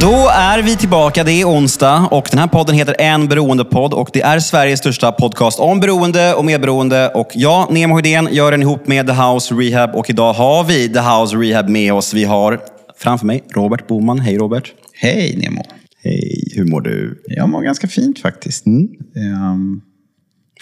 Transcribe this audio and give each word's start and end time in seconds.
Då 0.00 0.28
är 0.32 0.62
vi 0.62 0.76
tillbaka. 0.76 1.24
Det 1.24 1.32
är 1.32 1.44
onsdag 1.44 2.08
och 2.10 2.28
den 2.30 2.38
här 2.38 2.46
podden 2.46 2.74
heter 2.74 2.96
En 2.98 3.28
beroendepodd 3.28 3.94
och 3.94 4.10
det 4.12 4.22
är 4.22 4.38
Sveriges 4.40 4.78
största 4.78 5.12
podcast 5.12 5.60
om 5.60 5.80
beroende 5.80 6.34
och 6.34 6.44
medberoende. 6.44 7.08
Och 7.08 7.30
jag, 7.34 7.72
Nemo 7.72 7.96
Hedén, 7.96 8.28
gör 8.32 8.50
den 8.50 8.62
ihop 8.62 8.86
med 8.86 9.06
The 9.06 9.12
House 9.12 9.54
Rehab 9.54 9.94
och 9.94 10.10
idag 10.10 10.32
har 10.32 10.64
vi 10.64 10.88
The 10.88 11.00
House 11.00 11.36
Rehab 11.36 11.68
med 11.68 11.92
oss. 11.92 12.14
Vi 12.14 12.24
har 12.24 12.60
framför 12.96 13.26
mig 13.26 13.44
Robert 13.54 13.86
Boman. 13.86 14.18
Hej 14.20 14.38
Robert! 14.38 14.72
Hej 14.92 15.36
Nemo. 15.36 15.62
Hej, 16.02 16.52
hur 16.56 16.64
mår 16.64 16.80
du? 16.80 17.22
Jag 17.26 17.48
mår 17.48 17.62
ganska 17.62 17.88
fint 17.88 18.18
faktiskt. 18.18 18.66
Mm. 18.66 18.88
Ehm, 19.16 19.80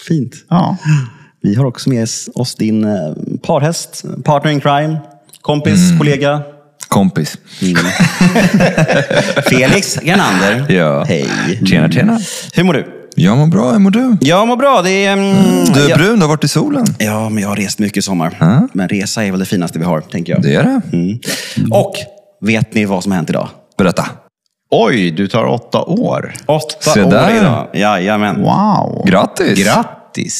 Fint. 0.07 0.33
ja. 0.49 0.77
Vi 1.41 1.55
har 1.55 1.65
också 1.65 1.89
med 1.89 2.07
oss 2.35 2.55
din 2.55 2.83
eh, 2.83 3.13
parhäst, 3.43 4.05
partner 4.23 4.51
in 4.51 4.61
crime, 4.61 4.97
kompis, 5.41 5.97
kollega. 5.97 6.41
Kompis. 6.97 7.37
Felix 9.49 9.97
Gernander. 10.03 10.65
Ja. 10.73 11.03
Hej. 11.03 11.27
Tjena, 11.69 11.89
tjena. 11.91 12.19
Hur 12.53 12.63
mår 12.63 12.73
du? 12.73 12.85
Jag 13.15 13.37
mår 13.37 13.47
bra, 13.47 13.71
hur 13.71 13.79
mår 13.79 13.91
du? 13.91 14.17
Jag 14.21 14.47
mår 14.47 14.55
bra. 14.57 14.81
Det 14.81 15.05
är, 15.05 15.13
mm, 15.13 15.65
Du 15.73 15.85
är 15.85 15.89
jag- 15.89 15.99
brun, 15.99 16.15
du 16.15 16.21
har 16.21 16.27
varit 16.29 16.43
i 16.43 16.47
solen. 16.47 16.85
Ja, 16.99 17.29
men 17.29 17.43
jag 17.43 17.49
har 17.49 17.55
rest 17.55 17.79
mycket 17.79 17.97
i 17.97 18.01
sommar. 18.01 18.37
Ja. 18.39 18.67
Men 18.73 18.89
resa 18.89 19.25
är 19.25 19.31
väl 19.31 19.39
det 19.39 19.45
finaste 19.45 19.79
vi 19.79 19.85
har, 19.85 20.01
tänker 20.01 20.33
jag. 20.33 20.41
Det 20.41 20.55
är 20.55 20.63
det. 20.63 20.81
Mm. 20.97 21.19
Och 21.71 21.93
vet 22.41 22.73
ni 22.73 22.85
vad 22.85 23.03
som 23.03 23.11
har 23.11 23.15
hänt 23.17 23.29
idag? 23.29 23.49
Berätta. 23.77 24.05
Oj, 24.71 25.11
du 25.11 25.27
tar 25.27 25.45
åtta 25.45 25.81
år. 25.81 26.33
Åtta 26.45 26.91
Se 26.93 27.03
år 27.03 27.11
där. 27.11 27.37
idag. 27.37 27.67
Jajamän. 27.73 28.41
Wow. 28.41 29.05
Grattis. 29.07 29.59
Grattis. 29.65 29.93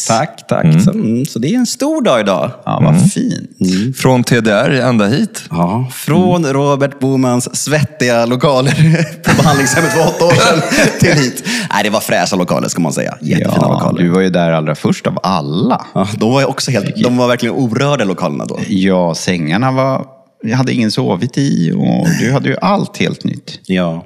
Tack, 0.07 0.47
tack. 0.47 0.81
Så, 0.83 0.91
mm, 0.91 1.25
så 1.25 1.39
det 1.39 1.47
är 1.53 1.57
en 1.57 1.65
stor 1.65 2.01
dag 2.01 2.19
idag. 2.19 2.51
Ja, 2.65 2.79
vad 2.83 3.11
fint. 3.11 3.97
Från 3.97 4.23
TDR 4.23 4.71
ända 4.71 5.05
hit. 5.07 5.43
Ja, 5.49 5.87
från 5.93 6.45
Robert 6.45 6.99
Bomans 6.99 7.55
svettiga 7.57 8.25
lokaler 8.25 8.71
på 9.23 9.35
behandlingshemmet 9.41 9.91
för 9.91 10.01
åtta 10.07 10.25
år 10.25 10.31
sedan 10.31 10.61
till 10.99 11.11
hit. 11.23 11.43
Nej, 11.73 11.83
det 11.83 11.89
var 11.89 11.99
fräscha 11.99 12.35
lokaler 12.35 12.67
ska 12.67 12.81
man 12.81 12.93
säga. 12.93 13.17
Jättefina 13.21 13.57
Ja, 13.61 13.73
lokaler. 13.73 14.03
du 14.03 14.09
var 14.09 14.21
ju 14.21 14.29
där 14.29 14.51
allra 14.51 14.75
först 14.75 15.07
av 15.07 15.19
alla. 15.23 15.85
Ja, 15.93 16.07
de 16.17 16.31
var 16.31 16.39
ju 16.39 16.45
också 16.45 16.71
helt, 16.71 16.95
de 17.03 17.17
var 17.17 17.27
verkligen 17.27 17.55
orörda 17.55 18.03
lokalerna 18.05 18.45
då. 18.45 18.59
Ja, 18.67 19.15
sängarna 19.15 19.71
var... 19.71 20.05
Jag 20.43 20.57
hade 20.57 20.73
ingen 20.73 20.91
sovit 20.91 21.37
i 21.37 21.71
och 21.71 22.07
du 22.21 22.31
hade 22.31 22.49
ju 22.49 22.55
allt 22.61 22.97
helt 22.97 23.23
nytt. 23.23 23.59
Ja. 23.65 24.05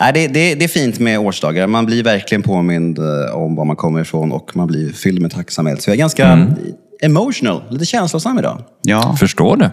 Nej, 0.00 0.12
det, 0.12 0.26
det, 0.28 0.54
det 0.54 0.64
är 0.64 0.68
fint 0.68 0.98
med 0.98 1.18
årsdagar. 1.18 1.66
Man 1.66 1.86
blir 1.86 2.02
verkligen 2.02 2.42
påmind 2.42 2.98
eh, 2.98 3.36
om 3.36 3.56
var 3.56 3.64
man 3.64 3.76
kommer 3.76 4.00
ifrån 4.00 4.32
och 4.32 4.56
man 4.56 4.66
blir 4.66 4.92
fylld 4.92 5.22
med 5.22 5.30
tacksamhet. 5.30 5.82
Så 5.82 5.90
jag 5.90 5.94
är 5.94 5.98
ganska 5.98 6.54
emotional, 7.02 7.62
lite 7.70 7.84
känslosam 7.86 8.38
idag. 8.38 8.62
Ja, 8.82 9.16
Förstår 9.20 9.56
det. 9.56 9.70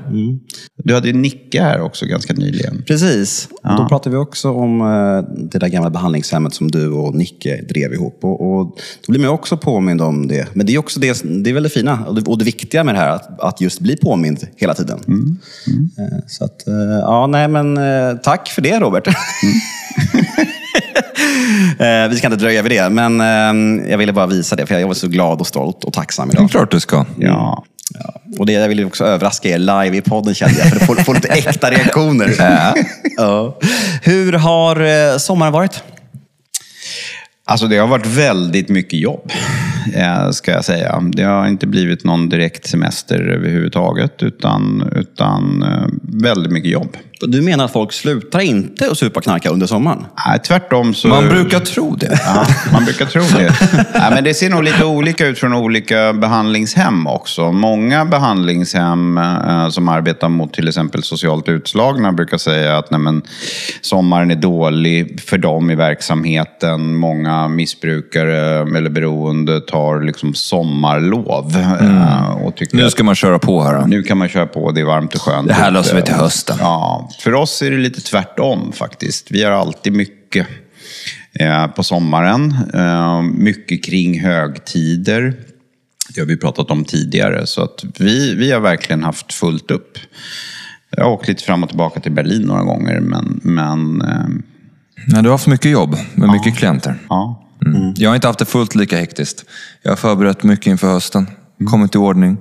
du 0.83 0.93
hade 0.93 1.07
ju 1.07 1.13
Nicke 1.13 1.61
här 1.61 1.81
också 1.81 2.05
ganska 2.05 2.33
nyligen. 2.33 2.83
Precis. 2.88 3.47
Och 3.63 3.77
då 3.77 3.88
pratade 3.89 4.16
vi 4.16 4.21
också 4.21 4.52
om 4.52 4.81
eh, 4.81 5.35
det 5.51 5.59
där 5.59 5.67
gamla 5.67 5.89
behandlingshemmet 5.89 6.53
som 6.53 6.71
du 6.71 6.89
och 6.89 7.16
Nicke 7.16 7.61
drev 7.69 7.94
ihop. 7.94 8.19
Och, 8.23 8.41
och 8.59 8.77
då 9.07 9.11
blir 9.11 9.21
man 9.21 9.29
också 9.29 9.57
påmind 9.57 10.01
om 10.01 10.27
det. 10.27 10.47
Men 10.53 10.66
det 10.66 10.73
är 10.75 10.79
också 10.79 10.99
det, 10.99 11.21
det 11.44 11.49
är 11.49 11.53
väl 11.53 11.63
det 11.63 11.69
fina 11.69 12.05
och 12.07 12.16
det, 12.16 12.21
och 12.31 12.38
det 12.38 12.45
viktiga 12.45 12.83
med 12.83 12.95
det 12.95 12.99
här, 12.99 13.09
att, 13.09 13.39
att 13.39 13.61
just 13.61 13.79
bli 13.79 13.95
påmind 13.95 14.47
hela 14.55 14.73
tiden. 14.73 14.99
Eh, 15.99 16.17
Så 16.27 16.45
att, 16.45 16.67
eh, 16.67 16.73
ja, 17.01 17.27
nej 17.27 17.47
men 17.47 17.77
tack 18.23 18.47
för 18.49 18.61
det 18.61 18.79
Robert. 18.79 19.07
Eh, 21.79 22.07
Vi 22.09 22.16
ska 22.17 22.27
inte 22.27 22.38
dröja 22.39 22.61
vid 22.61 22.71
det, 22.71 22.89
men 22.89 23.22
eh, 23.22 23.89
jag 23.91 23.97
ville 23.97 24.13
bara 24.13 24.28
visa 24.28 24.56
det, 24.56 24.66
för 24.66 24.79
jag 24.79 24.88
var 24.88 24.94
så 24.94 25.07
glad 25.07 25.39
och 25.39 25.47
stolt 25.47 25.84
och 25.84 25.94
tacksam 25.94 26.29
Det 26.29 26.34
är 26.35 26.39
idag. 26.39 26.51
klart 26.51 26.72
du 26.72 26.79
ska. 26.79 27.06
Ja. 27.19 27.63
Ja. 28.00 28.22
Och 28.39 28.45
det, 28.45 28.53
jag 28.53 28.67
ville 28.67 28.85
också 28.85 29.06
överraska 29.06 29.50
er 29.50 29.57
live 29.57 29.97
i 29.97 30.01
podden 30.01 30.34
kände 30.35 30.56
jag, 30.59 30.67
för 30.69 30.75
att 30.75 30.85
få, 30.85 30.95
få 30.95 31.13
lite 31.13 31.28
äkta 31.28 31.72
reaktioner. 31.72 32.35
ja. 33.17 33.59
Hur 34.01 34.34
har 34.34 34.81
eh, 34.81 35.17
sommaren 35.17 35.53
varit? 35.53 35.84
Alltså 37.45 37.67
det 37.67 37.78
har 37.78 37.88
varit 37.88 38.05
väldigt 38.05 38.69
mycket 38.69 39.00
jobb, 39.00 39.31
eh, 39.95 40.29
ska 40.29 40.51
jag 40.51 40.66
säga. 40.66 41.00
Det 41.13 41.23
har 41.23 41.47
inte 41.47 41.67
blivit 41.67 42.03
någon 42.03 42.29
direkt 42.29 42.67
semester 42.69 43.19
överhuvudtaget, 43.19 44.23
utan, 44.23 44.91
utan 44.95 45.66
väldigt 46.03 46.51
mycket 46.51 46.72
jobb. 46.72 46.97
Du 47.22 47.41
menar 47.41 47.66
att 47.66 47.72
folk 47.74 47.94
slutar 47.94 48.40
inte 48.40 48.91
att 48.91 48.97
supa 48.97 49.18
och 49.18 49.24
knarka 49.24 49.50
under 49.50 49.68
sommaren? 49.68 50.06
Nej, 50.28 50.40
tvärtom 50.40 50.94
så... 50.94 51.07
Man 51.07 51.29
brukar 51.29 51.59
tro 51.59 51.96
det. 51.96 52.19
Ja, 52.25 52.46
man 52.74 52.85
brukar 52.85 53.06
tro 53.06 53.22
det. 53.22 53.53
Nej, 53.94 54.12
men 54.12 54.24
det 54.24 54.34
ser 54.34 54.50
nog 54.50 54.63
lite 54.63 54.85
olika 54.85 55.28
ut 55.28 55.40
från 55.40 55.53
olika 55.53 56.13
behandlingshem 56.13 57.07
också. 57.07 57.52
Många 57.52 58.06
behandlingshem 58.06 59.18
eh, 59.18 59.69
som 59.69 59.90
arbetar 59.90 60.29
mot 60.29 60.53
till 60.53 60.68
exempel 60.68 61.03
socialt 61.03 61.50
utslagna 61.50 62.12
brukar 62.12 62.38
säga 62.38 62.78
att 62.78 62.91
nej, 62.91 63.00
men, 63.00 63.22
sommaren 63.81 64.31
är 64.31 64.35
dålig 64.35 65.22
för 65.22 65.38
dem 65.38 65.72
i 65.72 65.75
verksamheten. 65.75 66.96
Många 66.96 67.47
missbrukare 67.47 68.59
eller 68.78 68.90
beroende 68.90 69.62
tar 69.62 70.02
liksom 70.02 70.34
sommarlov. 70.34 71.56
eh, 71.81 72.31
Och 72.46 72.56
tycker 72.56 72.78
Nu 72.78 72.85
att 72.85 72.91
ska 72.91 73.03
man 73.03 73.16
köra 73.16 73.40
på 73.40 73.63
här. 73.63 73.79
då. 73.79 73.85
nu 73.88 74.03
kan 74.03 74.18
man 74.18 74.29
köra 74.29 74.46
på, 74.46 74.72
det 74.72 74.81
är 74.81 74.85
varmt 74.85 75.16
och 75.16 75.22
skönt. 75.22 75.47
Det 75.47 75.53
här 75.53 75.72
löser 75.72 75.96
vi 75.96 76.02
till 76.02 76.13
hösten. 76.13 76.57
Ja, 76.59 77.09
för 77.19 77.34
oss 77.34 77.62
är 77.62 77.72
det 77.72 77.78
lite 77.78 78.01
tvärtom 78.01 78.72
faktiskt. 78.72 79.31
Vi 79.31 79.44
har 79.44 79.51
alltid 79.51 79.94
mycket 79.94 80.47
eh, 81.34 81.68
på 81.68 81.84
sommaren. 81.84 82.56
Eh, 82.74 83.22
mycket 83.22 83.85
kring 83.85 84.19
högtider. 84.19 85.34
Det 86.16 86.22
har 86.22 86.28
vi 86.28 86.38
pratat 86.38 86.72
om 86.72 86.85
tidigare. 86.85 87.47
Så 87.47 87.63
att 87.63 87.85
vi, 87.97 88.35
vi 88.35 88.52
har 88.52 88.59
verkligen 88.59 89.03
haft 89.03 89.34
fullt 89.34 89.72
upp. 89.72 89.97
Jag 90.90 91.03
har 91.03 91.12
åkt 91.12 91.28
lite 91.28 91.44
fram 91.44 91.63
och 91.63 91.69
tillbaka 91.69 92.00
till 92.00 92.12
Berlin 92.12 92.41
några 92.41 92.63
gånger, 92.63 93.00
men, 93.00 93.40
men 93.44 94.02
eh, 94.02 94.25
Nej, 95.07 95.23
du 95.23 95.29
har 95.29 95.31
haft 95.31 95.47
mycket 95.47 95.72
jobb 95.72 95.97
med 96.13 96.29
mycket 96.29 96.57
klienter. 96.57 96.96
ja. 97.09 97.40
Mm. 97.66 97.94
Jag 97.97 98.09
har 98.09 98.16
inte 98.16 98.28
haft 98.28 98.40
det 98.40 98.46
fullt 98.46 98.75
lika 98.75 98.97
hektiskt. 98.97 99.46
Jag 99.81 99.91
har 99.91 99.96
förberett 99.96 100.44
mycket 100.44 100.68
inför 100.68 100.88
hösten. 100.88 101.28
Kommit 101.69 101.96
i 101.96 101.97
ordning. 101.97 102.38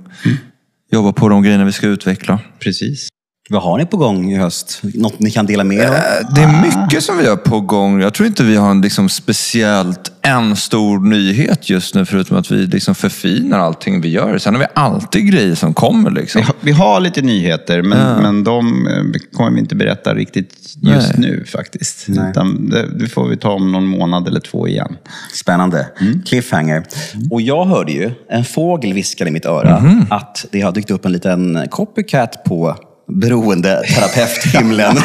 Jobbat 0.91 1.15
på 1.15 1.29
de 1.29 1.43
grejerna 1.43 1.65
vi 1.65 1.71
ska 1.71 1.87
utveckla. 1.87 2.39
Precis. 2.59 3.07
Vad 3.49 3.61
har 3.63 3.77
ni 3.77 3.85
på 3.85 3.97
gång 3.97 4.31
i 4.31 4.37
höst? 4.37 4.81
Något 4.83 5.19
ni 5.19 5.31
kan 5.31 5.45
dela 5.45 5.63
med 5.63 5.77
er 5.77 5.87
av? 5.87 6.33
Det 6.35 6.41
är 6.41 6.61
mycket 6.61 7.03
som 7.03 7.17
vi 7.17 7.27
har 7.27 7.35
på 7.35 7.61
gång. 7.61 8.01
Jag 8.01 8.13
tror 8.13 8.27
inte 8.27 8.43
vi 8.43 8.55
har 8.55 8.71
en 8.71 8.81
liksom 8.81 9.09
speciellt 9.09 10.11
en 10.21 10.55
stor 10.55 10.99
nyhet 10.99 11.69
just 11.69 11.95
nu, 11.95 12.05
förutom 12.05 12.37
att 12.37 12.51
vi 12.51 12.55
liksom 12.55 12.95
förfinar 12.95 13.59
allting 13.59 14.01
vi 14.01 14.09
gör. 14.09 14.37
Sen 14.37 14.53
har 14.53 14.59
vi 14.59 14.67
alltid 14.73 15.31
grejer 15.31 15.55
som 15.55 15.73
kommer. 15.73 16.11
Liksom. 16.11 16.41
Vi 16.41 16.45
har, 16.45 16.55
vi 16.59 16.71
har 16.71 16.99
lite 16.99 17.21
nyheter, 17.21 17.81
men, 17.81 18.21
men 18.21 18.43
de 18.43 18.87
eh, 18.87 19.03
kommer 19.37 19.51
vi 19.51 19.59
inte 19.59 19.75
berätta 19.75 20.13
riktigt 20.15 20.75
just 20.81 21.17
Nej. 21.17 21.29
nu 21.29 21.45
faktiskt. 21.45 22.09
Utan 22.09 22.69
det, 22.69 22.99
det 22.99 23.07
får 23.07 23.27
vi 23.27 23.37
ta 23.37 23.51
om 23.51 23.71
någon 23.71 23.85
månad 23.85 24.27
eller 24.27 24.39
två 24.39 24.67
igen. 24.67 24.95
Spännande. 25.33 25.87
Cliffhanger. 26.25 26.83
Och 27.31 27.41
jag 27.41 27.65
hörde 27.65 27.91
ju 27.91 28.11
en 28.29 28.45
fågel 28.45 28.93
viskade 28.93 29.29
i 29.29 29.33
mitt 29.33 29.45
öra 29.45 30.03
att 30.09 30.45
det 30.51 30.61
har 30.61 30.71
dykt 30.71 30.91
upp 30.91 31.05
en 31.05 31.11
liten 31.11 31.67
copycat 31.69 32.43
på 32.43 32.77
beroendeterapeut-himlen. 33.07 34.95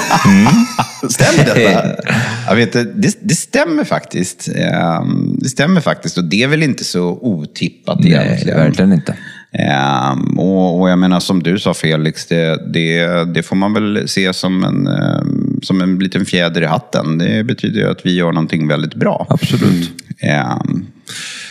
Stämmer 1.11 1.45
detta? 1.45 2.03
Jag 2.49 2.57
vet, 2.57 2.73
det, 2.73 3.19
det, 3.21 3.35
stämmer 3.35 3.85
faktiskt. 3.85 4.49
Ehm, 4.57 5.37
Det 5.39 5.49
stämmer 5.49 5.81
faktiskt 5.81 6.19
och 6.19 6.25
det 6.25 6.43
är 6.43 6.49
väl 6.49 6.63
inte 6.63 6.85
så 6.85 7.19
otippat 7.23 8.01
Nej, 8.01 8.13
egentligen. 8.13 8.59
verkligen 8.59 8.93
inte. 8.93 9.17
Ehm, 9.53 10.39
och, 10.39 10.81
och 10.81 10.91
jag 10.91 10.99
menar 10.99 11.21
som 11.21 11.43
du 11.43 11.59
sa 11.59 11.75
Felix, 11.75 12.27
det, 12.27 12.73
det, 12.73 13.25
det 13.35 13.43
får 13.43 13.57
man 13.57 13.75
väl 13.75 14.09
se 14.09 14.33
som 14.33 14.65
en, 14.65 14.87
ehm, 14.87 15.61
som 15.63 15.81
en 15.81 15.99
liten 15.99 16.25
fjäder 16.27 16.63
i 16.63 16.67
hatten. 16.67 17.19
Det 17.19 17.45
betyder 17.45 17.81
ju 17.81 17.91
att 17.91 18.07
vi 18.07 18.15
gör 18.15 18.33
någonting 18.33 18.69
väldigt 18.69 18.95
bra. 18.95 19.27
Absolut. 19.31 19.91
Ehm, 20.21 20.87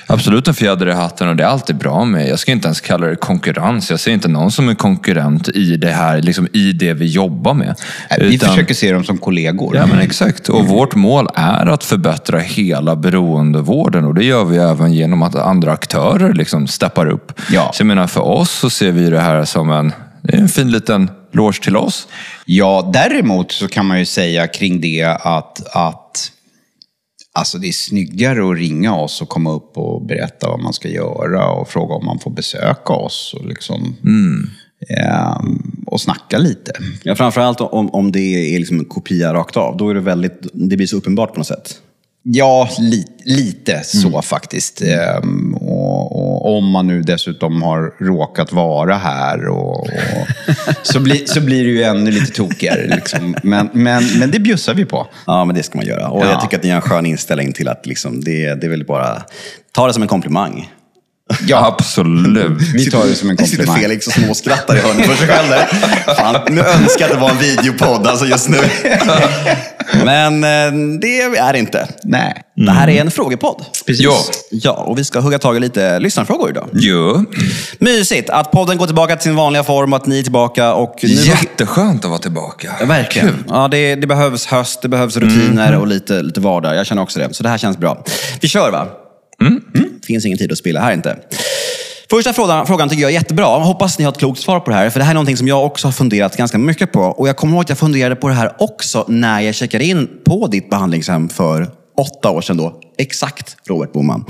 Absolut 0.09 0.47
en 0.47 0.53
fjäder 0.53 0.89
i 0.89 0.93
hatten 0.93 1.27
och 1.29 1.35
det 1.35 1.43
är 1.43 1.47
alltid 1.47 1.75
bra 1.75 2.05
med. 2.05 2.27
Jag 2.29 2.39
ska 2.39 2.51
inte 2.51 2.67
ens 2.67 2.81
kalla 2.81 3.07
det 3.07 3.15
konkurrens. 3.15 3.89
Jag 3.89 3.99
ser 3.99 4.11
inte 4.11 4.27
någon 4.27 4.51
som 4.51 4.69
är 4.69 4.75
konkurrent 4.75 5.49
i 5.49 5.77
det 5.77 5.89
här, 5.91 6.21
liksom 6.21 6.47
i 6.53 6.71
det 6.71 6.93
vi 6.93 7.05
jobbar 7.05 7.53
med. 7.53 7.75
vi 8.19 8.35
Utan- 8.35 8.49
försöker 8.49 8.73
se 8.73 8.91
dem 8.91 9.03
som 9.03 9.17
kollegor. 9.17 9.75
Ja, 9.75 9.85
men 9.85 9.99
exakt. 9.99 10.49
Och 10.49 10.67
vårt 10.67 10.95
mål 10.95 11.27
är 11.35 11.65
att 11.65 11.83
förbättra 11.83 12.39
hela 12.39 12.95
beroendevården 12.95 14.05
och 14.05 14.15
det 14.15 14.23
gör 14.23 14.45
vi 14.45 14.57
även 14.57 14.93
genom 14.93 15.21
att 15.23 15.35
andra 15.35 15.71
aktörer 15.71 16.33
liksom 16.33 16.67
steppar 16.67 17.05
upp. 17.07 17.39
Ja. 17.51 17.71
Så 17.73 17.81
jag 17.81 17.87
menar, 17.87 18.07
för 18.07 18.21
oss 18.21 18.51
så 18.51 18.69
ser 18.69 18.91
vi 18.91 19.09
det 19.09 19.19
här 19.19 19.45
som 19.45 19.71
en, 19.71 19.91
en 20.33 20.49
fin 20.49 20.71
liten 20.71 21.09
loge 21.31 21.59
till 21.63 21.77
oss. 21.77 22.07
Ja, 22.45 22.89
däremot 22.93 23.51
så 23.51 23.67
kan 23.67 23.85
man 23.85 23.99
ju 23.99 24.05
säga 24.05 24.47
kring 24.47 24.81
det 24.81 25.03
att, 25.21 25.75
att 25.75 26.31
alltså 27.37 27.57
det 27.57 27.67
är 27.67 27.71
snyggare 27.71 28.49
att 28.49 28.57
ringa 28.57 28.95
oss 28.95 29.21
och 29.21 29.29
komma 29.29 29.53
upp 29.53 29.77
och 29.77 30.05
berätta 30.05 30.49
vad 30.49 30.59
man 30.59 30.73
ska 30.73 30.89
göra 30.89 31.51
och 31.51 31.69
fråga 31.69 31.93
om 31.93 32.05
man 32.05 32.19
får 32.19 32.31
besöka 32.31 32.93
oss 32.93 33.35
och, 33.39 33.45
liksom, 33.45 33.95
ehm, 34.89 35.83
och 35.85 36.01
snacka 36.01 36.37
lite. 36.37 36.71
Ja, 37.03 37.15
framförallt 37.15 37.61
om, 37.61 37.89
om 37.89 38.11
det 38.11 38.55
är 38.55 38.59
liksom 38.59 38.79
en 38.79 38.85
kopia 38.85 39.33
rakt 39.33 39.57
av. 39.57 39.77
Då 39.77 39.89
är 39.89 39.93
det 39.93 40.01
väldigt, 40.01 40.47
det 40.53 40.77
blir 40.77 40.87
så 40.87 40.97
uppenbart 40.97 41.33
på 41.33 41.39
något 41.39 41.47
sätt. 41.47 41.81
Ja, 42.29 42.69
li, 42.79 43.05
lite 43.25 43.83
så 43.83 44.21
faktiskt. 44.21 44.81
Ehm, 44.81 45.53
och, 45.55 45.97
Och, 46.17 46.57
om 46.57 46.69
man 46.71 46.87
nu 46.87 47.01
dessutom 47.01 47.61
har 47.61 47.93
råkat 48.05 48.51
vara 48.51 48.95
här 48.95 49.47
och, 49.47 49.79
och 49.79 49.87
så, 50.83 50.99
blir, 50.99 51.25
så 51.25 51.41
blir 51.41 51.63
det 51.63 51.69
ju 51.69 51.83
ännu 51.83 52.11
lite 52.11 52.33
tokigare. 52.33 52.95
Liksom. 52.95 53.35
Men, 53.43 53.69
men, 53.73 54.03
men 54.19 54.31
det 54.31 54.39
bjussar 54.39 54.73
vi 54.73 54.85
på. 54.85 55.07
Ja, 55.25 55.45
men 55.45 55.55
det 55.55 55.63
ska 55.63 55.77
man 55.77 55.85
göra. 55.87 56.09
Och 56.09 56.25
Ja. 56.25 56.29
jag 56.29 56.41
tycker 56.41 56.57
att 56.57 56.63
ni 56.63 56.69
har 56.69 56.75
en 56.75 56.81
skön 56.81 57.05
inställning 57.05 57.53
till 57.53 57.67
att 57.67 57.85
liksom, 57.85 58.23
det, 58.23 58.55
det 58.55 58.67
är 58.67 58.69
väl 58.69 58.85
bara... 58.85 59.23
Ta 59.71 59.87
det 59.87 59.93
som 59.93 60.01
en 60.03 60.09
komplimang. 60.09 60.71
Ja, 61.47 61.65
absolut. 61.65 62.61
Vi 62.73 62.91
tar 62.91 63.05
det 63.05 63.15
som 63.15 63.29
en 63.29 63.35
Det 63.35 63.43
sitter 63.43 63.65
komplimang. 63.65 63.81
Felix 63.81 64.07
och 64.07 64.13
småskrattar 64.13 64.75
i 64.75 64.79
hörnet 64.79 65.05
för 65.05 65.15
sig 65.15 65.27
själv 65.27 65.49
där. 65.49 65.67
Fan, 66.15 66.35
nu 66.49 66.61
önskar 66.61 66.99
jag 66.99 67.05
att 67.05 67.15
det 67.15 67.21
var 67.21 67.29
en 67.29 67.37
videopodd 67.37 68.07
alltså 68.07 68.25
just 68.25 68.49
nu. 68.49 68.57
Men 70.05 70.43
eh, 70.43 70.99
det 71.01 71.21
är 71.21 71.53
det 71.53 71.59
inte. 71.59 71.87
Nej. 72.03 72.43
Det 72.55 72.71
här 72.71 72.87
är 72.89 73.01
en 73.01 73.11
frågepodd. 73.11 73.65
Precis. 73.85 74.03
Ja. 74.03 74.17
Ja, 74.51 74.71
och 74.71 74.97
vi 74.97 75.03
ska 75.03 75.19
hugga 75.19 75.39
tag 75.39 75.57
i 75.57 75.59
lite 75.59 75.99
lyssnarfrågor 75.99 76.49
idag. 76.49 76.69
Jo. 76.73 77.25
Mysigt 77.79 78.29
att 78.29 78.51
podden 78.51 78.77
går 78.77 78.85
tillbaka 78.85 79.15
till 79.15 79.23
sin 79.23 79.35
vanliga 79.35 79.63
form 79.63 79.93
och 79.93 79.97
att 79.97 80.05
ni 80.05 80.19
är 80.19 80.23
tillbaka. 80.23 80.73
Och 80.73 80.99
nu 81.01 81.09
Jätteskönt 81.09 82.05
att 82.05 82.09
vara 82.09 82.19
tillbaka. 82.19 82.75
Ja, 82.79 82.85
verkligen. 82.85 83.43
Ja, 83.49 83.67
det, 83.67 83.95
det 83.95 84.07
behövs 84.07 84.45
höst, 84.45 84.81
det 84.81 84.87
behövs 84.87 85.17
rutiner 85.17 85.75
och 85.75 85.87
lite, 85.87 86.21
lite 86.21 86.39
vardag. 86.39 86.75
Jag 86.75 86.85
känner 86.85 87.01
också 87.01 87.19
det. 87.19 87.33
Så 87.33 87.43
det 87.43 87.49
här 87.49 87.57
känns 87.57 87.77
bra. 87.77 88.03
Vi 88.41 88.47
kör 88.47 88.71
va? 88.71 88.87
Mm 89.41 89.61
finns 90.07 90.25
ingen 90.25 90.37
tid 90.37 90.51
att 90.51 90.57
spilla 90.57 90.79
här 90.79 90.93
inte. 90.93 91.17
Första 92.09 92.33
frågan, 92.33 92.67
frågan 92.67 92.89
tycker 92.89 93.01
jag 93.01 93.11
är 93.11 93.13
jättebra. 93.13 93.45
Hoppas 93.45 93.99
ni 93.99 94.05
har 94.05 94.11
ett 94.11 94.17
klokt 94.17 94.39
svar 94.39 94.59
på 94.59 94.69
det 94.69 94.75
här. 94.75 94.89
För 94.89 94.99
det 94.99 95.03
här 95.03 95.11
är 95.11 95.13
någonting 95.13 95.37
som 95.37 95.47
jag 95.47 95.65
också 95.65 95.87
har 95.87 95.91
funderat 95.91 96.37
ganska 96.37 96.57
mycket 96.57 96.91
på. 96.91 97.01
Och 97.01 97.27
jag 97.27 97.37
kommer 97.37 97.53
ihåg 97.53 97.61
att 97.61 97.69
jag 97.69 97.77
funderade 97.77 98.15
på 98.15 98.27
det 98.27 98.33
här 98.33 98.51
också 98.57 99.05
när 99.07 99.41
jag 99.41 99.55
checkade 99.55 99.85
in 99.85 100.09
på 100.25 100.47
ditt 100.47 100.69
behandlingshem 100.69 101.29
för 101.29 101.76
åtta 101.97 102.29
år 102.29 102.41
sedan 102.41 102.57
då. 102.57 102.79
Exakt, 102.97 103.57
Robert 103.67 103.93
Boman. 103.93 104.25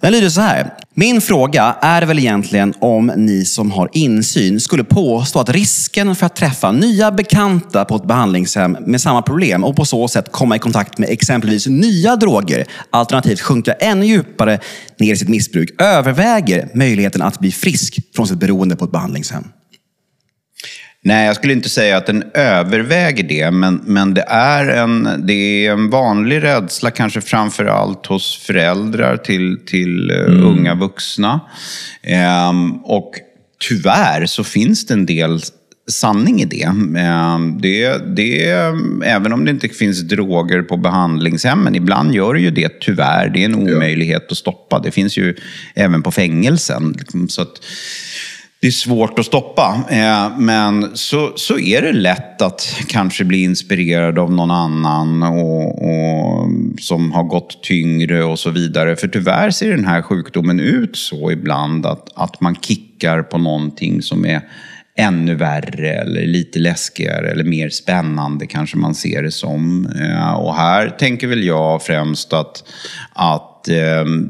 Den 0.00 0.12
lyder 0.12 0.28
så 0.28 0.40
här. 0.40 0.74
Min 0.94 1.20
fråga 1.20 1.76
är 1.80 2.02
väl 2.02 2.18
egentligen 2.18 2.74
om 2.80 3.12
ni 3.16 3.44
som 3.44 3.70
har 3.70 3.88
insyn 3.92 4.60
skulle 4.60 4.84
påstå 4.84 5.40
att 5.40 5.48
risken 5.48 6.16
för 6.16 6.26
att 6.26 6.36
träffa 6.36 6.72
nya 6.72 7.10
bekanta 7.10 7.84
på 7.84 7.96
ett 7.96 8.04
behandlingshem 8.04 8.76
med 8.86 9.00
samma 9.00 9.22
problem 9.22 9.64
och 9.64 9.76
på 9.76 9.84
så 9.84 10.08
sätt 10.08 10.32
komma 10.32 10.56
i 10.56 10.58
kontakt 10.58 10.98
med 10.98 11.10
exempelvis 11.10 11.66
nya 11.66 12.16
droger, 12.16 12.66
alternativt 12.90 13.40
sjunka 13.40 13.72
ännu 13.72 14.06
djupare 14.06 14.60
ner 14.98 15.12
i 15.12 15.16
sitt 15.16 15.28
missbruk, 15.28 15.82
överväger 15.82 16.68
möjligheten 16.74 17.22
att 17.22 17.38
bli 17.38 17.52
frisk 17.52 17.98
från 18.16 18.28
sitt 18.28 18.38
beroende 18.38 18.76
på 18.76 18.84
ett 18.84 18.92
behandlingshem. 18.92 19.44
Nej, 21.04 21.26
jag 21.26 21.36
skulle 21.36 21.52
inte 21.52 21.68
säga 21.68 21.96
att 21.96 22.06
den 22.06 22.24
överväger 22.34 23.24
det, 23.24 23.50
men, 23.50 23.80
men 23.84 24.14
det, 24.14 24.24
är 24.28 24.68
en, 24.68 25.08
det 25.26 25.66
är 25.66 25.72
en 25.72 25.90
vanlig 25.90 26.42
rädsla, 26.42 26.90
kanske 26.90 27.20
framför 27.20 27.64
allt 27.64 28.06
hos 28.06 28.38
föräldrar 28.38 29.16
till, 29.16 29.58
till 29.66 30.10
eh, 30.10 30.46
unga 30.46 30.74
vuxna. 30.74 31.40
Ehm, 32.02 32.72
och 32.72 33.12
tyvärr 33.68 34.26
så 34.26 34.44
finns 34.44 34.86
det 34.86 34.94
en 34.94 35.06
del 35.06 35.40
sanning 35.90 36.40
i 36.40 36.44
det. 36.44 36.72
Ehm, 36.98 37.60
det, 37.60 38.16
det. 38.16 38.50
Även 39.04 39.32
om 39.32 39.44
det 39.44 39.50
inte 39.50 39.68
finns 39.68 40.00
droger 40.00 40.62
på 40.62 40.76
behandlingshemmen, 40.76 41.74
ibland 41.74 42.14
gör 42.14 42.34
det 42.34 42.40
ju 42.40 42.50
det 42.50 42.80
tyvärr. 42.80 43.28
Det 43.28 43.40
är 43.40 43.44
en 43.44 43.54
omöjlighet 43.54 44.32
att 44.32 44.38
stoppa. 44.38 44.78
Det 44.78 44.90
finns 44.90 45.16
ju 45.16 45.36
även 45.74 46.02
på 46.02 46.10
fängelsen. 46.10 46.94
liksom, 46.98 47.28
Så 47.28 47.42
att, 47.42 47.60
det 48.60 48.66
är 48.66 48.70
svårt 48.70 49.18
att 49.18 49.26
stoppa. 49.26 49.84
Eh, 49.90 50.38
men 50.38 50.96
så, 50.96 51.32
så 51.36 51.58
är 51.58 51.82
det 51.82 51.92
lätt 51.92 52.42
att 52.42 52.76
kanske 52.88 53.24
bli 53.24 53.42
inspirerad 53.42 54.18
av 54.18 54.32
någon 54.32 54.50
annan 54.50 55.22
och, 55.22 55.82
och, 55.82 56.50
som 56.80 57.12
har 57.12 57.24
gått 57.24 57.62
tyngre 57.62 58.24
och 58.24 58.38
så 58.38 58.50
vidare. 58.50 58.96
För 58.96 59.08
tyvärr 59.08 59.50
ser 59.50 59.70
den 59.70 59.84
här 59.84 60.02
sjukdomen 60.02 60.60
ut 60.60 60.96
så 60.96 61.30
ibland 61.30 61.86
att, 61.86 62.08
att 62.14 62.40
man 62.40 62.56
kickar 62.56 63.22
på 63.22 63.38
någonting 63.38 64.02
som 64.02 64.26
är 64.26 64.40
ännu 64.96 65.34
värre 65.34 65.90
eller 65.90 66.26
lite 66.26 66.58
läskigare 66.58 67.30
eller 67.30 67.44
mer 67.44 67.68
spännande 67.68 68.46
kanske 68.46 68.76
man 68.76 68.94
ser 68.94 69.22
det 69.22 69.30
som. 69.30 69.86
Eh, 69.86 70.32
Och 70.32 70.54
här 70.54 70.88
tänker 70.88 71.26
väl 71.26 71.44
jag 71.44 71.82
främst 71.82 72.32
att, 72.32 72.64
att 73.12 73.57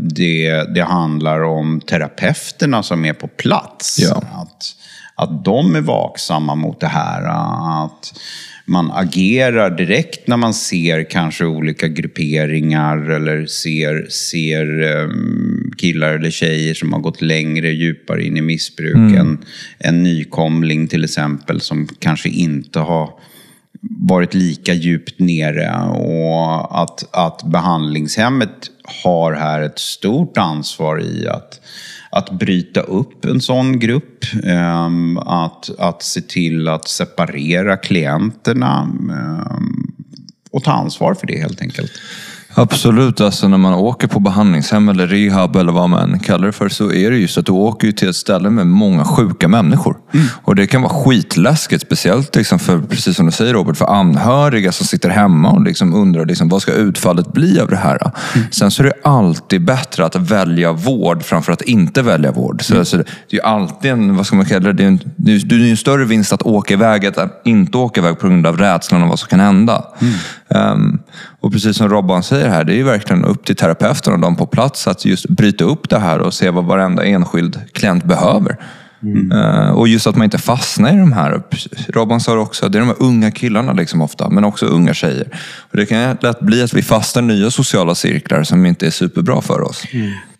det, 0.00 0.74
det 0.74 0.82
handlar 0.82 1.42
om 1.42 1.80
terapeuterna 1.80 2.82
som 2.82 3.04
är 3.04 3.12
på 3.12 3.28
plats. 3.28 3.98
Ja. 4.00 4.22
Att, 4.32 4.74
att 5.14 5.44
de 5.44 5.76
är 5.76 5.80
vaksamma 5.80 6.54
mot 6.54 6.80
det 6.80 6.86
här. 6.86 7.22
Att 7.84 8.12
man 8.68 8.90
agerar 8.92 9.70
direkt 9.70 10.28
när 10.28 10.36
man 10.36 10.54
ser 10.54 11.10
kanske 11.10 11.44
olika 11.44 11.88
grupperingar 11.88 13.10
eller 13.10 13.46
ser, 13.46 14.06
ser 14.10 14.82
em, 14.82 15.72
killar 15.78 16.12
eller 16.12 16.30
tjejer 16.30 16.74
som 16.74 16.92
har 16.92 17.00
gått 17.00 17.22
längre, 17.22 17.68
djupare 17.68 18.24
in 18.24 18.36
i 18.36 18.40
missbruk. 18.40 18.96
En, 18.96 19.38
en 19.78 20.02
nykomling 20.02 20.88
till 20.88 21.04
exempel 21.04 21.60
som 21.60 21.88
kanske 21.98 22.28
inte 22.28 22.78
har 22.78 23.10
varit 24.08 24.34
lika 24.34 24.74
djupt 24.74 25.18
nere 25.18 25.70
och 25.88 26.82
att, 26.82 27.16
att 27.16 27.42
behandlingshemmet 27.42 28.70
har 29.02 29.32
här 29.32 29.62
ett 29.62 29.78
stort 29.78 30.38
ansvar 30.38 31.00
i 31.00 31.28
att, 31.28 31.60
att 32.10 32.30
bryta 32.30 32.80
upp 32.80 33.24
en 33.24 33.40
sån 33.40 33.78
grupp. 33.78 34.24
Ehm, 34.44 35.18
att, 35.18 35.70
att 35.78 36.02
se 36.02 36.20
till 36.20 36.68
att 36.68 36.88
separera 36.88 37.76
klienterna 37.76 38.80
ehm, 39.10 39.92
och 40.50 40.64
ta 40.64 40.72
ansvar 40.72 41.14
för 41.14 41.26
det 41.26 41.38
helt 41.38 41.62
enkelt. 41.62 41.92
Absolut, 42.58 43.20
alltså 43.20 43.48
när 43.48 43.58
man 43.58 43.74
åker 43.74 44.08
på 44.08 44.20
behandlingshem 44.20 44.88
eller 44.88 45.06
rehab 45.06 45.56
eller 45.56 45.72
vad 45.72 45.90
man 45.90 46.18
kallar 46.18 46.46
det 46.46 46.52
för 46.52 46.68
så 46.68 46.92
är 46.92 47.10
det 47.10 47.16
ju 47.16 47.28
så 47.28 47.40
att 47.40 47.46
du 47.46 47.52
åker 47.52 47.92
till 47.92 48.08
ett 48.08 48.16
ställe 48.16 48.50
med 48.50 48.66
många 48.66 49.04
sjuka 49.04 49.48
människor. 49.48 49.96
Och 50.42 50.54
det 50.56 50.66
kan 50.66 50.82
vara 50.82 50.92
skitläskigt, 50.92 51.82
speciellt 51.82 52.36
liksom 52.36 52.58
för, 52.58 52.78
precis 52.78 53.16
som 53.16 53.26
du 53.26 53.32
säger 53.32 53.52
Robert, 53.52 53.76
för 53.76 53.86
anhöriga 53.86 54.72
som 54.72 54.86
sitter 54.86 55.08
hemma 55.08 55.50
och 55.50 55.62
liksom 55.62 55.94
undrar 55.94 56.26
liksom, 56.26 56.48
vad 56.48 56.62
ska 56.62 56.72
utfallet 56.72 57.32
bli 57.32 57.60
av 57.60 57.68
det 57.68 57.76
här. 57.76 58.10
Sen 58.50 58.70
så 58.70 58.82
är 58.82 58.86
det 58.86 59.08
alltid 59.08 59.64
bättre 59.64 60.04
att 60.04 60.16
välja 60.16 60.72
vård 60.72 61.22
framför 61.22 61.52
att 61.52 61.62
inte 61.62 62.02
välja 62.02 62.32
vård. 62.32 62.64
Så, 62.64 62.78
alltså, 62.78 62.96
det 62.96 63.02
är 63.30 63.34
ju 63.34 63.40
alltid 63.40 63.90
en, 63.90 64.16
vad 64.16 64.26
ska 64.26 64.36
man 64.36 64.44
kalla 64.46 64.60
det, 64.60 64.72
det 64.72 64.82
är 64.82 64.88
en, 64.88 65.00
det 65.16 65.34
är, 65.34 65.38
det 65.38 65.54
är 65.54 65.58
ju 65.58 65.70
en 65.70 65.76
större 65.76 66.04
vinst 66.04 66.32
att 66.32 66.42
åka 66.42 66.74
iväg 66.74 67.04
än 67.04 67.12
att 67.16 67.40
inte 67.44 67.78
åka 67.78 68.00
iväg 68.00 68.18
på 68.18 68.26
grund 68.28 68.46
av 68.46 68.56
rädslan 68.56 69.02
om 69.02 69.08
vad 69.08 69.18
som 69.18 69.28
kan 69.28 69.40
hända. 69.40 69.84
Ehm, 70.50 70.98
och 71.40 71.52
precis 71.52 71.76
som 71.76 71.88
Robban 71.88 72.22
säger 72.22 72.48
här, 72.48 72.64
det 72.64 72.72
är 72.72 72.76
ju 72.76 72.82
verkligen 72.82 73.24
upp 73.24 73.44
till 73.44 73.56
terapeuten 73.56 74.12
och 74.12 74.20
de 74.20 74.36
på 74.36 74.46
plats 74.46 74.88
att 74.88 75.04
just 75.04 75.28
bryta 75.28 75.64
upp 75.64 75.88
det 75.88 75.98
här 75.98 76.18
och 76.18 76.34
se 76.34 76.50
vad 76.50 76.64
varenda 76.64 77.04
enskild 77.04 77.60
klient 77.72 78.04
behöver. 78.04 78.56
Eh, 79.32 79.70
och 79.70 79.88
just 79.88 80.06
att 80.06 80.16
man 80.16 80.24
inte 80.24 80.38
fastnar 80.38 80.94
i 80.94 80.96
de 80.96 81.12
här. 81.12 81.42
Robban 81.88 82.20
sa 82.20 82.34
det 82.34 82.40
också, 82.40 82.68
det 82.68 82.78
är 82.78 82.80
de 82.80 82.86
här 82.86 83.02
unga 83.02 83.30
killarna 83.30 83.72
liksom 83.72 84.02
ofta, 84.02 84.28
men 84.28 84.44
också 84.44 84.66
unga 84.66 84.94
tjejer. 84.94 85.28
Och 85.70 85.76
det 85.76 85.86
kan 85.86 86.16
lätt 86.20 86.40
bli 86.40 86.62
att 86.62 86.74
vi 86.74 86.82
fastnar 86.82 87.22
i 87.22 87.26
nya 87.26 87.50
sociala 87.50 87.94
cirklar 87.94 88.42
som 88.42 88.66
inte 88.66 88.86
är 88.86 88.90
superbra 88.90 89.40
för 89.40 89.60
oss. 89.60 89.84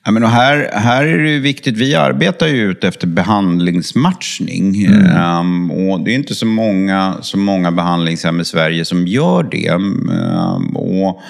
Ja, 0.08 0.12
men 0.12 0.24
och 0.24 0.30
här, 0.30 0.70
här 0.72 1.04
är 1.06 1.18
det 1.18 1.38
viktigt, 1.38 1.76
vi 1.76 1.94
arbetar 1.94 2.46
ju 2.46 2.70
ut 2.70 2.84
efter 2.84 3.06
behandlingsmatchning. 3.06 4.84
Ehm, 4.84 5.70
och 5.70 6.00
det 6.00 6.10
är 6.10 6.14
inte 6.14 6.34
så 6.34 6.46
många, 6.46 7.16
så 7.20 7.38
många 7.38 7.72
behandlingshem 7.72 8.40
i 8.40 8.44
Sverige 8.44 8.84
som 8.84 9.06
gör 9.06 9.42
det. 9.42 9.66
Ehm, 9.66 10.76
och, 10.76 11.22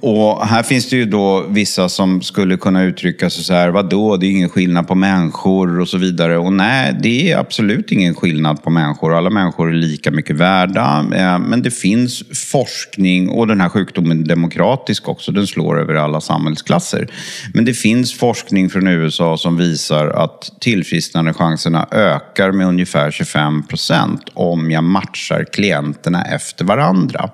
och 0.00 0.46
här 0.46 0.62
finns 0.62 0.88
det 0.88 0.96
ju 0.96 1.04
då 1.04 1.46
vissa 1.48 1.88
som 1.88 2.22
skulle 2.22 2.56
kunna 2.56 2.82
uttrycka 2.82 3.30
sig 3.30 3.44
så 3.44 3.52
här, 3.52 3.68
vadå, 3.68 4.16
det 4.16 4.26
är 4.26 4.30
ingen 4.30 4.48
skillnad 4.48 4.88
på 4.88 4.94
människor 4.94 5.80
och 5.80 5.88
så 5.88 5.98
vidare. 5.98 6.38
Och 6.38 6.52
nej, 6.52 6.96
det 7.02 7.32
är 7.32 7.38
absolut 7.38 7.92
ingen 7.92 8.14
skillnad 8.14 8.62
på 8.62 8.70
människor. 8.70 9.14
Alla 9.14 9.30
människor 9.30 9.68
är 9.68 9.72
lika 9.72 10.10
mycket 10.10 10.36
värda. 10.36 11.06
Eh, 11.14 11.38
Men 11.38 11.62
det 11.62 11.70
finns 11.70 12.22
forskning, 12.50 13.28
och 13.28 13.46
den 13.46 13.60
här 13.60 13.68
sjukdomen 13.68 14.20
är 14.20 14.26
demokratisk 14.26 15.08
också, 15.08 15.32
den 15.32 15.46
slår 15.46 15.80
över 15.80 15.94
alla 15.94 16.20
samhällsklasser. 16.20 17.08
Men 17.54 17.64
det 17.64 17.74
finns 17.74 18.14
forskning 18.14 18.70
från 18.70 18.88
USA 18.88 19.36
som 19.36 19.56
visar 19.56 20.06
att 20.08 20.50
tillfrisknandechanserna 20.60 21.86
ökar 21.90 22.52
med 22.52 22.66
ungefär 22.66 23.10
25 23.10 23.62
procent 23.66 24.22
om 24.34 24.70
jag 24.70 24.84
matchar 24.84 25.44
klienterna 25.52 26.24
efter 26.24 26.64
varandra. 26.64 27.30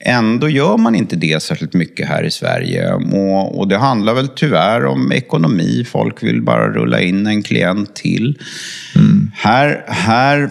Ändå 0.00 0.48
gör 0.48 0.76
man 0.76 0.94
inte 0.94 1.16
det 1.16 1.42
särskilt 1.42 1.61
mycket 1.72 2.08
här 2.08 2.22
i 2.22 2.30
Sverige. 2.30 2.92
Och, 2.92 3.58
och 3.58 3.68
det 3.68 3.78
handlar 3.78 4.14
väl 4.14 4.28
tyvärr 4.28 4.84
om 4.84 5.12
ekonomi. 5.12 5.84
Folk 5.84 6.22
vill 6.22 6.42
bara 6.42 6.72
rulla 6.72 7.00
in 7.00 7.26
en 7.26 7.42
klient 7.42 7.94
till. 7.94 8.38
Här, 9.34 9.84
här 9.86 10.50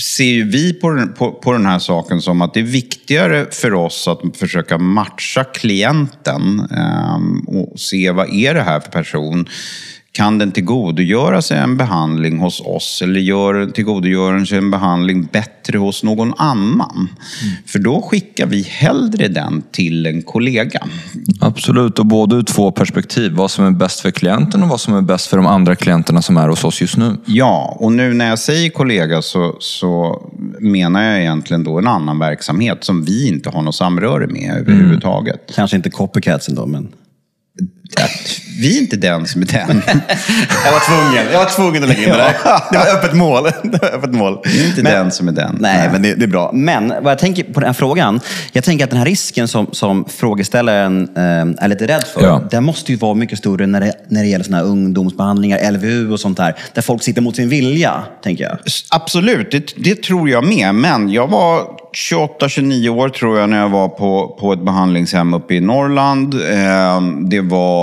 ser 0.00 0.44
vi 0.44 0.72
på 0.72 0.90
den, 0.90 1.12
på, 1.12 1.32
på 1.32 1.52
den 1.52 1.66
här 1.66 1.78
saken 1.78 2.20
som 2.20 2.42
att 2.42 2.54
det 2.54 2.60
är 2.60 2.64
viktigare 2.64 3.46
för 3.50 3.74
oss 3.74 4.08
att 4.08 4.36
försöka 4.36 4.78
matcha 4.78 5.44
klienten 5.44 6.60
ehm, 6.60 7.40
och 7.40 7.80
se 7.80 8.10
vad 8.10 8.34
är 8.34 8.54
det 8.54 8.62
här 8.62 8.80
för 8.80 8.90
person. 8.90 9.48
Kan 10.12 10.38
den 10.38 10.52
tillgodogöra 10.52 11.42
sig 11.42 11.58
en 11.58 11.76
behandling 11.76 12.38
hos 12.38 12.60
oss 12.60 13.02
eller 13.02 13.20
gör, 13.20 13.66
tillgodogör 13.66 14.32
den 14.32 14.46
sig 14.46 14.58
en 14.58 14.70
behandling 14.70 15.28
bättre 15.32 15.78
hos 15.78 16.02
någon 16.02 16.34
annan? 16.36 16.96
Mm. 16.96 17.54
För 17.66 17.78
då 17.78 18.02
skickar 18.02 18.46
vi 18.46 18.62
hellre 18.62 19.28
den 19.28 19.62
till 19.70 20.06
en 20.06 20.22
kollega. 20.22 20.86
Absolut, 21.40 21.98
och 21.98 22.06
både 22.06 22.36
ur 22.36 22.42
två 22.42 22.70
perspektiv. 22.70 23.32
Vad 23.32 23.50
som 23.50 23.64
är 23.64 23.70
bäst 23.70 24.00
för 24.00 24.10
klienten 24.10 24.62
och 24.62 24.68
vad 24.68 24.80
som 24.80 24.94
är 24.94 25.02
bäst 25.02 25.26
för 25.26 25.36
de 25.36 25.46
andra 25.46 25.76
klienterna 25.76 26.22
som 26.22 26.36
är 26.36 26.48
hos 26.48 26.64
oss 26.64 26.80
just 26.80 26.96
nu. 26.96 27.16
Ja, 27.26 27.76
och 27.80 27.92
nu 27.92 28.14
när 28.14 28.28
jag 28.28 28.38
säger 28.38 28.70
kollega 28.70 29.22
så, 29.22 29.56
så 29.60 30.22
menar 30.60 31.02
jag 31.02 31.20
egentligen 31.20 31.64
då 31.64 31.78
en 31.78 31.86
annan 31.86 32.18
verksamhet 32.18 32.84
som 32.84 33.04
vi 33.04 33.28
inte 33.28 33.50
har 33.50 33.62
något 33.62 33.74
samröre 33.74 34.26
med 34.26 34.56
överhuvudtaget. 34.60 35.34
Mm. 35.34 35.54
Kanske 35.54 35.76
inte 35.76 35.90
copycatsen 35.90 36.54
då, 36.54 36.66
men 36.66 36.88
att 38.00 38.40
vi 38.58 38.76
är 38.76 38.80
inte 38.80 38.96
den 38.96 39.26
som 39.26 39.42
är 39.42 39.46
den. 39.46 39.82
jag 40.64 40.72
var 40.72 40.80
tvungen, 40.86 41.32
jag 41.32 41.38
var 41.38 41.50
tvungen 41.50 41.82
att 41.82 41.88
lägga 41.88 42.02
in 42.02 42.08
det 42.08 42.16
där. 42.16 42.34
Det 42.72 42.78
var 42.78 42.86
öppet 42.86 43.14
mål. 43.14 43.44
Det 43.62 43.82
var 43.82 43.94
öppet 43.94 44.12
mål. 44.12 44.38
Vi 44.44 44.64
är 44.64 44.68
inte 44.68 44.82
men, 44.82 44.92
den 44.92 45.10
som 45.10 45.28
är 45.28 45.32
den. 45.32 45.56
Nej, 45.60 45.78
nej. 45.78 45.88
men 45.92 46.02
det, 46.02 46.14
det, 46.14 46.24
är 46.24 46.28
bra. 46.28 46.50
Men 46.54 46.88
vad 46.88 47.10
jag 47.10 47.18
tänker 47.18 47.44
på 47.44 47.60
den 47.60 47.66
här 47.66 47.74
frågan. 47.74 48.20
Jag 48.52 48.64
tänker 48.64 48.84
att 48.84 48.90
den 48.90 48.98
här 48.98 49.06
risken 49.06 49.48
som, 49.48 49.66
som 49.72 50.04
frågeställaren 50.04 51.08
eh, 51.16 51.64
är 51.64 51.68
lite 51.68 51.86
rädd 51.86 52.04
för, 52.14 52.22
ja. 52.22 52.42
den 52.50 52.64
måste 52.64 52.92
ju 52.92 52.98
vara 52.98 53.14
mycket 53.14 53.38
större 53.38 53.66
när 53.66 53.80
det, 53.80 53.92
när 54.08 54.22
det 54.22 54.28
gäller 54.28 54.44
såna 54.44 54.56
här 54.56 54.64
ungdomsbehandlingar, 54.64 55.72
LVU 55.72 56.12
och 56.12 56.20
sånt 56.20 56.36
där. 56.36 56.56
Där 56.74 56.82
folk 56.82 57.02
sitter 57.02 57.22
mot 57.22 57.36
sin 57.36 57.48
vilja, 57.48 58.02
tänker 58.22 58.44
jag. 58.44 58.58
Absolut, 58.90 59.50
det, 59.50 59.74
det 59.76 60.02
tror 60.02 60.28
jag 60.28 60.44
med. 60.44 60.74
Men 60.74 61.12
jag 61.12 61.26
var 61.26 61.82
28-29 62.10 62.88
år 62.88 63.08
tror 63.08 63.38
jag 63.38 63.48
när 63.50 63.60
jag 63.60 63.68
var 63.68 63.88
på, 63.88 64.36
på 64.40 64.52
ett 64.52 64.64
behandlingshem 64.64 65.34
uppe 65.34 65.54
i 65.54 65.60
Norrland. 65.60 66.34
Eh, 66.34 67.00
det 67.28 67.40
var 67.40 67.81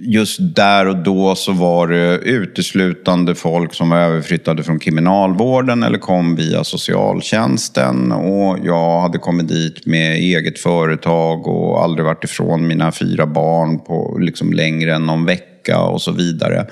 just 0.00 0.38
där 0.56 0.86
och 0.86 0.96
då 0.96 1.34
så 1.34 1.52
var 1.52 1.88
det 1.88 2.18
uteslutande 2.18 3.34
folk 3.34 3.74
som 3.74 3.90
var 3.90 3.98
överflyttade 3.98 4.62
från 4.62 4.78
kriminalvården 4.78 5.82
eller 5.82 5.98
kom 5.98 6.36
via 6.36 6.64
socialtjänsten. 6.64 8.12
Och 8.12 8.58
jag 8.64 9.00
hade 9.00 9.18
kommit 9.18 9.48
dit 9.48 9.86
med 9.86 10.14
eget 10.14 10.58
företag 10.58 11.46
och 11.46 11.82
aldrig 11.82 12.04
varit 12.04 12.24
ifrån 12.24 12.66
mina 12.66 12.92
fyra 12.92 13.26
barn 13.26 13.78
på 13.78 14.18
liksom 14.20 14.52
längre 14.52 14.94
än 14.94 15.06
någon 15.06 15.24
vecka 15.24 15.80
och 15.80 16.02
så 16.02 16.12
vidare. 16.12 16.66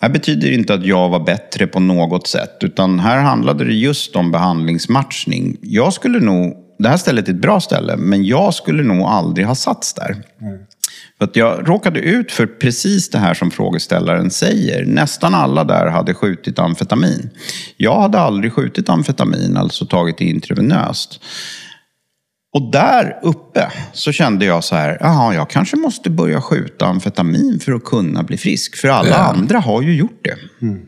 Det 0.00 0.06
här 0.06 0.12
betyder 0.12 0.52
inte 0.52 0.74
att 0.74 0.86
jag 0.86 1.08
var 1.08 1.20
bättre 1.20 1.66
på 1.66 1.80
något 1.80 2.26
sätt, 2.26 2.56
utan 2.60 3.00
här 3.00 3.18
handlade 3.18 3.64
det 3.64 3.74
just 3.74 4.16
om 4.16 4.32
behandlingsmatchning. 4.32 5.56
Jag 5.62 5.92
skulle 5.92 6.20
nog, 6.20 6.54
det 6.78 6.88
här 6.88 6.96
stället 6.96 7.28
är 7.28 7.32
ett 7.32 7.40
bra 7.40 7.60
ställe, 7.60 7.96
men 7.96 8.24
jag 8.24 8.54
skulle 8.54 8.82
nog 8.82 9.02
aldrig 9.02 9.46
ha 9.46 9.54
satts 9.54 9.94
där. 9.94 10.16
Mm. 10.40 10.58
För 11.20 11.24
att 11.24 11.36
jag 11.36 11.68
råkade 11.68 12.00
ut 12.00 12.32
för 12.32 12.46
precis 12.46 13.10
det 13.10 13.18
här 13.18 13.34
som 13.34 13.50
frågeställaren 13.50 14.30
säger. 14.30 14.84
Nästan 14.84 15.34
alla 15.34 15.64
där 15.64 15.86
hade 15.86 16.14
skjutit 16.14 16.58
amfetamin. 16.58 17.30
Jag 17.76 18.00
hade 18.00 18.18
aldrig 18.18 18.52
skjutit 18.52 18.88
amfetamin, 18.88 19.56
alltså 19.56 19.86
tagit 19.86 20.18
det 20.18 20.24
intravenöst. 20.24 21.20
Och 22.54 22.70
där 22.72 23.18
uppe 23.22 23.72
så 23.92 24.12
kände 24.12 24.44
jag 24.44 24.64
så 24.64 24.74
här, 24.74 24.98
jaha, 25.00 25.34
jag 25.34 25.50
kanske 25.50 25.76
måste 25.76 26.10
börja 26.10 26.40
skjuta 26.40 26.86
amfetamin 26.86 27.60
för 27.60 27.72
att 27.72 27.84
kunna 27.84 28.22
bli 28.22 28.36
frisk. 28.36 28.76
För 28.76 28.88
alla 28.88 29.08
ja. 29.08 29.16
andra 29.16 29.58
har 29.58 29.82
ju 29.82 29.96
gjort 29.96 30.20
det. 30.24 30.66
Mm. 30.66 30.80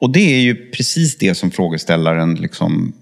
Och 0.00 0.12
det 0.12 0.34
är 0.34 0.40
ju 0.40 0.70
precis 0.70 1.18
det 1.18 1.34
som 1.34 1.50
frågeställaren 1.50 2.34
liksom 2.34 2.92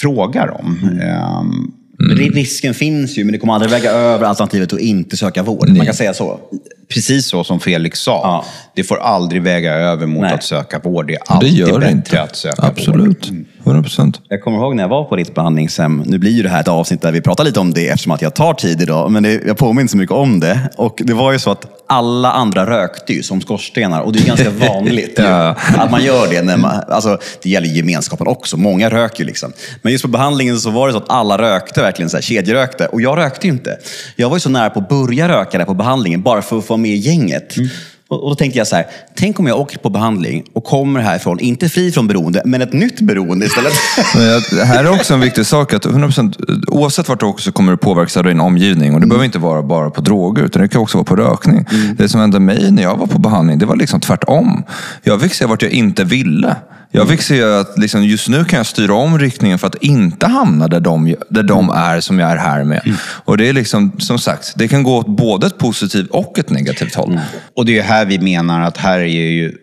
frågar 0.00 0.60
om. 0.60 0.78
Mm. 0.82 1.72
Mm. 2.00 2.32
Risken 2.34 2.74
finns 2.74 3.18
ju, 3.18 3.24
men 3.24 3.32
det 3.32 3.38
kommer 3.38 3.52
aldrig 3.52 3.70
väga 3.72 3.90
över 3.90 4.26
alternativet 4.26 4.72
att 4.72 4.80
inte 4.80 5.16
söka 5.16 5.42
vård. 5.42 5.68
Nej. 5.68 5.76
Man 5.76 5.86
kan 5.86 5.94
säga 5.94 6.14
så. 6.14 6.40
Precis 6.88 7.26
så 7.26 7.44
som 7.44 7.60
Felix 7.60 8.00
sa. 8.00 8.12
Ja. 8.12 8.44
Det 8.74 8.84
får 8.84 8.98
aldrig 8.98 9.42
väga 9.42 9.74
över 9.74 10.06
mot 10.06 10.22
Nej. 10.22 10.34
att 10.34 10.44
söka 10.44 10.78
vård. 10.78 11.06
Det 11.06 11.14
är 11.14 11.20
alltid 11.26 11.52
det 11.52 11.58
gör 11.58 11.78
bättre 11.78 11.90
inte. 11.92 12.22
att 12.22 12.36
söka 12.36 12.62
Absolut. 12.62 13.30
vård. 13.30 13.44
100 13.64 13.82
procent. 13.82 14.20
Jag 14.28 14.42
kommer 14.42 14.58
ihåg 14.58 14.76
när 14.76 14.82
jag 14.82 14.88
var 14.88 15.04
på 15.04 15.16
ditt 15.16 15.34
behandlingshem. 15.34 16.02
Nu 16.06 16.18
blir 16.18 16.30
ju 16.30 16.42
det 16.42 16.48
här 16.48 16.60
ett 16.60 16.68
avsnitt 16.68 17.02
där 17.02 17.12
vi 17.12 17.20
pratar 17.20 17.44
lite 17.44 17.60
om 17.60 17.74
det 17.74 17.88
eftersom 17.88 18.12
att 18.12 18.22
jag 18.22 18.34
tar 18.34 18.54
tid 18.54 18.82
idag. 18.82 19.10
Men 19.10 19.22
det, 19.22 19.40
jag 19.46 19.56
påminner 19.56 19.80
inte 19.80 19.90
så 19.90 19.96
mycket 19.96 20.16
om 20.16 20.40
det. 20.40 20.70
Och 20.76 21.00
det 21.04 21.14
var 21.14 21.32
ju 21.32 21.38
så 21.38 21.50
att 21.50 21.66
alla 21.86 22.32
andra 22.32 22.66
rökte 22.66 23.12
ju 23.12 23.22
som 23.22 23.40
skorstenar. 23.40 24.00
Och 24.00 24.12
det 24.12 24.18
är 24.18 24.26
ganska 24.26 24.50
vanligt 24.68 25.14
ja. 25.16 25.56
att 25.76 25.90
man 25.90 26.04
gör 26.04 26.28
det. 26.30 26.42
När 26.42 26.56
man, 26.56 26.80
alltså, 26.88 27.18
det 27.42 27.50
gäller 27.50 27.68
gemenskapen 27.68 28.26
också. 28.26 28.56
Många 28.56 28.90
röker 28.90 29.20
ju 29.20 29.26
liksom. 29.26 29.52
Men 29.82 29.92
just 29.92 30.04
på 30.04 30.08
behandlingen 30.08 30.58
så 30.58 30.70
var 30.70 30.86
det 30.86 30.92
så 30.92 30.98
att 30.98 31.10
alla 31.10 31.38
rökte 31.38 31.82
verkligen, 31.88 32.10
så 32.10 32.16
här, 32.16 32.22
kedjerökte. 32.22 32.86
Och 32.86 33.00
jag 33.00 33.18
rökte 33.18 33.46
ju 33.46 33.52
inte. 33.52 33.78
Jag 34.16 34.28
var 34.28 34.36
ju 34.36 34.40
så 34.40 34.50
nära 34.50 34.70
på 34.70 34.80
att 34.80 34.88
börja 34.88 35.28
röka 35.28 35.58
där 35.58 35.64
på 35.64 35.74
behandlingen 35.74 36.22
bara 36.22 36.42
för 36.42 36.58
att 36.58 36.64
få 36.64 36.76
med 36.76 36.90
i 36.90 36.96
gänget. 36.96 37.56
Mm. 37.56 37.68
Och 38.10 38.30
då 38.30 38.34
tänkte 38.34 38.58
jag 38.58 38.66
så 38.66 38.76
här, 38.76 38.86
tänk 39.14 39.38
om 39.38 39.46
jag 39.46 39.60
åker 39.60 39.78
på 39.78 39.90
behandling 39.90 40.44
och 40.52 40.64
kommer 40.64 41.00
härifrån, 41.00 41.40
inte 41.40 41.68
fri 41.68 41.92
från 41.92 42.08
beroende, 42.08 42.42
men 42.44 42.62
ett 42.62 42.72
nytt 42.72 43.00
beroende 43.00 43.46
istället. 43.46 43.72
det 44.50 44.64
här 44.64 44.84
är 44.84 44.90
också 44.90 45.14
en 45.14 45.20
viktig 45.20 45.46
sak, 45.46 45.72
att 45.72 45.86
100%, 45.86 46.64
oavsett 46.68 47.08
vart 47.08 47.20
du 47.20 47.26
åker 47.26 47.42
så 47.42 47.52
kommer 47.52 47.72
du 47.72 47.78
påverkas 47.78 48.16
av 48.16 48.24
din 48.24 48.40
omgivning. 48.40 48.94
Och 48.94 49.00
det 49.00 49.04
mm. 49.04 49.08
behöver 49.08 49.24
inte 49.24 49.38
vara 49.38 49.62
bara 49.62 49.90
på 49.90 50.00
droger, 50.00 50.42
utan 50.42 50.62
det 50.62 50.68
kan 50.68 50.80
också 50.80 50.98
vara 50.98 51.04
på 51.04 51.16
rökning. 51.16 51.66
Mm. 51.70 51.96
Det 51.96 52.08
som 52.08 52.20
hände 52.20 52.40
mig 52.40 52.70
när 52.70 52.82
jag 52.82 52.96
var 52.96 53.06
på 53.06 53.18
behandling, 53.18 53.58
det 53.58 53.66
var 53.66 53.76
liksom 53.76 54.00
tvärtom. 54.00 54.64
Jag 55.02 55.20
fick 55.20 55.34
se 55.34 55.46
vart 55.46 55.62
jag 55.62 55.70
inte 55.70 56.04
ville. 56.04 56.56
Jag 56.90 57.08
fick 57.08 57.22
se 57.22 57.42
att 57.42 57.78
liksom, 57.78 58.04
just 58.04 58.28
nu 58.28 58.44
kan 58.44 58.56
jag 58.56 58.66
styra 58.66 58.94
om 58.94 59.18
riktningen 59.18 59.58
för 59.58 59.66
att 59.66 59.82
inte 59.82 60.26
hamna 60.26 60.68
där 60.68 60.80
de, 60.80 61.14
där 61.28 61.42
de 61.42 61.70
är 61.70 62.00
som 62.00 62.18
jag 62.18 62.30
är 62.30 62.36
här 62.36 62.64
med. 62.64 62.82
Mm. 62.84 62.98
Och 63.24 63.36
det 63.36 63.48
är 63.48 63.52
liksom, 63.52 63.92
som 63.98 64.18
sagt, 64.18 64.52
det 64.56 64.68
kan 64.68 64.82
gå 64.82 64.96
åt 64.96 65.06
både 65.06 65.46
ett 65.46 65.58
positivt 65.58 66.10
och 66.10 66.38
ett 66.38 66.50
negativt 66.50 66.94
håll. 66.94 67.12
Mm. 67.12 67.24
Och 67.54 67.66
det 67.66 67.78
är 67.78 67.82
här 67.82 68.06
vi 68.06 68.18
menar 68.18 68.60
att 68.60 68.76
här 68.76 68.98
är 68.98 69.30
ju 69.30 69.54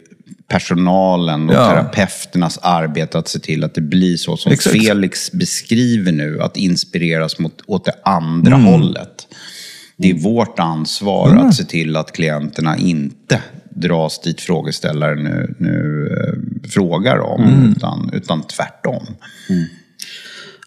personalen 0.47 1.49
och 1.49 1.55
ja. 1.55 1.69
terapeuternas 1.69 2.59
arbete 2.61 3.17
att 3.19 3.27
se 3.27 3.39
till 3.39 3.63
att 3.63 3.75
det 3.75 3.81
blir 3.81 4.17
så 4.17 4.37
som 4.37 4.51
Exakt. 4.51 4.75
Felix 4.75 5.31
beskriver 5.31 6.11
nu, 6.11 6.41
att 6.41 6.57
inspireras 6.57 7.39
mot, 7.39 7.61
åt 7.67 7.85
det 7.85 7.95
andra 8.03 8.55
mm. 8.55 8.65
hållet. 8.65 9.27
Det 9.97 10.09
är 10.09 10.13
vårt 10.13 10.59
ansvar 10.59 11.29
mm. 11.29 11.45
att 11.45 11.55
se 11.55 11.63
till 11.63 11.95
att 11.95 12.11
klienterna 12.11 12.77
inte 12.77 13.41
dras 13.75 14.21
dit 14.21 14.41
frågeställaren 14.41 15.23
nu, 15.23 15.55
nu 15.59 16.07
eh, 16.11 16.69
frågar 16.69 17.19
om, 17.19 17.43
mm. 17.43 17.71
utan, 17.71 18.09
utan 18.13 18.43
tvärtom. 18.43 19.03
Mm. 19.49 19.65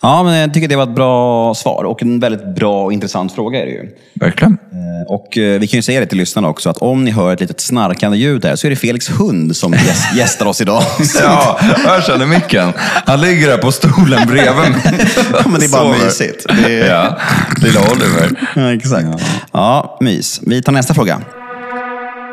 Ja, 0.02 0.22
men 0.22 0.36
jag 0.36 0.54
tycker 0.54 0.68
det 0.68 0.76
var 0.76 0.82
ett 0.82 0.94
bra 0.94 1.54
svar 1.54 1.84
och 1.84 2.02
en 2.02 2.20
väldigt 2.20 2.54
bra 2.54 2.84
och 2.84 2.92
intressant 2.92 3.32
fråga 3.32 3.62
är 3.62 3.66
det 3.66 3.72
ju. 3.72 3.88
Verkligen. 4.14 4.52
Eh, 4.52 5.12
och 5.12 5.38
eh, 5.38 5.60
vi 5.60 5.66
kan 5.66 5.78
ju 5.78 5.82
säga 5.82 6.00
det 6.00 6.06
till 6.06 6.18
lyssnarna 6.18 6.48
också, 6.48 6.70
att 6.70 6.78
om 6.78 7.04
ni 7.04 7.10
hör 7.10 7.32
ett 7.32 7.40
litet 7.40 7.60
snarkande 7.60 8.18
ljud 8.18 8.44
här 8.44 8.56
så 8.56 8.66
är 8.66 8.70
det 8.70 8.76
Felix 8.76 9.10
hund 9.10 9.56
som 9.56 9.74
gästar 10.16 10.46
oss 10.46 10.60
idag. 10.60 10.82
ja, 11.22 11.60
jag 11.84 12.04
känner 12.04 12.26
micken. 12.26 12.72
Han 13.06 13.20
ligger 13.20 13.48
där 13.48 13.58
på 13.58 13.72
stolen 13.72 14.26
bredvid 14.26 14.70
mig. 14.70 14.82
ja, 15.32 15.48
men 15.48 15.60
det 15.60 15.66
är 15.66 15.72
bara 15.72 15.94
Sover. 15.94 16.04
mysigt. 16.04 16.46
Det 16.48 16.80
är... 16.80 16.88
Ja, 16.88 17.18
lilla 17.62 17.80
Oliver. 17.80 18.48
Ja, 18.56 18.72
exakt. 18.72 19.08
Ja. 19.12 19.18
ja, 19.52 19.98
mys. 20.00 20.40
Vi 20.46 20.62
tar 20.62 20.72
nästa 20.72 20.94
fråga. 20.94 21.22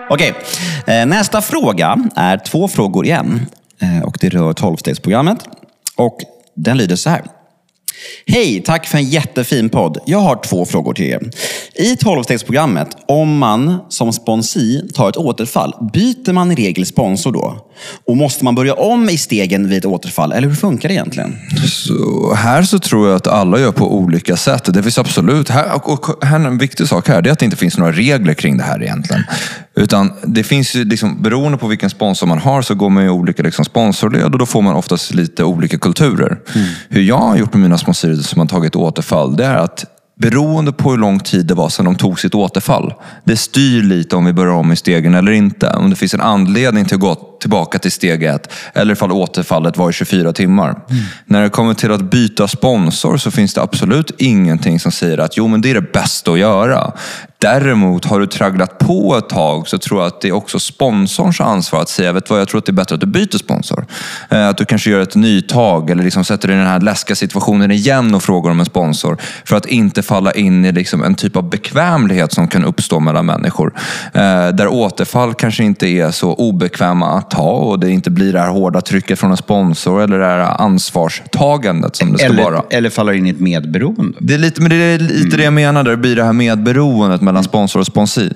Okej, 0.09 0.33
eh, 0.87 1.05
nästa 1.05 1.41
fråga 1.41 1.97
är 2.15 2.37
två 2.37 2.67
frågor 2.67 3.05
igen. 3.05 3.45
Eh, 3.81 4.03
och 4.03 4.17
det 4.21 4.29
rör 4.29 4.53
tolvstegsprogrammet. 4.53 5.37
Och 5.95 6.17
den 6.55 6.77
lyder 6.77 6.95
så 6.95 7.09
här. 7.09 7.21
Hej, 8.27 8.61
tack 8.65 8.87
för 8.87 8.97
en 8.97 9.03
jättefin 9.03 9.69
podd. 9.69 9.97
Jag 10.05 10.19
har 10.19 10.35
två 10.35 10.65
frågor 10.65 10.93
till 10.93 11.05
er. 11.05 11.29
I 11.77 11.95
tolvstegsprogrammet, 11.95 12.87
om 13.07 13.37
man 13.37 13.77
som 13.89 14.13
sponsi 14.13 14.89
tar 14.93 15.09
ett 15.09 15.17
återfall, 15.17 15.73
byter 15.93 16.33
man 16.33 16.51
i 16.51 16.55
regel 16.55 16.85
sponsor 16.85 17.31
då? 17.31 17.65
Och 18.07 18.17
måste 18.17 18.45
man 18.45 18.55
börja 18.55 18.73
om 18.73 19.09
i 19.09 19.17
stegen 19.17 19.69
vid 19.69 19.77
ett 19.77 19.85
återfall, 19.85 20.31
eller 20.31 20.47
hur 20.47 20.55
funkar 20.55 20.89
det 20.89 20.95
egentligen? 20.95 21.37
Så 21.67 22.33
här 22.33 22.63
så 22.63 22.79
tror 22.79 23.07
jag 23.07 23.15
att 23.15 23.27
alla 23.27 23.59
gör 23.59 23.71
på 23.71 23.95
olika 23.95 24.37
sätt. 24.37 24.73
Det 24.73 24.83
finns 24.83 24.97
absolut, 24.97 25.49
här, 25.49 25.65
och 25.89 26.25
här, 26.25 26.39
en 26.39 26.57
viktig 26.57 26.87
sak 26.87 27.07
här, 27.07 27.21
det 27.21 27.29
är 27.29 27.31
att 27.31 27.39
det 27.39 27.45
inte 27.45 27.57
finns 27.57 27.77
några 27.77 27.91
regler 27.91 28.33
kring 28.33 28.57
det 28.57 28.63
här 28.63 28.83
egentligen. 28.83 29.23
Utan 29.75 30.13
det 30.23 30.43
finns 30.43 30.75
ju, 30.75 30.85
liksom, 30.85 31.21
beroende 31.21 31.57
på 31.57 31.67
vilken 31.67 31.89
sponsor 31.89 32.27
man 32.27 32.39
har 32.39 32.61
så 32.61 32.75
går 32.75 32.89
man 32.89 33.03
i 33.03 33.09
olika 33.09 33.43
liksom, 33.43 33.65
sponsorled 33.65 34.33
och 34.33 34.39
då 34.39 34.45
får 34.45 34.61
man 34.61 34.75
oftast 34.75 35.13
lite 35.13 35.43
olika 35.43 35.77
kulturer. 35.77 36.39
Mm. 36.55 36.67
Hur 36.89 37.01
jag 37.01 37.17
har 37.17 37.37
gjort 37.37 37.53
med 37.53 37.61
mina 37.61 37.77
sponsorer 37.77 38.15
som 38.15 38.39
har 38.39 38.47
tagit 38.47 38.75
återfall, 38.75 39.35
det 39.35 39.45
är 39.45 39.55
att 39.55 39.85
beroende 40.15 40.71
på 40.71 40.91
hur 40.91 40.97
lång 40.97 41.19
tid 41.19 41.45
det 41.45 41.53
var 41.53 41.69
sedan 41.69 41.85
de 41.85 41.95
tog 41.95 42.19
sitt 42.19 42.35
återfall. 42.35 42.93
Det 43.23 43.37
styr 43.37 43.83
lite 43.83 44.15
om 44.15 44.25
vi 44.25 44.33
börjar 44.33 44.53
om 44.53 44.71
i 44.71 44.75
stegen 44.75 45.15
eller 45.15 45.31
inte. 45.31 45.69
Om 45.69 45.89
det 45.89 45.95
finns 45.95 46.13
en 46.13 46.21
anledning 46.21 46.85
till 46.85 46.95
att 46.95 47.01
gå 47.01 47.15
tillbaka 47.39 47.79
till 47.79 47.91
steg 47.91 48.23
ett 48.23 48.53
eller 48.73 48.93
ifall 48.93 49.11
återfallet 49.11 49.77
var 49.77 49.89
i 49.89 49.93
24 49.93 50.33
timmar. 50.33 50.69
Mm. 50.69 51.03
När 51.25 51.43
det 51.43 51.49
kommer 51.49 51.73
till 51.73 51.91
att 51.91 52.01
byta 52.01 52.47
sponsor 52.47 53.17
så 53.17 53.31
finns 53.31 53.53
det 53.53 53.61
absolut 53.61 54.11
ingenting 54.17 54.79
som 54.79 54.91
säger 54.91 55.17
att 55.17 55.37
jo, 55.37 55.47
men 55.47 55.61
det 55.61 55.69
är 55.69 55.73
det 55.73 55.93
bästa 55.93 56.31
att 56.31 56.39
göra. 56.39 56.93
Däremot 57.45 58.05
har 58.05 58.19
du 58.19 58.27
tragglat 58.27 58.77
på 58.77 59.15
ett 59.17 59.29
tag 59.29 59.67
så 59.67 59.77
tror 59.77 59.99
jag 59.99 60.07
att 60.07 60.21
det 60.21 60.27
är 60.27 60.31
också 60.31 60.59
sponsorns 60.59 61.41
ansvar 61.41 61.81
att 61.81 61.89
säga, 61.89 62.11
vet 62.13 62.29
vad, 62.29 62.39
jag 62.39 62.47
tror 62.47 62.59
att 62.59 62.65
det 62.65 62.69
är 62.69 62.73
bättre 62.73 62.95
att 62.95 63.01
du 63.01 63.07
byter 63.07 63.37
sponsor. 63.37 63.85
Eh, 64.29 64.47
Att 64.47 64.57
du 64.57 64.65
kanske 64.65 64.89
gör 64.89 64.99
ett 64.99 65.15
nytag 65.15 65.89
eller 65.89 66.03
liksom 66.03 66.23
sätter 66.25 66.47
dig 66.47 66.57
i 66.57 66.59
den 66.59 66.67
här 66.67 66.79
läskiga 66.79 67.15
situationen 67.15 67.71
igen 67.71 68.15
och 68.15 68.23
frågar 68.23 68.51
om 68.51 68.59
en 68.59 68.65
sponsor. 68.65 69.17
För 69.45 69.55
att 69.55 69.65
inte 69.65 70.01
falla 70.03 70.31
in 70.31 70.65
i 70.65 70.71
liksom 70.71 71.03
en 71.03 71.15
typ 71.15 71.35
av 71.35 71.49
bekvämlighet 71.49 72.33
som 72.33 72.47
kan 72.47 72.65
uppstå 72.65 72.99
mellan 72.99 73.25
människor. 73.25 73.73
Eh, 74.13 74.47
Där 74.47 74.67
återfall 74.67 75.33
kanske 75.33 75.63
inte 75.63 75.87
är 75.87 76.11
så 76.11 76.33
obekväma 76.33 77.17
att 77.17 77.29
ta 77.31 77.51
och 77.51 77.79
det 77.79 77.89
inte 77.91 78.09
blir 78.11 78.33
det 78.33 78.39
här 78.39 78.49
hårda 78.49 78.81
trycket 78.81 79.19
från 79.19 79.31
en 79.31 79.37
sponsor 79.37 80.01
eller 80.03 80.19
det 80.19 80.25
här 80.25 80.61
ansvarstagandet 80.61 81.95
som 81.95 82.11
det 82.11 82.17
ska 82.19 82.33
vara. 82.33 82.47
Eller, 82.47 82.63
eller 82.69 82.89
faller 82.89 83.13
in 83.13 83.27
i 83.27 83.29
ett 83.29 83.39
medberoende. 83.39 84.17
Det 84.19 84.33
är 84.33 84.37
lite, 84.37 84.61
men 84.61 84.69
det 84.69 84.75
är 84.75 84.99
lite 84.99 85.37
det 85.37 85.43
jag 85.43 85.53
menar, 85.53 85.83
där 85.83 85.91
det 85.91 85.97
blir 85.97 86.15
det 86.15 86.23
här 86.23 86.33
medberoendet 86.33 87.21
mellan 87.35 87.43
sponsor 87.43 87.79
och 87.79 87.85
sponsi. 87.85 88.29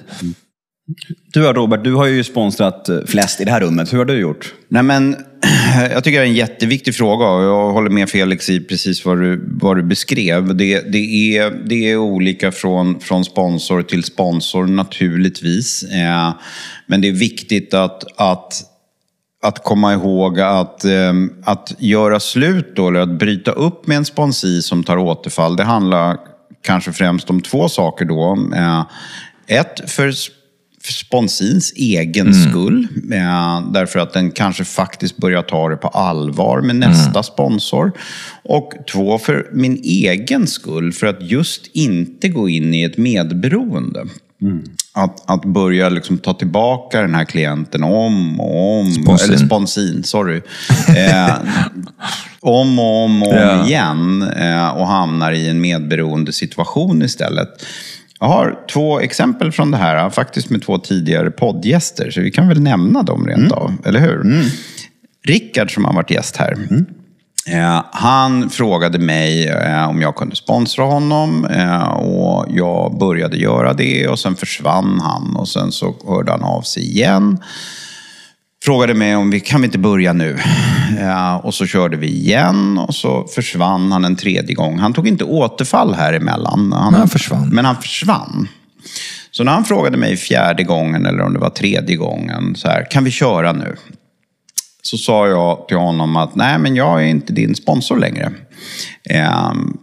Du 1.33 1.41
då, 1.41 1.53
Robert, 1.53 1.83
du 1.83 1.93
har 1.93 2.05
ju 2.05 2.23
sponsrat 2.23 2.89
eh, 2.89 2.97
flest 3.07 3.41
i 3.41 3.43
det 3.45 3.51
här 3.51 3.61
rummet. 3.61 3.93
Hur 3.93 3.97
har 3.97 4.05
du 4.05 4.19
gjort? 4.19 4.53
Nej, 4.67 4.83
men, 4.83 5.15
jag 5.91 6.03
tycker 6.03 6.19
det 6.19 6.25
är 6.25 6.29
en 6.29 6.35
jätteviktig 6.35 6.95
fråga 6.95 7.25
och 7.25 7.43
jag 7.43 7.71
håller 7.71 7.89
med 7.89 8.09
Felix 8.09 8.49
i 8.49 8.59
precis 8.59 9.05
vad 9.05 9.17
du, 9.17 9.43
vad 9.61 9.77
du 9.77 9.83
beskrev. 9.83 10.55
Det, 10.55 10.91
det, 10.91 11.37
är, 11.37 11.51
det 11.51 11.91
är 11.91 11.97
olika 11.97 12.51
från, 12.51 12.99
från 12.99 13.25
sponsor 13.25 13.81
till 13.81 14.03
sponsor 14.03 14.65
naturligtvis. 14.65 15.83
Eh, 15.83 16.33
men 16.87 17.01
det 17.01 17.07
är 17.07 17.11
viktigt 17.11 17.73
att, 17.73 18.03
att, 18.21 18.53
att 19.43 19.63
komma 19.63 19.93
ihåg 19.93 20.39
att, 20.39 20.85
eh, 20.85 21.13
att 21.43 21.75
göra 21.77 22.19
slut 22.19 22.75
då, 22.75 22.87
eller 22.87 22.99
att 22.99 23.19
bryta 23.19 23.51
upp 23.51 23.87
med 23.87 23.97
en 23.97 24.05
sponsi 24.05 24.61
som 24.61 24.83
tar 24.83 24.97
återfall, 24.97 25.55
det 25.55 25.63
handlar 25.63 26.17
kanske 26.61 26.93
främst 26.93 27.29
om 27.29 27.41
två 27.41 27.69
saker 27.69 28.05
då. 28.05 28.49
Eh, 28.55 28.85
ett, 29.47 29.91
för 29.91 30.13
sponsins 30.83 31.73
egen 31.75 32.33
skull. 32.49 32.87
Eh, 33.11 33.71
därför 33.71 33.99
att 33.99 34.13
den 34.13 34.31
kanske 34.31 34.63
faktiskt 34.63 35.17
börjar 35.17 35.41
ta 35.41 35.69
det 35.69 35.77
på 35.77 35.87
allvar 35.87 36.61
med 36.61 36.75
nästa 36.75 37.23
sponsor. 37.23 37.91
Och 38.43 38.73
två, 38.91 39.17
för 39.17 39.49
min 39.53 39.81
egen 39.83 40.47
skull. 40.47 40.93
För 40.93 41.07
att 41.07 41.21
just 41.21 41.67
inte 41.73 42.29
gå 42.29 42.49
in 42.49 42.73
i 42.73 42.83
ett 42.83 42.97
medberoende. 42.97 44.05
Att, 45.03 45.29
att 45.29 45.45
börja 45.45 45.89
liksom 45.89 46.17
ta 46.17 46.33
tillbaka 46.33 47.01
den 47.01 47.15
här 47.15 47.25
klienten 47.25 47.83
om 47.83 48.39
och 48.39 48.79
om. 48.79 48.91
Sponsin. 48.91 49.29
Eller 49.29 49.45
sponsin, 49.45 50.03
sorry. 50.03 50.41
Eh, 50.97 51.33
om 52.39 52.79
och 52.79 53.03
om 53.03 53.23
och 53.23 53.29
om 53.31 53.35
Ja. 53.37 53.65
igen. 53.65 54.21
Eh, 54.37 54.69
och 54.69 54.87
hamnar 54.87 55.31
i 55.31 55.49
en 55.49 55.61
medberoende 55.61 56.31
situation 56.33 57.01
istället. 57.01 57.49
Jag 58.19 58.27
har 58.27 58.55
två 58.73 58.99
exempel 58.99 59.51
från 59.51 59.71
det 59.71 59.77
här, 59.77 60.09
faktiskt 60.09 60.49
med 60.49 60.61
två 60.61 60.77
tidigare 60.77 61.31
poddgäster. 61.31 62.11
Så 62.11 62.21
vi 62.21 62.31
kan 62.31 62.47
väl 62.47 62.59
nämna 62.61 63.03
dem 63.03 63.27
rent 63.27 63.51
av, 63.51 63.73
eller 63.85 63.99
hur? 63.99 64.43
Rickard 65.25 65.73
som 65.73 65.85
har 65.85 65.93
varit 65.93 66.11
gäst 66.11 66.37
här. 66.37 66.51
Eh, 66.71 66.77
han 67.91 68.49
frågade 68.49 68.99
mig 68.99 69.47
eh, 69.47 69.89
om 69.89 70.01
jag 70.01 70.15
kunde 70.15 70.35
sponsra 70.35 70.85
honom 70.85 71.45
eh, 71.45 71.89
och 71.89 72.45
jag 72.49 72.97
började 72.97 73.37
göra 73.37 73.73
det 73.73 74.07
och 74.07 74.19
sen 74.19 74.35
försvann 74.35 74.99
han 75.03 75.35
och 75.35 75.47
sen 75.47 75.71
så 75.71 75.95
hörde 76.07 76.31
han 76.31 76.43
av 76.43 76.61
sig 76.61 76.83
igen. 76.83 77.37
Frågade 78.63 78.93
mig 78.93 79.15
om 79.15 79.31
vi 79.31 79.39
kan 79.39 79.61
vi 79.61 79.65
inte 79.65 79.77
börja 79.77 80.13
nu. 80.13 80.37
Och 81.43 81.53
så 81.53 81.65
körde 81.65 81.97
vi 81.97 82.07
igen 82.07 82.77
och 82.77 82.95
så 82.95 83.27
försvann 83.27 83.91
han 83.91 84.05
en 84.05 84.15
tredje 84.15 84.55
gång. 84.55 84.79
Han 84.79 84.93
tog 84.93 85.07
inte 85.07 85.23
återfall 85.23 85.93
här 85.93 86.13
emellan. 86.13 86.73
Han, 86.73 86.91
Men 86.91 86.99
han 86.99 87.09
försvann. 87.09 87.49
Men 87.49 87.65
han 87.65 87.75
försvann. 87.75 88.47
Så 89.31 89.43
när 89.43 89.51
han 89.51 89.65
frågade 89.65 89.97
mig 89.97 90.17
fjärde 90.17 90.63
gången 90.63 91.05
eller 91.05 91.21
om 91.21 91.33
det 91.33 91.39
var 91.39 91.49
tredje 91.49 91.95
gången, 91.95 92.55
så 92.55 92.67
här, 92.67 92.87
kan 92.91 93.03
vi 93.03 93.11
köra 93.11 93.53
nu? 93.53 93.75
Så 94.81 94.97
sa 94.97 95.27
jag 95.27 95.67
till 95.67 95.77
honom 95.77 96.15
att 96.15 96.35
nej, 96.35 96.59
men 96.59 96.75
jag 96.75 97.03
är 97.03 97.07
inte 97.07 97.33
din 97.33 97.55
sponsor 97.55 97.97
längre. 97.97 98.33
Ehm, 99.09 99.77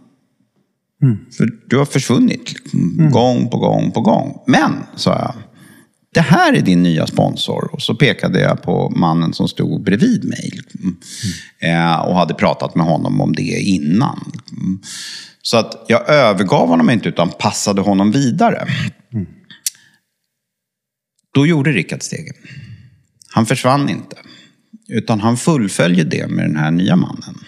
För 1.37 1.49
du 1.67 1.77
har 1.77 1.85
försvunnit 1.85 2.53
liksom, 2.53 3.09
gång 3.11 3.49
på 3.49 3.57
gång 3.57 3.91
på 3.91 4.01
gång. 4.01 4.43
Men, 4.47 4.73
sa 4.95 5.11
jag, 5.11 5.33
det 6.13 6.21
här 6.21 6.53
är 6.53 6.61
din 6.61 6.83
nya 6.83 7.07
sponsor. 7.07 7.69
Och 7.73 7.81
så 7.81 7.95
pekade 7.95 8.39
jag 8.39 8.61
på 8.61 8.89
mannen 8.89 9.33
som 9.33 9.47
stod 9.47 9.83
bredvid 9.83 10.23
mig. 10.23 10.51
liksom. 10.53 10.97
Eh, 11.59 11.99
och 11.99 12.15
hade 12.15 12.33
pratat 12.33 12.75
med 12.75 12.85
honom 12.85 13.21
om 13.21 13.33
det 13.33 13.41
innan. 13.59 14.31
liksom. 14.33 14.81
Så 15.41 15.57
att 15.57 15.85
jag 15.87 16.09
övergav 16.09 16.67
honom 16.67 16.89
inte 16.89 17.09
utan 17.09 17.29
passade 17.29 17.81
honom 17.81 18.11
vidare. 18.11 18.67
Då 21.33 21.47
gjorde 21.47 21.71
Rickard 21.71 22.01
stegen. 22.01 22.35
Han 23.33 23.45
försvann 23.45 23.89
inte. 23.89 24.15
Utan 24.87 25.19
han 25.19 25.37
fullföljer 25.37 26.05
det 26.05 26.27
med 26.27 26.45
den 26.45 26.55
här 26.55 26.71
nya 26.71 26.95
mannen. 26.95 27.39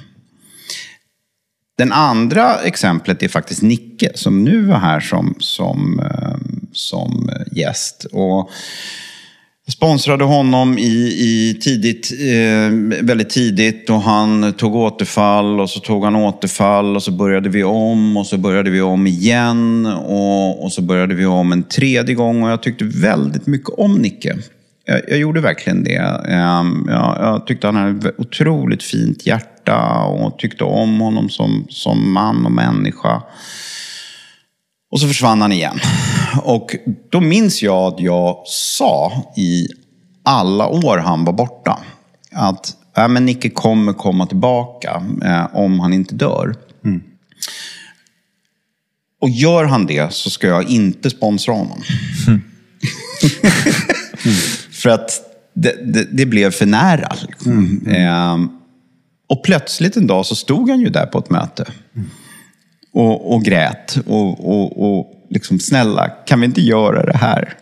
Den 1.77 1.91
andra 1.91 2.55
exemplet 2.55 3.23
är 3.23 3.27
faktiskt 3.27 3.61
Nicke 3.61 4.11
som 4.15 4.43
nu 4.43 4.65
var 4.65 4.77
här 4.77 4.99
som, 4.99 5.35
som, 5.39 5.99
ehm, 5.99 6.67
som 6.73 7.31
gäst. 7.51 8.05
Och 8.11 8.51
sponsrade 9.71 10.23
honom 10.23 10.77
i, 10.77 11.15
i 11.19 11.59
tidigt, 11.61 12.11
eh, 12.11 13.03
väldigt 13.05 13.29
tidigt 13.29 13.89
och 13.89 14.01
han 14.01 14.53
tog 14.53 14.75
återfall 14.75 15.59
och 15.59 15.69
så 15.69 15.79
tog 15.79 16.03
han 16.03 16.15
återfall 16.15 16.95
och 16.95 17.03
så 17.03 17.11
började 17.11 17.49
vi 17.49 17.63
om 17.63 18.17
och 18.17 18.27
så 18.27 18.37
började 18.37 18.69
vi 18.69 18.81
om 18.81 19.07
igen 19.07 19.85
och, 19.85 20.63
och 20.63 20.71
så 20.71 20.81
började 20.81 21.15
vi 21.15 21.25
om 21.25 21.51
en 21.51 21.63
tredje 21.63 22.15
gång 22.15 22.43
och 22.43 22.49
jag 22.49 22.63
tyckte 22.63 22.85
väldigt 22.85 23.47
mycket 23.47 23.69
om 23.69 23.95
Nicke. 23.95 24.37
Jag, 24.89 25.01
jag 25.07 25.17
gjorde 25.17 25.41
verkligen 25.41 25.83
det. 25.83 26.21
Ehm, 26.27 26.85
Jag, 26.87 27.17
jag 27.19 27.47
tyckte 27.47 27.67
han 27.67 27.75
hade 27.75 28.09
ett 28.09 28.19
otroligt 28.19 28.83
fint 28.83 29.25
hjärta 29.25 30.03
och 30.03 30.39
tyckte 30.39 30.63
om 30.63 30.99
honom 30.99 31.29
som, 31.29 31.65
som 31.69 32.13
man 32.13 32.45
och 32.45 32.51
människa. 32.51 33.23
Och 34.91 34.99
så 34.99 35.07
försvann 35.07 35.41
han 35.41 35.51
igen. 35.51 35.79
Och 36.43 36.75
då 37.09 37.21
minns 37.21 37.63
jag 37.63 37.93
att 37.93 37.99
jag 37.99 38.41
sa 38.45 39.11
i 39.37 39.67
alla 40.23 40.67
år 40.67 40.97
han 40.97 41.25
var 41.25 41.33
borta 41.33 41.79
att 42.31 42.75
äh, 42.97 43.07
men 43.07 43.25
Nicke 43.25 43.49
kommer 43.49 43.93
komma 43.93 44.25
tillbaka 44.25 45.03
eh, 45.25 45.55
om 45.55 45.79
han 45.79 45.93
inte 45.93 46.15
dör. 46.15 46.55
Och 49.21 49.29
gör 49.29 49.65
han 49.65 49.85
det 49.85 50.13
så 50.13 50.29
ska 50.29 50.47
jag 50.47 50.69
inte 50.69 51.09
sponsra 51.09 51.53
honom. 51.53 51.81
för 54.81 54.89
att 54.89 55.21
det, 55.53 55.93
det, 55.93 56.07
det 56.11 56.25
blev 56.25 56.51
för 56.51 56.65
nära. 56.65 57.15
Liksom. 57.27 57.81
Ehm, 57.87 58.49
och 59.29 59.43
plötsligt 59.43 59.97
en 59.97 60.07
dag 60.07 60.25
så 60.25 60.35
stod 60.35 60.69
han 60.69 60.79
ju 60.79 60.89
där 60.89 61.05
på 61.05 61.19
ett 61.19 61.29
möte 61.29 61.65
och, 62.93 63.33
och 63.33 63.43
grät. 63.43 63.97
Och, 64.07 64.49
och, 64.49 64.97
och 64.99 65.11
liksom, 65.29 65.59
snälla, 65.59 66.07
kan 66.07 66.39
vi 66.41 66.45
inte 66.45 66.61
göra 66.61 67.05
det 67.05 67.17
här? 67.17 67.53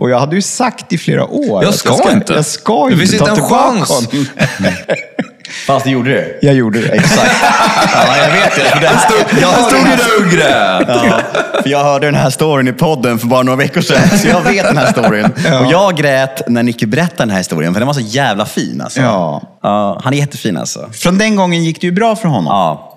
Och 0.00 0.10
jag 0.10 0.20
hade 0.20 0.36
ju 0.36 0.42
sagt 0.42 0.92
i 0.92 0.98
flera 0.98 1.26
år 1.26 1.62
Jag 1.62 1.68
att 1.68 1.74
ska 1.74 2.12
inte. 2.12 2.32
Jag 2.32 2.46
ska 2.46 2.86
Det 2.86 2.92
inte 2.92 3.06
finns 3.06 3.18
ta 3.22 3.30
inte 3.30 3.42
en 3.42 3.48
chans. 3.48 3.90
honom. 3.90 4.26
Fast 5.66 5.84
du 5.84 5.90
gjorde 5.90 6.10
det. 6.10 6.38
Jag 6.42 6.54
gjorde 6.54 6.80
det. 6.80 6.88
Exakt. 6.88 7.30
Ja, 7.94 8.16
jag 8.16 8.30
vet 8.32 8.56
det. 8.56 8.60
För 8.70 8.80
det 8.80 8.86
här, 8.86 9.40
jag, 9.40 9.54
stod 9.64 9.84
där 9.86 10.24
och 10.26 10.32
grät. 10.32 10.88
ja, 10.88 11.20
för 11.62 11.70
jag 11.70 11.84
hörde 11.84 12.06
den 12.06 12.14
här 12.14 12.30
storyn 12.30 12.68
i 12.68 12.72
podden 12.72 13.18
för 13.18 13.26
bara 13.26 13.42
några 13.42 13.56
veckor 13.56 13.80
sedan, 13.80 14.18
så 14.18 14.28
jag 14.28 14.42
vet 14.42 14.66
den 14.66 14.76
här 14.78 14.92
storyn. 14.92 15.24
Och 15.64 15.72
jag 15.72 15.96
grät 15.96 16.48
när 16.48 16.62
Nicky 16.62 16.86
berättade 16.86 17.22
den 17.22 17.30
här 17.30 17.38
historien, 17.38 17.72
för 17.72 17.80
den 17.80 17.86
var 17.86 17.94
så 17.94 18.00
jävla 18.00 18.46
fin. 18.46 18.80
Alltså. 18.80 19.00
Ja. 19.00 19.42
Ja, 19.62 20.00
han 20.04 20.12
är 20.14 20.18
jättefin 20.18 20.56
alltså. 20.56 20.88
Från 20.92 21.18
den 21.18 21.36
gången 21.36 21.64
gick 21.64 21.80
det 21.80 21.86
ju 21.86 21.92
bra 21.92 22.16
för 22.16 22.28
honom. 22.28 22.46
Ja. 22.46 22.90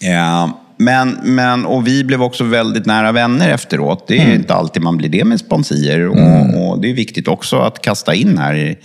Ja, 0.00 0.50
men, 0.76 1.18
men, 1.22 1.66
och 1.66 1.86
vi 1.86 2.04
blev 2.04 2.22
också 2.22 2.44
väldigt 2.44 2.86
nära 2.86 3.12
vänner 3.12 3.48
efteråt. 3.50 4.04
Det 4.08 4.18
är 4.18 4.22
Mm. 4.24 4.34
inte 4.34 4.54
alltid 4.54 4.82
man 4.82 4.96
blir 4.96 5.08
det 5.08 5.24
med 5.24 5.40
sponsier. 5.40 6.08
Och, 6.08 6.16
och 6.70 6.80
det 6.80 6.90
är 6.90 6.94
viktigt 6.94 7.28
också 7.28 7.58
att 7.58 7.82
kasta 7.82 8.14
in 8.14 8.38
här, 8.38 8.76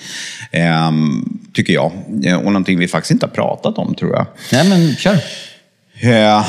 ehm, 0.51 1.34
tycker 1.55 1.73
jag. 1.73 1.91
Eh, 2.25 2.35
Och 2.37 2.45
någonting 2.45 2.79
vi 2.79 2.87
faktiskt 2.87 3.11
inte 3.11 3.25
har 3.25 3.31
pratat 3.31 3.77
om, 3.77 3.95
tror 3.95 4.13
jag. 4.15 4.25
Nej, 4.51 4.69
men 4.69 4.95
kör. 4.95 5.19
Eh, 6.01 6.45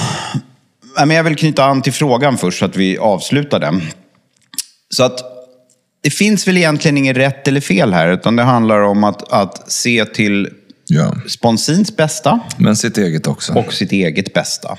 men 1.07 1.11
jag 1.17 1.25
vill 1.25 1.37
knyta 1.37 1.65
an 1.65 1.83
till 1.83 1.93
frågan 1.93 2.39
först, 2.39 2.59
så 2.59 2.65
att 2.65 2.77
vi 2.77 2.99
avslutar 2.99 3.59
den. 3.59 3.83
Så 4.91 5.05
att 5.05 5.19
det 6.03 6.11
finns 6.11 6.49
väl 6.49 6.57
egentligen 6.57 6.99
inget 6.99 7.17
rätt 7.17 7.49
eller 7.49 7.61
fel 7.61 7.93
här, 7.93 8.09
utan 8.13 8.37
det 8.37 8.43
handlar 8.43 8.81
om 8.81 9.05
att, 9.05 9.33
att 9.33 9.73
se 9.73 10.05
till 10.05 10.49
Ja. 10.89 11.15
sponsins 11.29 11.97
bästa 11.97 12.41
Men 12.57 12.77
sitt 12.77 12.99
eget 12.99 13.27
också. 13.27 13.53
och 13.53 13.73
sitt 13.73 13.93
eget 13.93 14.33
bästa. 14.35 14.79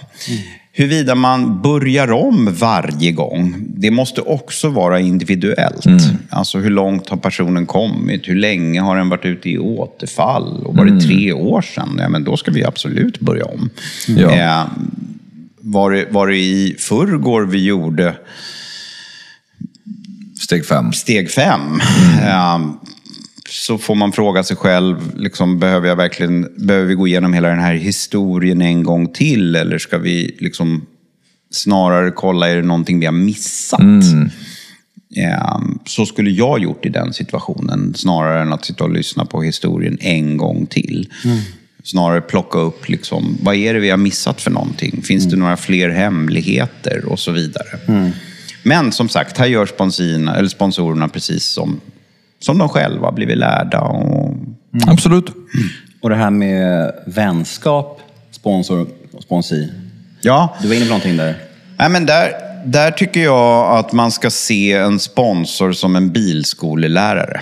Huruvida 0.77 1.15
man 1.15 1.61
börjar 1.61 2.11
om 2.11 2.53
varje 2.53 3.11
gång, 3.11 3.55
det 3.67 3.91
måste 3.91 4.21
också 4.21 4.69
vara 4.69 4.99
individuellt. 4.99 5.85
Alltså 6.29 6.57
hur 6.59 6.69
långt 6.69 7.09
har 7.09 7.17
personen 7.17 7.65
kommit? 7.65 8.27
Hur 8.27 8.35
länge 8.35 8.81
har 8.81 8.97
den 8.97 9.09
varit 9.09 9.25
ute 9.25 9.49
i 9.49 9.57
återfall? 9.57 10.65
Och 10.65 10.75
var 10.75 10.85
det 10.85 11.01
tre 11.01 11.33
år 11.33 11.61
sedan? 11.61 11.97
Ja, 11.99 12.09
men 12.09 12.23
då 12.23 12.37
ska 12.37 12.51
vi 12.51 12.63
absolut 12.63 13.19
börja 13.19 13.45
om. 13.45 13.69
Ja. 14.07 14.31
Eh, 14.31 14.65
var, 15.61 15.91
det, 15.91 16.05
var 16.11 16.27
det 16.27 16.37
i 16.37 16.75
förrgår 16.79 17.41
vi 17.41 17.65
gjorde 17.65 18.15
Steg 20.39 20.65
fem. 20.65 20.93
steg 20.93 21.31
fem. 21.31 21.61
Eh, 22.23 22.59
så 23.49 23.77
får 23.77 23.95
man 23.95 24.11
fråga 24.11 24.43
sig 24.43 24.57
själv, 24.57 25.17
liksom, 25.17 25.59
behöver, 25.59 25.87
jag 25.87 25.95
verkligen, 25.95 26.47
behöver 26.57 26.85
vi 26.87 26.93
gå 26.93 27.07
igenom 27.07 27.33
hela 27.33 27.47
den 27.47 27.59
här 27.59 27.73
historien 27.73 28.61
en 28.61 28.83
gång 28.83 29.07
till? 29.07 29.55
Eller 29.55 29.77
ska 29.77 29.97
vi 29.97 30.35
liksom 30.39 30.85
snarare 31.51 32.11
kolla, 32.11 32.49
är 32.49 32.55
det 32.55 32.61
någonting 32.61 32.99
vi 32.99 33.05
har 33.05 33.13
missat? 33.13 33.79
Eh, 35.15 35.59
så 35.85 36.05
skulle 36.05 36.29
jag 36.29 36.59
gjort 36.59 36.85
i 36.85 36.89
den 36.89 37.13
situationen, 37.13 37.93
snarare 37.95 38.41
än 38.41 38.53
att 38.53 38.65
sitta 38.65 38.83
och 38.83 38.93
lyssna 38.93 39.25
på 39.25 39.41
historien 39.41 39.97
en 40.01 40.37
gång 40.37 40.65
till. 40.65 41.09
Snarare 41.83 42.21
plocka 42.21 42.59
upp, 42.59 42.89
liksom, 42.89 43.37
vad 43.43 43.55
är 43.55 43.73
det 43.73 43.79
vi 43.79 43.89
har 43.89 43.97
missat 43.97 44.41
för 44.41 44.51
någonting? 44.51 45.01
Finns 45.01 45.25
det 45.25 45.35
några 45.35 45.57
fler 45.57 45.89
hemligheter? 45.89 47.05
Och 47.05 47.19
så 47.19 47.31
vidare. 47.31 47.79
Men 48.63 48.91
som 48.91 49.09
sagt, 49.09 49.37
här 49.37 49.45
gör 49.47 49.65
sponsorerna, 49.65 50.35
eller 50.35 50.49
sponsorerna 50.49 51.07
precis 51.07 51.45
som, 51.45 51.79
som 52.39 52.57
de 52.57 52.69
själva 52.69 53.11
blivit 53.11 53.37
lärda. 53.37 53.81
Och, 53.81 54.33
Absolut. 54.87 55.25
Och 56.01 56.09
det 56.09 56.15
här 56.15 56.29
med 56.29 56.91
vänskap, 57.05 58.01
sponsor 58.31 58.87
och 59.13 59.23
sponsi. 59.23 59.71
ja, 60.21 60.55
Du 60.61 60.67
var 60.67 60.75
inne 60.75 60.85
på 60.85 60.89
någonting 60.89 61.17
där. 61.17 61.35
Nej, 61.77 61.89
men 61.89 62.05
där, 62.05 62.31
där 62.65 62.91
tycker 62.91 63.23
jag 63.23 63.77
att 63.77 63.91
man 63.91 64.11
ska 64.11 64.29
se 64.29 64.73
en 64.73 64.99
sponsor 64.99 65.71
som 65.71 65.95
en 65.95 66.09
bilskolelärare. 66.11 67.41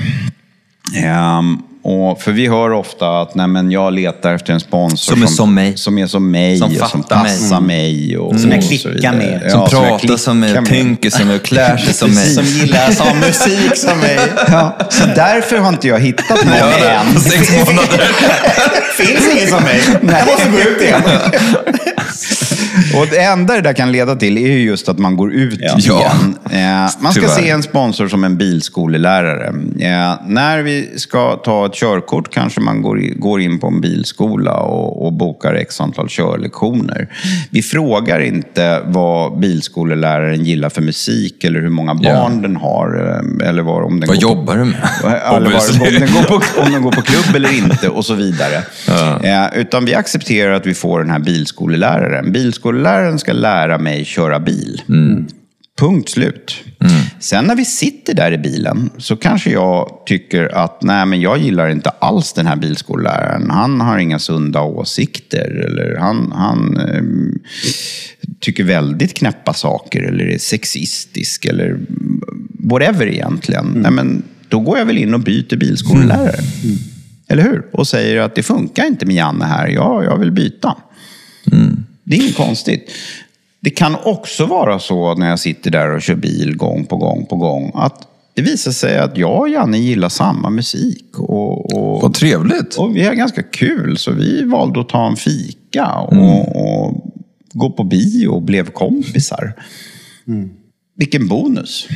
Ehm, 0.95 1.61
och, 1.85 2.21
för 2.21 2.31
vi 2.31 2.47
hör 2.47 2.71
ofta 2.71 3.21
att 3.21 3.35
nej, 3.35 3.47
men 3.47 3.71
jag 3.71 3.93
letar 3.93 4.33
efter 4.33 4.53
en 4.53 4.59
sponsor 4.59 5.13
Som 5.13 5.23
är 5.23 5.27
som 5.27 5.53
mig. 5.53 5.77
Som 5.77 5.97
är 5.97 6.07
som 6.07 6.31
mig 6.31 6.57
Som 6.57 6.71
och 6.71 6.75
som 6.77 7.03
fattar 7.03 7.23
mig. 7.23 7.31
passar 7.39 7.61
mig. 7.61 8.17
Och, 8.17 8.39
Som 8.39 8.51
jag 8.51 8.61
klickar 8.61 9.13
med. 9.13 9.51
Som 9.51 9.59
Ja, 9.59 9.67
pratar 9.69 10.17
som 10.17 10.39
mig, 10.39 10.65
tänker 10.65 11.09
som 11.09 11.27
mig 11.27 11.35
och 11.35 11.43
klär 11.43 11.77
sig 11.77 11.93
som 11.93 12.13
mig. 12.13 12.25
Som 12.33 12.43
gillar 12.43 12.91
samma 12.91 13.13
musik 13.13 13.75
som 13.77 13.97
mig. 13.99 14.19
Ja, 14.47 14.77
så 14.89 15.05
därför 15.05 15.57
har 15.57 15.69
inte 15.69 15.87
jag 15.87 15.99
hittat 15.99 16.45
någon 16.45 16.53
än. 16.53 17.13
På 17.13 17.19
sex 17.19 17.51
månader. 17.51 18.07
Finns 18.97 19.33
ingen 19.35 19.47
som 19.49 19.63
mig. 19.63 19.81
Jag 20.01 20.25
måste 20.27 20.49
gå 20.51 20.59
ut 20.59 20.81
igen. 20.81 21.01
Och 22.99 23.07
det 23.11 23.17
enda 23.21 23.53
det 23.53 23.61
där 23.61 23.73
kan 23.73 23.91
leda 23.91 24.15
till 24.15 24.37
är 24.37 24.41
ju 24.41 24.59
just 24.63 24.89
att 24.89 24.99
man 24.99 25.15
går 25.17 25.33
ut 25.33 25.59
Ja. 25.61 25.77
igen. 25.77 26.37
Eh, 26.51 26.91
man 26.99 27.11
ska 27.11 27.21
Tyvärr. 27.21 27.35
se 27.35 27.49
en 27.49 27.63
sponsor 27.63 28.07
som 28.07 28.23
en 28.23 28.37
bilskolelärare. 28.37 29.47
Eh, 29.79 30.13
när 30.27 30.59
vi 30.61 30.89
ska 30.99 31.35
ta 31.35 31.65
ett 31.65 31.74
körkort 31.75 32.33
kanske 32.33 32.61
man 32.61 32.81
går, 32.81 33.41
in 33.41 33.59
på 33.59 33.67
en 33.67 33.81
bilskola 33.81 34.53
och, 34.53 35.13
bokar 35.13 35.53
x 35.53 35.81
antal 35.81 36.09
körlektioner. 36.09 37.07
Vi 37.51 37.61
frågar 37.61 38.19
inte 38.19 38.81
vad 38.85 39.39
bilskoleläraren 39.39 40.43
gillar 40.45 40.69
för 40.69 40.81
musik 40.81 41.43
eller 41.43 41.61
hur 41.61 41.69
många 41.69 41.95
barn 41.95 42.41
den 42.41 42.55
har. 42.55 43.19
eh, 43.41 43.49
Eller 43.49 43.61
vad, 43.63 43.83
om 43.83 43.99
den 43.99 44.07
Vad 44.09 44.21
går 44.21 44.29
på- 44.29 44.35
jobbar 44.35 44.55
du 44.55 44.63
med? 44.65 44.75
eller 45.37 45.49
var, 45.49 45.87
om, 45.87 45.93
den 45.99 46.13
går 46.13 46.23
på, 46.23 46.61
om 46.65 46.71
den 46.71 46.81
går 46.81 46.91
på 46.91 47.01
klubb 47.01 47.35
eller 47.35 47.57
inte 47.57 47.89
och 47.89 48.05
så 48.05 48.13
vidare. 48.13 48.55
Eh, 49.23 49.59
utan 49.59 49.85
vi 49.85 49.93
accepterar 49.95 50.51
att 50.51 50.65
vi 50.65 50.73
får 50.73 50.99
den 50.99 51.09
här 51.09 51.19
bilskoleläraren. 51.19 52.31
Bilskoleläraren 52.31 53.19
ska 53.19 53.33
lära 53.33 53.77
mig 53.77 54.05
köra 54.05 54.39
bil. 54.39 54.81
Punkt 55.77 56.09
slut. 56.09 56.63
Sen 57.19 57.45
när 57.45 57.55
vi 57.55 57.65
sitter 57.65 58.13
där 58.13 58.31
i 58.31 58.37
bilen 58.37 58.89
så 58.97 59.15
kanske 59.15 59.49
jag 59.49 60.03
tycker 60.05 60.55
att 60.55 60.83
nej, 60.83 61.05
men 61.05 61.21
jag 61.21 61.37
gillar 61.37 61.69
inte 61.69 61.89
alls 61.89 62.33
den 62.33 62.47
här 62.47 62.55
bilskoleläraren. 62.55 63.49
Han 63.49 63.81
har 63.81 63.97
inga 63.97 64.19
sunda 64.19 64.61
åsikter 64.61 65.65
eller 65.65 65.97
han, 65.97 66.31
han 66.31 66.77
ehm, 66.77 67.39
tycker 68.39 68.63
väldigt 68.63 69.13
knäppa 69.13 69.53
saker 69.53 70.03
eller 70.03 70.25
är 70.25 70.37
sexistisk 70.37 71.45
eller 71.45 71.79
whatever 72.59 73.07
egentligen. 73.07 73.65
Nej, 73.65 73.91
men 73.91 74.23
då 74.49 74.59
går 74.59 74.77
jag 74.77 74.85
väl 74.85 74.97
in 74.97 75.13
och 75.13 75.19
byter 75.19 75.57
bilskolelärare. 75.57 76.39
Eller 77.27 77.43
hur? 77.43 77.65
Och 77.73 77.87
säger 77.87 78.21
att 78.21 78.35
det 78.35 78.43
funkar 78.43 78.85
inte 78.85 79.05
med 79.05 79.15
Janne 79.15 79.45
här. 79.45 79.67
Ja, 79.67 80.03
jag 80.03 80.17
vill 80.17 80.31
byta. 80.31 80.75
Det 82.03 82.15
är 82.15 82.21
inget 82.21 82.37
konstigt. 82.37 82.91
Det 83.65 83.71
kan 83.71 83.95
också 84.03 84.45
vara 84.45 84.79
så 84.79 85.15
när 85.15 85.29
jag 85.29 85.39
sitter 85.39 85.71
där 85.71 85.95
och 85.95 86.01
kör 86.01 86.15
bil 86.15 86.57
gång 86.57 86.85
på 86.85 86.97
gång 86.97 87.25
på 87.25 87.35
gång 87.35 87.71
att 87.73 88.07
det 88.33 88.41
visar 88.41 88.71
sig 88.71 88.97
att 88.97 89.17
jag 89.17 89.39
och 89.39 89.49
Janne 89.49 89.77
gillar 89.77 90.09
samma 90.09 90.49
musik. 90.49 91.19
Och, 91.19 91.73
och, 91.73 92.01
Vad 92.01 92.13
trevligt. 92.13 92.75
och 92.75 92.95
vi 92.95 93.05
har 93.05 93.13
ganska 93.13 93.43
kul, 93.43 93.97
så 93.97 94.11
vi 94.11 94.43
valde 94.43 94.79
att 94.79 94.89
ta 94.89 95.07
en 95.07 95.15
fika 95.15 95.91
och, 95.93 96.55
och 96.55 96.93
gå 97.53 97.69
på 97.69 97.83
bio 97.83 98.27
och 98.27 98.41
blev 98.41 98.69
kompisar. 98.69 99.53
Vilken 100.97 101.27
bonus. 101.27 101.87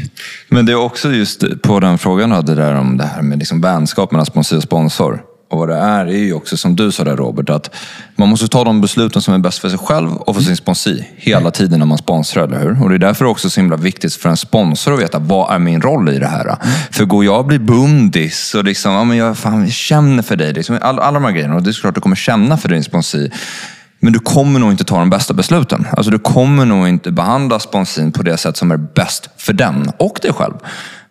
Men 0.47 0.65
det 0.65 0.71
är 0.71 0.85
också 0.85 1.11
just 1.11 1.61
på 1.61 1.79
den 1.79 1.97
frågan 1.97 2.29
du 2.29 2.35
hade 2.35 2.55
där 2.55 2.75
om 2.75 2.97
det 2.97 3.05
här 3.05 3.21
med 3.21 3.39
liksom 3.39 3.61
vänskap 3.61 4.11
mellan 4.11 4.25
sponsor 4.25 4.57
och 4.57 4.63
sponsor. 4.63 5.23
Och 5.49 5.57
vad 5.57 5.69
det 5.69 5.75
är, 5.75 6.05
är 6.05 6.17
ju 6.17 6.33
också 6.33 6.57
som 6.57 6.75
du 6.75 6.91
sa 6.91 7.03
där 7.03 7.15
Robert, 7.15 7.49
att 7.49 7.75
man 8.15 8.29
måste 8.29 8.47
ta 8.47 8.63
de 8.63 8.81
besluten 8.81 9.21
som 9.21 9.33
är 9.33 9.37
bäst 9.37 9.59
för 9.59 9.69
sig 9.69 9.77
själv 9.77 10.15
och 10.15 10.35
för 10.35 10.43
sin 10.43 10.57
sponsi 10.57 11.07
hela 11.17 11.51
tiden 11.51 11.79
när 11.79 11.85
man 11.85 11.97
sponsrar, 11.97 12.43
eller 12.43 12.59
hur? 12.59 12.83
Och 12.83 12.89
det 12.89 12.95
är 12.95 12.99
därför 12.99 13.25
också 13.25 13.49
så 13.49 13.61
himla 13.61 13.75
viktigt 13.75 14.13
för 14.13 14.29
en 14.29 14.37
sponsor 14.37 14.93
att 14.93 14.99
veta 14.99 15.19
vad 15.19 15.53
är 15.53 15.59
min 15.59 15.81
roll 15.81 16.09
i 16.09 16.19
det 16.19 16.27
här? 16.27 16.55
För 16.91 17.05
går 17.05 17.25
jag 17.25 17.39
och 17.39 17.45
blir 17.45 17.59
bundis 17.59 18.55
och 18.55 18.63
liksom, 18.63 18.91
ja 18.91 19.03
men 19.03 19.17
jag, 19.17 19.37
fan, 19.37 19.61
jag 19.61 19.71
känner 19.71 20.23
för 20.23 20.35
dig, 20.35 20.53
liksom, 20.53 20.79
alla, 20.81 21.01
alla 21.01 21.19
de 21.19 21.25
här 21.25 21.31
grejerna, 21.31 21.55
och 21.55 21.63
det 21.63 21.69
är 21.69 21.81
klart 21.81 21.95
du 21.95 22.01
kommer 22.01 22.15
känna 22.15 22.57
för 22.57 22.69
din 22.69 22.83
sponsi. 22.83 23.31
Men 23.99 24.13
du 24.13 24.19
kommer 24.19 24.59
nog 24.59 24.71
inte 24.71 24.83
ta 24.83 24.99
de 24.99 25.09
bästa 25.09 25.33
besluten. 25.33 25.87
Alltså 25.91 26.11
du 26.11 26.19
kommer 26.19 26.65
nog 26.65 26.87
inte 26.87 27.11
behandla 27.11 27.59
sponsin 27.59 28.11
på 28.11 28.23
det 28.23 28.37
sätt 28.37 28.57
som 28.57 28.71
är 28.71 28.77
bäst 28.77 29.29
för 29.37 29.53
den 29.53 29.91
och 29.97 30.19
dig 30.21 30.33
själv. 30.33 30.53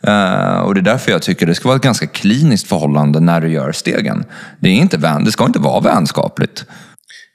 Eh, 0.06 0.58
och 0.60 0.74
det 0.74 0.80
är 0.80 0.82
därför 0.82 1.10
jag 1.10 1.22
tycker 1.22 1.46
det 1.46 1.54
ska 1.54 1.68
vara 1.68 1.76
ett 1.76 1.82
ganska 1.82 2.06
kliniskt 2.06 2.68
förhållande 2.68 3.20
när 3.20 3.40
du 3.40 3.48
gör 3.48 3.72
stegen. 3.72 4.24
Det, 4.60 4.68
är 4.68 4.72
inte 4.74 4.96
vän, 4.96 5.24
det 5.24 5.32
ska 5.32 5.44
inte 5.44 5.58
vara 5.58 5.80
vänskapligt. 5.80 6.64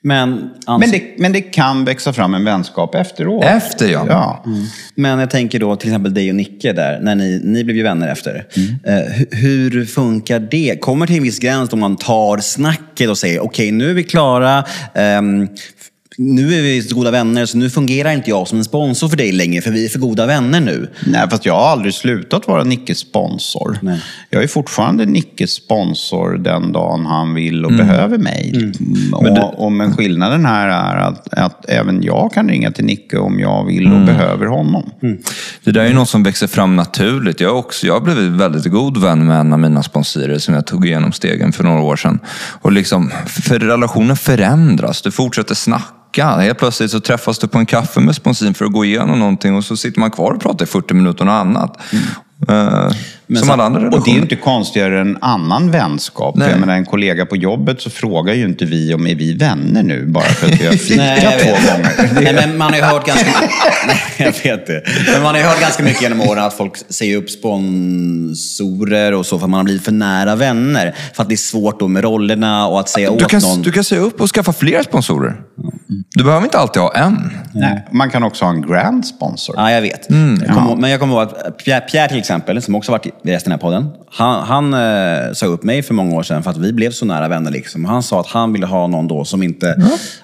Men, 0.06 0.50
Men 0.80 0.92
det, 0.92 1.04
men 1.18 1.34
det 1.34 1.42
kan 1.42 1.86
växa 1.86 2.14
fram 2.14 2.34
en 2.34 2.46
vänskap 2.46 2.96
efteråt. 2.96 3.44
Efter 3.46 3.88
ja. 3.88 4.06
Ja. 4.10 4.44
Men 4.96 5.20
jag 5.20 5.30
tänker 5.30 5.60
då 5.60 5.76
till 5.76 5.90
exempel 5.90 6.14
dig 6.14 6.30
och 6.30 6.36
Nicke 6.36 6.74
där, 6.74 7.00
när 7.00 7.16
ni, 7.16 7.42
ni 7.44 7.64
blev 7.64 7.78
ju 7.78 7.84
vänner 7.84 8.08
efter. 8.08 8.46
Eh, 8.86 8.92
hu- 8.94 9.36
hur 9.36 9.86
funkar 9.86 10.40
det? 10.40 10.78
Kommer 10.82 11.08
till 11.08 11.18
en 11.18 11.24
viss 11.24 11.40
gräns 11.40 11.70
då 11.70 11.78
man 11.78 11.96
tar 11.98 12.38
snacket 12.38 13.10
och 13.10 13.18
säger 13.18 13.40
okej, 13.44 13.72
nu 13.72 13.90
är 13.90 13.94
vi 13.94 14.04
klara. 14.04 14.64
f- 14.94 15.90
nu 16.18 16.54
är 16.54 16.62
vi 16.62 16.82
så 16.82 16.96
goda 16.96 17.12
vänner, 17.12 17.46
så 17.46 17.58
nu 17.58 17.70
fungerar 17.70 18.12
inte 18.12 18.30
jag 18.30 18.48
som 18.48 18.58
en 18.58 18.64
sponsor 18.64 19.10
för 19.10 19.18
dig 19.18 19.32
längre, 19.32 19.62
för 19.62 19.72
vi 19.72 19.86
är 19.86 19.90
för 19.90 20.00
goda 20.00 20.26
vänner 20.26 20.60
nu. 20.60 20.90
Nej, 21.08 21.30
fast 21.30 21.46
jag 21.46 21.54
har 21.54 21.72
aldrig 21.72 21.94
slutat 21.94 22.48
vara 22.48 22.64
Nickes 22.64 22.98
sponsor. 22.98 23.78
Nej. 23.82 24.02
Jag 24.30 24.44
är 24.44 24.48
fortfarande 24.48 25.06
Nickes 25.06 25.52
sponsor 25.52 26.38
den 26.38 26.72
dagen 26.72 27.06
han 27.06 27.34
vill 27.34 27.66
och 27.66 27.72
behöver 27.72 28.18
mig. 28.18 28.52
Mm. 28.56 29.14
Och, 29.14 29.66
och, 29.66 29.72
men 29.72 29.96
skillnaden 29.96 30.46
här 30.46 30.68
är 30.68 30.98
att, 30.98 31.34
att 31.34 31.70
även 31.70 32.04
jag 32.04 32.34
kan 32.34 32.50
ringa 32.50 32.72
till 32.72 32.86
Nicke 32.86 33.18
om 33.18 33.40
jag 33.40 33.66
vill 33.66 33.94
och 33.94 34.06
behöver 34.06 34.46
honom. 34.46 34.90
Det 35.64 35.72
där 35.72 35.82
är 35.82 35.88
ju 35.88 35.94
något 35.94 36.10
som 36.10 36.24
växer 36.24 36.48
fram 36.48 36.76
naturligt. 36.76 37.40
Jag 37.40 37.58
också, 37.58 37.88
jag 37.88 37.94
har 37.94 38.02
blivit 38.02 38.32
väldigt 38.32 38.66
god 38.66 39.02
vän 39.02 39.26
med 39.26 39.40
en 39.40 39.54
av 39.54 39.60
mina 39.60 39.84
sponsorer 39.84 40.38
som 40.38 40.54
jag 40.54 40.68
tog 40.68 40.86
igenom 40.86 41.12
stegen 41.12 41.52
för 41.52 41.64
några 41.64 41.82
år 41.82 41.96
sedan. 41.96 42.20
Och 42.62 42.72
liksom, 42.72 43.12
för 43.26 43.60
relationen 43.60 44.16
förändras. 44.16 45.02
Du 45.02 45.12
fortsätter 45.12 45.56
snacka. 45.56 46.03
Helt 46.22 46.58
plötsligt 46.58 46.92
så 46.92 47.00
träffas 47.00 47.40
du 47.40 47.48
på 47.48 47.58
en 47.58 47.66
kaffe 47.66 48.00
med 48.00 48.16
sponsin 48.16 48.54
för 48.54 48.66
att 48.66 48.72
gå 48.72 48.86
igenom 48.86 49.20
någonting 49.20 49.56
och 49.56 49.64
så 49.64 49.78
sitter 49.78 50.00
man 50.00 50.12
kvar 50.12 50.32
och 50.32 50.42
pratar 50.42 50.66
i 50.66 50.68
40 50.68 50.94
minuter 50.94 51.22
om 51.22 51.28
något 51.28 51.34
annat. 51.34 51.78
Eh, 52.50 52.90
som 53.28 53.36
sam- 53.36 53.50
alla 53.50 53.64
andra 53.64 53.80
Och 53.80 53.82
det 53.82 53.88
är 53.88 53.92
relationer. 53.92 54.16
ju 54.16 54.22
inte 54.22 54.36
konstigare 54.36 55.02
än 55.02 55.18
annan 55.22 55.72
vänskap. 55.72 56.36
Nej. 56.36 56.50
Jag 56.50 56.60
menar, 56.60 56.74
en 56.74 56.86
kollega 56.86 57.26
på 57.26 57.36
jobbet 57.36 57.82
så 57.82 57.90
frågar 57.90 58.34
ju 58.34 58.46
inte 58.46 58.66
vi 58.66 58.94
om 58.94 59.08
är 59.08 59.16
vi 59.16 59.34
vänner 59.34 59.84
nu 59.84 60.06
bara 60.06 60.24
för 60.24 60.48
att 60.48 60.62
vi 60.62 60.66
har 60.66 60.74
fikat 60.90 61.40
två 61.40 61.50
gånger. 61.50 62.10
Nej, 62.22 62.34
men 62.34 62.58
man 62.58 62.72
har 62.72 62.78
ju 62.78 62.84
hört 62.84 63.08
ganska 63.08 63.30
Nej, 63.88 64.02
jag 64.18 64.26
vet 64.44 64.68
det. 64.68 64.84
Men 65.14 65.22
man 65.24 65.36
har 65.36 65.42
ju 65.42 65.48
hört 65.48 65.62
ganska 65.62 65.84
mycket 65.84 66.02
genom 66.02 66.22
åren 66.22 66.44
att 66.44 66.54
folk 66.58 66.74
säger 66.90 67.18
upp 67.18 67.30
sponsorer 67.30 69.12
och 69.14 69.26
så 69.26 69.40
för 69.40 69.46
att 69.46 69.50
man 69.50 69.58
har 69.58 69.64
blivit 69.66 69.86
för 69.86 69.92
nära 69.92 70.36
vänner. 70.36 70.96
För 71.14 71.24
att 71.24 71.30
det 71.30 71.36
är 71.36 71.38
svårt 71.38 71.80
då 71.80 71.88
med 71.88 72.04
rollerna 72.04 72.68
och 72.68 72.80
att 72.80 72.90
säga 72.90 73.10
Du 73.10 73.16
åt 73.26 73.32
kan, 73.32 73.42
någon. 73.42 73.62
du 73.62 73.72
kan 73.72 73.84
säga 73.84 74.02
upp 74.02 74.22
och 74.22 74.30
skaffa 74.30 74.54
fler 74.54 74.84
sponsorer. 74.84 75.36
Du 76.16 76.24
behöver 76.24 76.44
inte 76.46 76.58
alltid 76.58 76.82
ha 76.82 76.94
en. 76.96 77.32
Nej, 77.54 77.86
man 77.92 78.10
kan 78.10 78.24
också 78.24 78.46
ha 78.46 78.52
en 78.52 78.62
grand 78.62 79.06
sponsor. 79.06 79.56
Ja, 79.58 79.72
jag 79.72 79.82
vet. 79.82 80.08
jag 80.10 80.50
kommer 80.56 80.68
ihåg- 80.70 80.80
Men 80.80 80.90
jag 80.90 81.00
kommer 81.00 81.14
ihåg 81.14 81.22
att 81.24 81.58
Pierre, 81.58 81.82
Pierre 81.82 82.08
till 82.10 82.18
exempel, 82.18 82.62
som 82.62 82.76
också 82.76 82.92
varit 82.92 83.06
i 83.06 83.10
resten 83.24 83.54
av 83.54 83.60
den 83.60 83.72
här 83.72 83.80
podden. 83.82 83.92
Han, 84.12 84.44
han 84.48 84.74
eh, 84.74 85.34
sa 85.34 85.46
upp 85.46 85.64
mig 85.64 85.84
för 85.84 85.94
många 85.94 86.16
år 86.16 86.24
sedan 86.24 86.44
för 86.44 86.52
att 86.52 86.58
vi 86.58 86.74
blev 86.74 86.92
så 86.92 87.06
nära 87.06 87.28
vänner. 87.28 87.52
Liksom. 87.52 87.86
Han 87.86 88.04
sa 88.04 88.20
att 88.20 88.28
han 88.28 88.54
ville 88.54 88.66
ha 88.66 88.88
någon 88.88 89.08
då 89.08 89.26
som 89.26 89.44
inte 89.44 89.76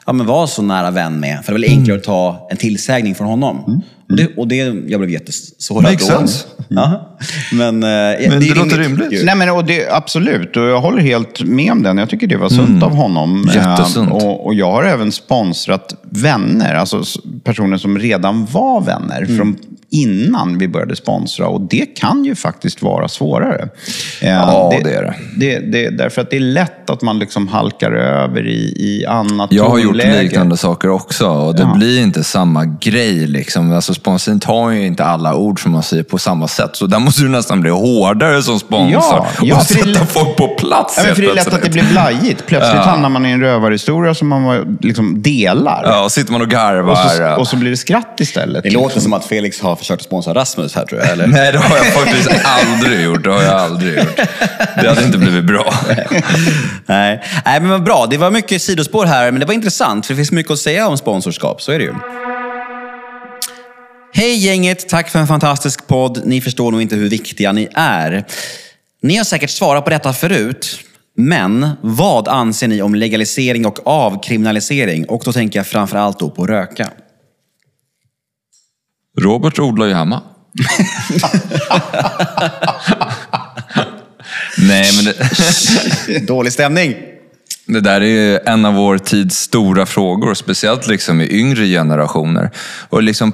ja, 0.05 0.13
men 0.13 0.25
var 0.25 0.47
så 0.47 0.61
nära 0.61 0.91
vän 0.91 1.19
med. 1.19 1.39
För 1.45 1.53
det 1.53 1.59
var 1.59 1.67
enklare 1.67 1.97
att 1.97 2.03
ta 2.03 2.47
en 2.51 2.57
tillsägning 2.57 3.15
från 3.15 3.27
honom. 3.27 3.81
Och, 4.09 4.15
det, 4.15 4.27
och 4.37 4.47
det, 4.47 4.55
jag 4.87 4.99
blev 4.99 5.09
jättesårad 5.09 5.83
Makes 5.83 6.07
då. 6.07 6.13
sense. 6.17 6.45
Ja. 6.71 7.17
Men, 7.53 7.83
eh, 7.83 7.89
Men 8.29 8.39
det 8.39 8.55
låter 8.55 8.77
rimligt. 8.77 9.11
ju. 9.13 9.23
Nej, 9.25 9.35
men, 9.35 9.49
och 9.49 9.65
det, 9.65 9.89
absolut, 9.91 10.57
och 10.57 10.63
jag 10.63 10.81
håller 10.81 11.01
helt 11.01 11.43
med 11.43 11.71
om 11.71 11.83
den. 11.83 11.97
Jag 11.97 12.09
tycker 12.09 12.27
det 12.27 12.37
var 12.37 12.49
sunt 12.49 12.83
av 12.83 12.91
honom. 12.95 13.49
Jättesunt. 13.55 14.09
Eh, 14.09 14.15
Och, 14.15 14.45
och 14.45 14.53
jag 14.53 14.71
har 14.71 14.83
även 14.83 15.11
sponsrat 15.11 15.95
vänner, 16.09 16.75
alltså 16.75 17.03
personer 17.43 17.77
som 17.77 17.99
redan 17.99 18.45
var 18.45 18.81
vänner. 18.81 19.25
Från, 19.25 19.57
innan 19.91 20.57
vi 20.57 20.67
började 20.67 20.95
sponsra. 20.95 21.47
Och 21.47 21.61
det 21.61 21.85
kan 21.85 22.25
ju 22.25 22.35
faktiskt 22.35 22.81
vara 22.81 23.07
svårare. 23.07 23.69
Eh, 24.21 24.29
Ja, 24.29 24.73
det 24.83 24.91
är 24.93 25.01
det. 25.03 25.13
det, 25.37 25.59
det. 25.59 25.89
Därför 25.89 26.21
att 26.21 26.29
det 26.29 26.35
är 26.35 26.39
lätt 26.39 26.89
att 26.89 27.01
man 27.01 27.19
liksom 27.19 27.47
halkar 27.47 27.91
över 27.91 28.47
i, 28.47 28.73
i 28.77 29.05
annat 29.05 29.51
Jag 29.51 29.69
har 29.69 29.79
gjort 29.79 29.95
liknande 29.95 30.57
saker 30.57 30.89
också 30.89 31.27
och 31.27 31.55
det 31.55 31.61
Ja. 31.61 31.73
blir 31.75 32.01
inte 32.01 32.23
samma 32.23 32.65
grej. 32.65 33.27
Liksom. 33.27 33.73
Alltså, 33.73 33.93
sponsring 33.93 34.39
tar 34.39 34.69
ju 34.69 34.85
inte 34.85 35.05
alla 35.05 35.35
ord 35.35 35.63
som 35.63 35.71
man 35.71 35.83
säger 35.83 36.03
på 36.03 36.17
samma 36.17 36.47
sätt. 36.47 36.69
Så 36.75 36.85
där 36.87 36.99
måste 36.99 37.21
du 37.21 37.29
nästan 37.29 37.61
bli 37.61 37.69
hårdare 37.71 38.43
som 38.43 38.59
sponsor 38.59 38.91
Ja, 38.91 39.27
ja, 39.41 39.55
och 39.55 39.61
det 39.67 39.73
sätta 39.73 39.85
lätt- 39.85 40.11
folk 40.11 40.35
på 40.35 40.47
plats 40.47 40.93
Ja, 40.97 41.03
men 41.05 41.15
för 41.15 41.21
det 41.21 41.27
är 41.29 41.35
lätt 41.35 41.53
att 41.53 41.63
det 41.63 41.69
blir 41.69 41.89
blajigt. 41.91 42.45
Plötsligt 42.47 42.81
hamnar 42.81 43.09
man 43.09 43.25
i 43.25 43.29
en 43.31 43.41
rövarhistoria 43.41 44.13
som 44.13 44.27
man 44.27 44.77
liksom 44.81 45.21
delar. 45.21 45.81
Ja, 45.85 46.03
och 46.03 46.11
sitter 46.11 46.31
man 46.31 46.41
och 46.41 46.47
garvar. 46.49 46.91
Och, 46.91 46.97
så, 46.97 47.35
och 47.41 47.47
så 47.47 47.55
blir 47.57 47.71
det 47.71 47.77
skratt 47.77 48.15
istället. 48.19 48.63
Det 48.63 48.69
låter 48.69 48.99
som 48.99 49.13
att 49.13 49.25
Felix 49.25 49.61
har 49.61 49.75
försökt 49.79 50.03
sponsra 50.03 50.33
Rasmus 50.33 50.75
här 50.75 50.85
tror 50.85 51.01
jag. 51.01 51.09
Eller? 51.09 51.27
Nej, 51.27 51.51
det 51.51 51.57
har 51.57 51.77
jag 51.77 51.85
faktiskt 51.85 52.29
aldrig 52.43 53.01
gjort. 53.01 53.23
Det 53.23 53.31
har 53.31 53.41
jag 53.41 53.53
aldrig 53.53 53.97
gjort. 53.97 54.19
Det 54.81 54.87
hade 54.89 55.03
inte 55.03 55.17
blivit 55.17 55.45
bra. 55.45 55.73
Nej. 56.85 57.23
Nej, 57.45 57.59
men 57.59 57.69
vad 57.69 57.83
bra. 57.83 58.07
Det 58.09 58.17
var 58.17 58.31
mycket 58.31 58.61
sidospår 58.61 59.05
här, 59.05 59.31
men 59.31 59.39
det 59.39 59.45
var 59.45 59.53
intressant. 59.53 60.05
För 60.05 60.13
det 60.13 60.17
finns 60.17 60.31
mycket 60.31 60.51
att 60.51 60.59
säga 60.59 60.87
om 60.87 60.97
sponsorskap, 60.97 61.61
så 61.61 61.71
är 61.71 61.79
det 61.79 61.85
ju. 61.85 61.93
Hej 64.13 64.35
gänget! 64.35 64.89
Tack 64.89 65.09
för 65.09 65.19
en 65.19 65.27
fantastisk 65.27 65.87
podd. 65.87 66.21
Ni 66.25 66.41
förstår 66.41 66.71
nog 66.71 66.81
inte 66.81 66.95
hur 66.95 67.09
viktiga 67.09 67.51
ni 67.51 67.67
är. 67.73 68.25
Ni 69.01 69.15
har 69.15 69.23
säkert 69.23 69.49
svarat 69.49 69.83
på 69.83 69.89
detta 69.89 70.13
förut. 70.13 70.79
Men 71.17 71.69
vad 71.81 72.27
anser 72.27 72.67
ni 72.67 72.81
om 72.81 72.95
legalisering 72.95 73.65
och 73.65 73.87
avkriminalisering? 73.87 75.05
Och 75.05 75.21
då 75.25 75.33
tänker 75.33 75.59
jag 75.59 75.67
framför 75.67 75.97
allt 75.97 76.19
då 76.19 76.29
på 76.29 76.45
röka. 76.47 76.89
Robert 79.17 79.59
odlar 79.59 79.85
ju 79.87 79.93
hemma. 79.93 80.21
Nej, 84.57 84.91
men 84.95 85.05
det, 85.05 86.27
Dålig 86.27 86.53
stämning. 86.53 86.95
det 87.65 87.81
där 87.81 88.01
är 88.01 88.05
ju 88.05 88.37
en 88.45 88.65
av 88.65 88.73
vår 88.73 88.97
tids 88.97 89.37
stora 89.37 89.85
frågor, 89.85 90.33
speciellt 90.33 90.87
liksom 90.87 91.21
i 91.21 91.39
yngre 91.39 91.65
generationer. 91.65 92.51
Och 92.89 93.03
liksom 93.03 93.31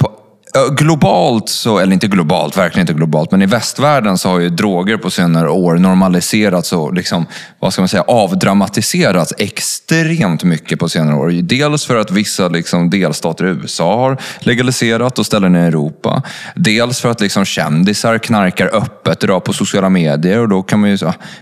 globalt, 0.72 1.50
så, 1.50 1.80
eller 1.80 1.94
inte 1.94 2.08
globalt, 2.08 2.58
verkligen 2.58 2.84
inte 2.84 2.94
globalt, 2.94 3.32
men 3.32 3.42
i 3.42 3.46
västvärlden 3.46 4.18
så 4.18 4.30
har 4.30 4.40
ju 4.40 4.50
droger 4.50 4.98
på 4.98 5.10
senare 5.10 5.50
år 5.50 5.76
normaliserats 5.76 6.74
och 6.74 6.94
liksom, 6.94 7.26
vad 7.60 7.74
ska 7.74 7.82
man 7.82 7.90
säga, 7.90 8.04
avdramatiserats 8.04 9.34
extremt 9.38 10.44
mycket 10.44 10.80
på 10.80 10.90
senare 10.90 11.16
år. 11.16 11.30
Dels 11.30 11.86
för 11.86 11.98
att 11.98 12.12
vissa 12.12 12.48
liksom, 12.48 12.90
delstater 12.90 13.46
i 13.46 13.50
USA 13.50 13.96
har 13.98 14.18
legaliserat 14.40 15.20
och 15.20 15.26
ställen 15.26 15.56
i 15.56 15.60
Europa. 15.60 16.22
Dels 16.56 17.02
för 17.02 17.10
att 17.10 17.22
liksom, 17.22 17.46
kändisar 17.46 18.18
knarkar 18.18 18.76
öppet 18.76 19.24
idag 19.24 19.44
på 19.44 19.54
sociala 19.54 19.90
medier 19.90 20.40
och 20.40 20.50
då 20.50 20.64
kan 20.64 20.80
man 20.80 20.90
ju, 20.90 20.98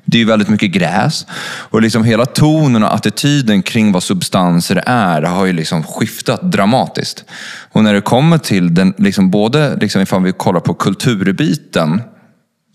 det 0.06 0.18
är 0.18 0.20
ju 0.20 0.26
väldigt 0.26 0.50
mycket 0.50 0.72
gräs. 0.72 1.26
Och 1.44 1.82
liksom 1.82 2.04
hela 2.04 2.26
tonen 2.26 2.84
och 2.84 2.94
attityden 2.94 3.62
kring 3.62 3.92
vad 3.92 4.04
substanser 4.04 4.84
är 4.86 5.22
har 5.22 5.46
ju 5.46 5.54
liksom 5.54 5.84
skiftat 5.84 6.52
dramatiskt. 6.52 7.26
Och 7.74 7.84
när 7.84 7.94
det 7.94 8.02
kommer 8.02 8.38
till 8.38 8.74
den, 8.74 8.94
liksom 8.98 9.30
både 9.30 9.76
liksom 9.76 10.02
ifall 10.02 10.24
vi 10.24 10.32
kollar 10.32 10.60
på 10.60 10.74
kulturbiten 10.74 12.02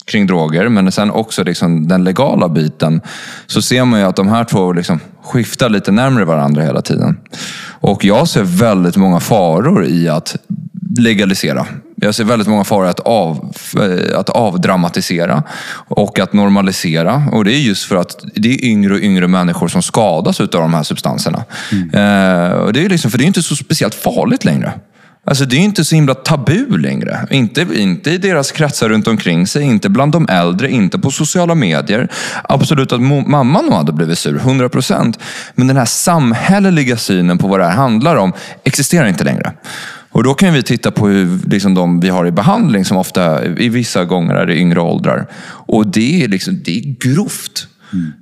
kring 0.05 0.27
droger, 0.27 0.69
men 0.69 0.93
sen 0.93 1.11
också 1.11 1.45
liksom 1.45 1.89
den 1.89 2.05
legala 2.05 2.49
biten, 2.49 3.01
så 3.47 3.63
ser 3.63 3.85
man 3.85 4.01
ju 4.01 4.07
att 4.07 4.17
de 4.17 4.29
här 4.29 4.45
två 4.45 4.73
liksom 4.73 5.01
skiftar 5.23 5.69
lite 5.69 5.93
närmare 5.93 6.25
varandra 6.25 6.63
hela 6.63 6.83
tiden. 6.83 7.17
Och 7.81 8.05
jag 8.05 8.29
ser 8.29 8.43
väldigt 8.43 8.97
många 8.97 9.21
faror 9.21 9.85
i 9.85 10.09
att 10.09 10.37
legalisera. 10.97 11.67
Jag 11.97 12.15
ser 12.15 12.25
väldigt 12.25 12.49
många 12.49 12.65
faror 12.65 12.87
att, 12.87 13.01
av, 13.01 13.55
att 14.15 14.31
avdramatisera 14.31 15.43
och 15.89 16.19
att 16.19 16.33
normalisera. 16.33 17.23
Och 17.33 17.45
det 17.45 17.53
är 17.55 17.61
just 17.61 17.85
för 17.85 17.97
att 17.97 18.25
det 18.35 18.55
är 18.55 18.65
yngre 18.65 18.95
och 18.95 19.01
yngre 19.01 19.29
människor 19.29 19.69
som 19.69 19.83
skadas 19.83 20.41
av 20.41 20.49
de 20.49 20.75
här 20.75 20.83
substanserna. 20.83 21.45
Eh, 21.73 22.53
och 22.53 22.73
det 22.73 22.85
är 22.85 22.89
liksom, 22.89 23.11
för 23.11 23.19
det 23.19 23.25
är 23.25 23.27
inte 23.27 23.43
så 23.43 23.57
speciellt 23.57 23.95
farligt 23.95 24.45
längre. 24.45 24.73
Alltså 25.29 25.45
det 25.45 25.57
är 25.57 25.61
inte 25.61 25.85
så 25.85 25.95
himla 25.95 26.15
tabu 26.15 26.79
längre. 26.79 27.27
Inte, 27.31 27.67
inte 27.75 28.11
i 28.11 28.19
deras 28.19 28.53
kretsar 28.53 28.89
runt 28.89 29.09
omkring 29.09 29.47
sig, 29.47 29.63
inte 29.63 29.89
bland 29.89 30.13
de 30.13 30.29
äldre, 30.29 30.71
inte 30.71 30.99
på 30.99 31.11
sociala 31.11 31.55
medier. 31.55 32.09
Absolut 32.45 32.93
att 32.93 33.01
mamma 33.01 33.63
nog 33.63 33.73
hade 33.73 33.93
blivit 33.93 34.19
sur, 34.19 34.37
100 34.37 34.69
procent. 34.69 35.19
Men 35.55 35.67
den 35.67 35.77
här 35.77 35.85
samhälleliga 35.85 36.97
synen 36.97 37.39
på 37.39 37.49
vad 37.49 37.61
det 37.61 37.67
här 37.67 37.77
handlar 37.77 38.17
om 38.17 38.33
existerar 38.65 39.07
inte 39.07 39.25
längre. 39.25 39.53
Och 40.19 40.25
då 40.25 40.35
kan 40.35 40.55
vi 40.55 40.63
titta 40.63 40.91
på 40.91 41.09
hur 41.09 41.39
liksom 41.49 41.75
de 41.75 42.01
vi 42.01 42.09
har 42.09 42.27
i 42.27 42.31
behandling, 42.31 42.85
som 42.85 42.97
ofta 42.97 43.45
i 43.45 43.69
vissa 43.69 44.05
gånger 44.05 44.35
är 44.35 44.51
i 44.51 44.59
yngre 44.59 44.81
åldrar. 44.81 45.27
Och 45.45 45.87
det 45.87 46.25
är, 46.25 46.29
liksom, 46.29 46.63
det 46.65 46.79
är 46.79 46.97
grovt. 47.01 47.69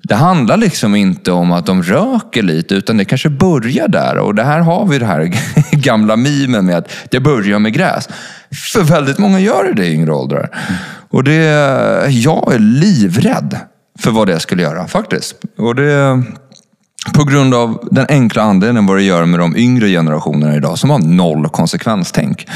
Det 0.02 0.14
handlar 0.14 0.56
liksom 0.56 0.94
inte 0.94 1.32
om 1.32 1.52
att 1.52 1.66
de 1.66 1.82
röker 1.82 2.42
lite, 2.42 2.74
utan 2.74 2.96
det 2.96 3.04
kanske 3.04 3.28
börjar 3.28 3.88
där. 3.88 4.18
Och 4.18 4.34
det 4.34 4.42
här 4.42 4.60
har 4.60 4.86
vi 4.86 4.98
det 4.98 5.06
här 5.06 5.34
gamla 5.70 6.16
mimen 6.16 6.66
med 6.66 6.76
att 6.76 6.92
det 7.10 7.20
börjar 7.20 7.58
med 7.58 7.72
gräs. 7.72 8.08
För 8.72 8.82
väldigt 8.82 9.18
många 9.18 9.40
gör 9.40 9.72
det 9.76 9.86
i 9.86 9.94
yngre 9.94 10.12
åldrar. 10.12 10.50
Och 11.10 11.24
det, 11.24 11.44
jag 12.10 12.54
är 12.54 12.58
livrädd 12.58 13.58
för 13.98 14.10
vad 14.10 14.26
det 14.26 14.40
skulle 14.40 14.62
göra, 14.62 14.86
faktiskt. 14.86 15.34
Och 15.58 15.74
det, 15.74 16.22
på 17.14 17.24
grund 17.24 17.54
av 17.54 17.88
den 17.90 18.06
enkla 18.08 18.42
anledningen 18.42 18.86
vad 18.86 18.96
det 18.96 19.02
gör 19.02 19.24
med 19.24 19.40
de 19.40 19.56
yngre 19.56 19.88
generationerna 19.88 20.56
idag, 20.56 20.78
som 20.78 20.90
har 20.90 20.98
noll 20.98 21.48
konsekvenstänk. 21.48 22.46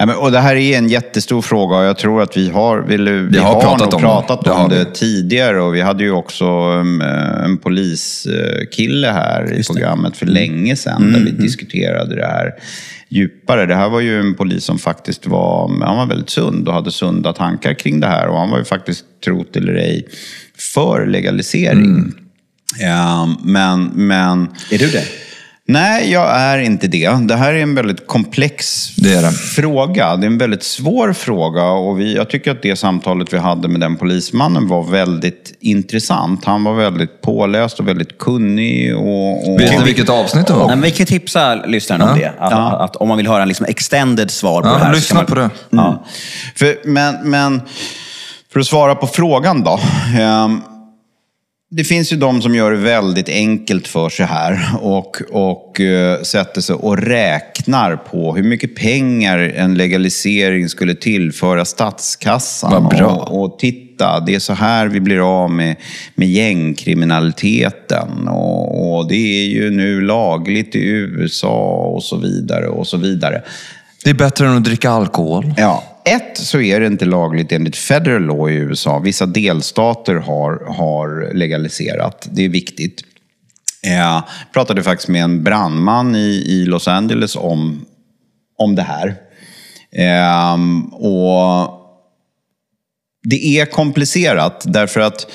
Ja, 0.00 0.06
men, 0.06 0.16
och 0.16 0.32
det 0.32 0.38
här 0.38 0.56
är 0.56 0.78
en 0.78 0.88
jättestor 0.88 1.42
fråga 1.42 1.76
och 1.76 1.84
jag 1.84 1.98
tror 1.98 2.22
att 2.22 2.36
vi 2.36 2.50
har, 2.50 2.78
vi, 2.78 2.96
vi 2.96 3.38
har 3.38 3.54
har, 3.54 3.60
pratat 3.60 3.94
om 3.94 4.00
det. 4.00 4.06
pratat 4.06 4.44
Det 4.44 4.50
om 4.50 4.68
det, 4.68 4.84
tidigare. 4.84 5.62
Och 5.62 5.74
vi 5.74 5.80
hade 5.80 6.02
ju 6.02 6.10
också 6.10 6.44
um, 6.46 7.00
en 7.44 7.58
poliskille 7.58 9.08
här 9.08 9.52
i 9.52 9.62
programmet 9.62 10.16
för 10.16 10.26
länge 10.26 10.76
sedan 10.76 11.12
där 11.12 11.20
vi 11.20 11.30
diskuterade 11.30 12.16
det 12.16 12.26
här 12.26 12.52
djupare. 13.08 13.66
Det 13.66 13.74
här 13.74 13.88
var 13.88 14.00
ju 14.00 14.20
en 14.20 14.34
polis 14.34 14.64
som 14.64 14.78
faktiskt 14.78 15.26
var, 15.26 15.84
han 15.84 15.96
var 15.96 16.06
väldigt 16.06 16.30
sund 16.30 16.68
och 16.68 16.74
hade 16.74 16.90
sunda 16.90 17.32
tankar 17.32 17.74
kring 17.74 18.00
det 18.00 18.06
här. 18.06 18.28
Och 18.28 18.38
han 18.38 18.50
var 18.50 18.58
ju 18.58 18.64
faktiskt, 18.64 19.04
trot 19.24 19.56
eller 19.56 19.74
ej, 19.74 20.06
för 20.74 21.06
legalisering. 21.06 22.12
Ja, 22.78 23.28
men, 23.44 23.84
men 23.94 24.48
Är 24.70 24.78
du 24.78 24.86
det? 24.90 25.04
Nej, 25.66 26.12
jag 26.12 26.40
är 26.40 26.58
inte 26.58 26.86
det. 26.88 27.10
Det 27.28 27.36
här 27.36 27.54
är 27.54 27.58
en 27.62 27.74
väldigt 27.74 28.06
komplex 28.06 28.88
Det 28.96 29.12
är 29.14 29.22
det. 29.22 29.32
fråga. 29.32 30.16
Det 30.16 30.24
är 30.26 30.30
en 30.30 30.38
väldigt 30.38 30.62
svår 30.62 31.12
fråga 31.12 31.62
och 31.64 32.00
vi, 32.00 32.14
jag 32.16 32.30
tycker 32.30 32.50
att 32.50 32.62
det 32.62 32.76
samtalet 32.76 33.32
vi 33.32 33.38
hade 33.38 33.68
med 33.68 33.80
den 33.80 33.96
polismannen 33.96 34.68
var 34.68 34.82
väldigt 34.82 35.56
intressant. 35.60 36.44
Han 36.44 36.64
var 36.64 36.74
väldigt 36.74 37.20
påläst 37.22 37.80
och 37.80 37.88
väldigt 37.88 38.18
kunnig. 38.18 38.96
Och, 38.96 39.52
och... 39.52 39.60
Vet 39.60 39.78
ni 39.78 39.84
vilket 39.84 40.08
avsnitt 40.08 40.46
det 40.46 40.52
Nej, 40.52 40.60
var? 40.62 40.68
men 40.68 40.80
vi 40.80 40.90
kan 40.90 41.06
tipsa 41.06 41.54
lyssnarna 41.54 42.12
om 42.12 42.20
Ja. 42.20 42.32
det. 42.38 42.44
Att, 42.44 42.80
att 42.80 42.96
om 42.96 43.08
man 43.08 43.16
vill 43.16 43.26
höra 43.26 43.42
en 43.42 43.48
liksom 43.48 43.66
extended 43.68 44.30
svar 44.30 44.62
på 44.62 44.68
Ja, 44.68 44.72
det 44.78 44.84
här. 44.84 44.94
lyssna 44.94 45.16
man, 45.16 45.26
på 45.26 45.34
det. 45.34 45.50
Ja. 45.70 46.04
För, 46.56 46.76
men, 46.84 47.14
men 47.30 47.62
för 48.52 48.60
att 48.60 48.66
svara 48.66 48.94
på 48.94 49.06
frågan 49.06 49.64
då. 49.64 49.80
Ehm, 50.18 50.60
det 51.72 51.84
finns 51.84 52.12
ju 52.12 52.16
de 52.16 52.42
som 52.42 52.54
gör 52.54 52.70
det 52.70 52.76
väldigt 52.76 53.28
enkelt 53.28 53.88
för 53.88 54.08
sig 54.08 54.26
här 54.26 54.60
och, 54.80 55.22
och 55.30 55.80
eh, 55.80 56.22
sätter 56.22 56.60
sig 56.60 56.74
och 56.74 56.98
räknar 56.98 57.96
på 57.96 58.36
hur 58.36 58.42
mycket 58.42 58.76
pengar 58.76 59.38
en 59.38 59.74
legalisering 59.74 60.68
skulle 60.68 60.94
tillföra 60.94 61.64
statskassan. 61.64 62.72
Vad 62.72 62.98
bra. 62.98 63.06
Och, 63.06 63.42
och 63.42 63.58
titta, 63.58 64.20
det 64.20 64.34
är 64.34 64.38
så 64.38 64.52
här 64.52 64.86
vi 64.86 65.00
blir 65.00 65.42
av 65.42 65.50
med, 65.50 65.76
med 66.14 66.28
gängkriminaliteten. 66.28 68.28
Och, 68.28 68.98
och 68.98 69.08
det 69.08 69.42
är 69.42 69.46
ju 69.46 69.70
nu 69.70 70.00
lagligt 70.00 70.74
i 70.74 70.88
USA 70.88 71.92
och 71.94 72.02
så 72.02 72.16
vidare 72.16 72.68
och 72.68 72.86
så 72.86 72.96
vidare. 72.96 73.42
Det 74.04 74.10
är 74.10 74.14
bättre 74.14 74.46
än 74.46 74.56
att 74.56 74.64
dricka 74.64 74.90
alkohol. 74.90 75.54
Ja, 75.56 75.84
ett 76.04 76.38
så 76.38 76.60
är 76.60 76.80
det 76.80 76.86
inte 76.86 77.04
lagligt 77.04 77.52
enligt 77.52 77.76
federal 77.76 78.22
law 78.22 78.50
i 78.50 78.54
USA. 78.54 78.98
Vissa 78.98 79.26
delstater 79.26 80.14
har, 80.14 80.74
har 80.74 81.34
legaliserat. 81.34 82.28
Det 82.30 82.44
är 82.44 82.48
viktigt. 82.48 83.04
Eh, 83.86 83.92
jag 83.92 84.22
pratade 84.52 84.82
faktiskt 84.82 85.08
med 85.08 85.24
en 85.24 85.44
brandman 85.44 86.16
i, 86.16 86.44
i 86.46 86.64
Los 86.64 86.88
Angeles 86.88 87.36
om, 87.36 87.84
om 88.58 88.74
det 88.74 88.82
här. 88.82 89.16
Ehm, 89.92 90.84
och 90.84 91.76
det 93.22 93.58
är 93.58 93.66
komplicerat 93.66 94.64
därför 94.66 95.00
att 95.00 95.26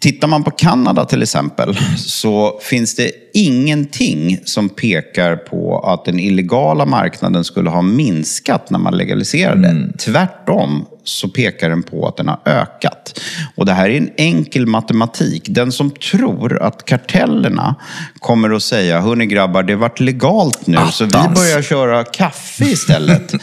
Tittar 0.00 0.28
man 0.28 0.44
på 0.44 0.50
Kanada 0.50 1.04
till 1.04 1.22
exempel 1.22 1.78
så 1.96 2.60
finns 2.62 2.94
det 2.94 3.10
ingenting 3.34 4.38
som 4.44 4.68
pekar 4.68 5.36
på 5.36 5.78
att 5.78 6.04
den 6.04 6.20
illegala 6.20 6.86
marknaden 6.86 7.44
skulle 7.44 7.70
ha 7.70 7.82
minskat 7.82 8.70
när 8.70 8.78
man 8.78 8.96
legaliserade. 8.96 9.68
Mm. 9.68 9.92
Tvärtom 9.98 10.86
så 11.04 11.28
pekar 11.28 11.70
den 11.70 11.82
på 11.82 12.08
att 12.08 12.16
den 12.16 12.28
har 12.28 12.40
ökat. 12.44 13.20
Och 13.54 13.66
det 13.66 13.72
här 13.72 13.90
är 13.90 13.96
en 13.96 14.10
enkel 14.16 14.66
matematik. 14.66 15.46
Den 15.48 15.72
som 15.72 15.90
tror 15.90 16.62
att 16.62 16.84
kartellerna 16.84 17.74
kommer 18.18 18.50
att 18.50 18.62
säga, 18.62 19.00
hörni 19.00 19.26
grabbar, 19.26 19.62
det 19.62 19.72
har 19.72 19.80
varit 19.80 20.00
legalt 20.00 20.66
nu, 20.66 20.76
Attans. 20.76 20.96
så 20.96 21.04
vi 21.04 21.10
börjar 21.10 21.62
köra 21.62 22.04
kaffe 22.04 22.64
istället. 22.64 23.34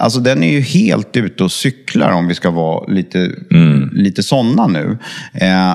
Alltså 0.00 0.20
den 0.20 0.42
är 0.42 0.50
ju 0.50 0.60
helt 0.60 1.16
ute 1.16 1.44
och 1.44 1.52
cyklar 1.52 2.10
om 2.10 2.28
vi 2.28 2.34
ska 2.34 2.50
vara 2.50 2.86
lite, 2.86 3.32
mm. 3.50 3.90
lite 3.92 4.22
sådana 4.22 4.66
nu. 4.66 4.98
Eh, 5.34 5.74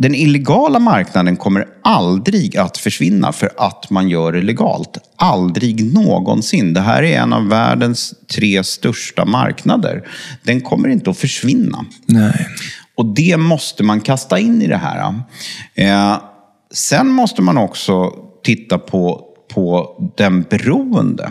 den 0.00 0.14
illegala 0.14 0.78
marknaden 0.78 1.36
kommer 1.36 1.66
aldrig 1.82 2.56
att 2.56 2.78
försvinna 2.78 3.32
för 3.32 3.50
att 3.56 3.90
man 3.90 4.08
gör 4.08 4.32
det 4.32 4.42
legalt. 4.42 4.98
Aldrig 5.16 5.94
någonsin. 5.94 6.74
Det 6.74 6.80
här 6.80 7.02
är 7.02 7.18
en 7.18 7.32
av 7.32 7.48
världens 7.48 8.14
tre 8.26 8.64
största 8.64 9.24
marknader. 9.24 10.08
Den 10.42 10.60
kommer 10.60 10.88
inte 10.88 11.10
att 11.10 11.18
försvinna. 11.18 11.84
Nej. 12.06 12.46
Och 12.94 13.06
det 13.06 13.36
måste 13.36 13.82
man 13.82 14.00
kasta 14.00 14.38
in 14.38 14.62
i 14.62 14.66
det 14.66 14.76
här. 14.76 15.14
Eh, 15.74 16.18
sen 16.74 17.08
måste 17.08 17.42
man 17.42 17.58
också 17.58 18.12
titta 18.44 18.78
på, 18.78 19.24
på 19.54 19.96
den 20.16 20.42
beroende 20.42 21.30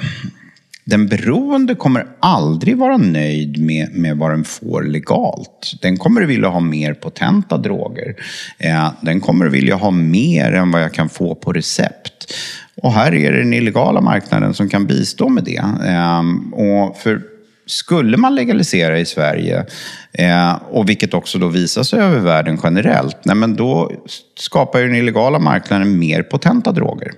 den 0.89 1.07
beroende 1.07 1.75
kommer 1.75 2.07
aldrig 2.19 2.77
vara 2.77 2.97
nöjd 2.97 3.61
med, 3.61 3.95
med 3.95 4.17
vad 4.17 4.31
den 4.31 4.43
får 4.43 4.83
legalt. 4.83 5.73
Den 5.81 5.97
kommer 5.97 6.21
vilja 6.21 6.47
ha 6.47 6.59
mer 6.59 6.93
potenta 6.93 7.57
droger. 7.57 8.15
Eh, 8.57 8.91
den 9.01 9.21
kommer 9.21 9.45
vilja 9.45 9.75
ha 9.75 9.91
mer 9.91 10.51
än 10.51 10.71
vad 10.71 10.81
jag 10.81 10.93
kan 10.93 11.09
få 11.09 11.35
på 11.35 11.53
recept. 11.53 12.33
Och 12.81 12.93
här 12.93 13.13
är 13.13 13.31
det 13.31 13.37
den 13.37 13.53
illegala 13.53 14.01
marknaden 14.01 14.53
som 14.53 14.69
kan 14.69 14.87
bistå 14.87 15.29
med 15.29 15.43
det. 15.43 15.63
Eh, 15.87 16.23
och 16.51 16.97
för 16.97 17.21
skulle 17.65 18.17
man 18.17 18.35
legalisera 18.35 18.99
i 18.99 19.05
Sverige, 19.05 19.65
eh, 20.13 20.53
och 20.69 20.89
vilket 20.89 21.13
också 21.13 21.39
då 21.39 21.47
visar 21.47 21.83
sig 21.83 21.99
över 21.99 22.19
världen 22.19 22.59
generellt, 22.63 23.25
nej 23.25 23.35
men 23.35 23.55
då 23.55 23.91
skapar 24.37 24.79
ju 24.79 24.85
den 24.85 24.95
illegala 24.95 25.39
marknaden 25.39 25.99
mer 25.99 26.23
potenta 26.23 26.71
droger. 26.71 27.11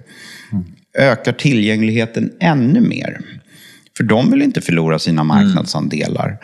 Ökar 0.97 1.31
tillgängligheten 1.31 2.31
ännu 2.39 2.81
mer. 2.81 3.21
För 3.97 4.03
de 4.03 4.31
vill 4.31 4.41
inte 4.41 4.61
förlora 4.61 4.99
sina 4.99 5.23
marknadsandelar. 5.23 6.27
Mm. 6.27 6.37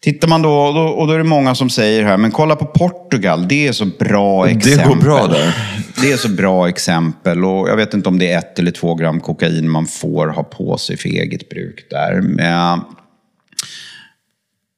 Tittar 0.00 0.28
man 0.28 0.42
då, 0.42 0.50
och 0.50 1.06
då 1.06 1.12
är 1.12 1.18
det 1.18 1.24
många 1.24 1.54
som 1.54 1.70
säger 1.70 2.04
här, 2.04 2.16
men 2.16 2.30
kolla 2.30 2.56
på 2.56 2.64
Portugal, 2.64 3.48
det 3.48 3.66
är 3.66 3.72
så 3.72 3.86
bra 3.98 4.48
exempel. 4.48 4.78
Det 4.78 4.94
går 4.94 5.02
bra 5.02 5.26
där. 5.26 5.54
Det 6.00 6.12
är 6.12 6.16
så 6.16 6.28
bra 6.28 6.68
exempel 6.68 7.44
och 7.44 7.68
jag 7.68 7.76
vet 7.76 7.94
inte 7.94 8.08
om 8.08 8.18
det 8.18 8.32
är 8.32 8.38
ett 8.38 8.58
eller 8.58 8.70
två 8.70 8.94
gram 8.94 9.20
kokain 9.20 9.70
man 9.70 9.86
får 9.86 10.26
ha 10.26 10.42
på 10.42 10.78
sig 10.78 10.96
för 10.96 11.08
eget 11.08 11.48
bruk 11.48 11.86
där. 11.90 12.20
Men, 12.20 12.80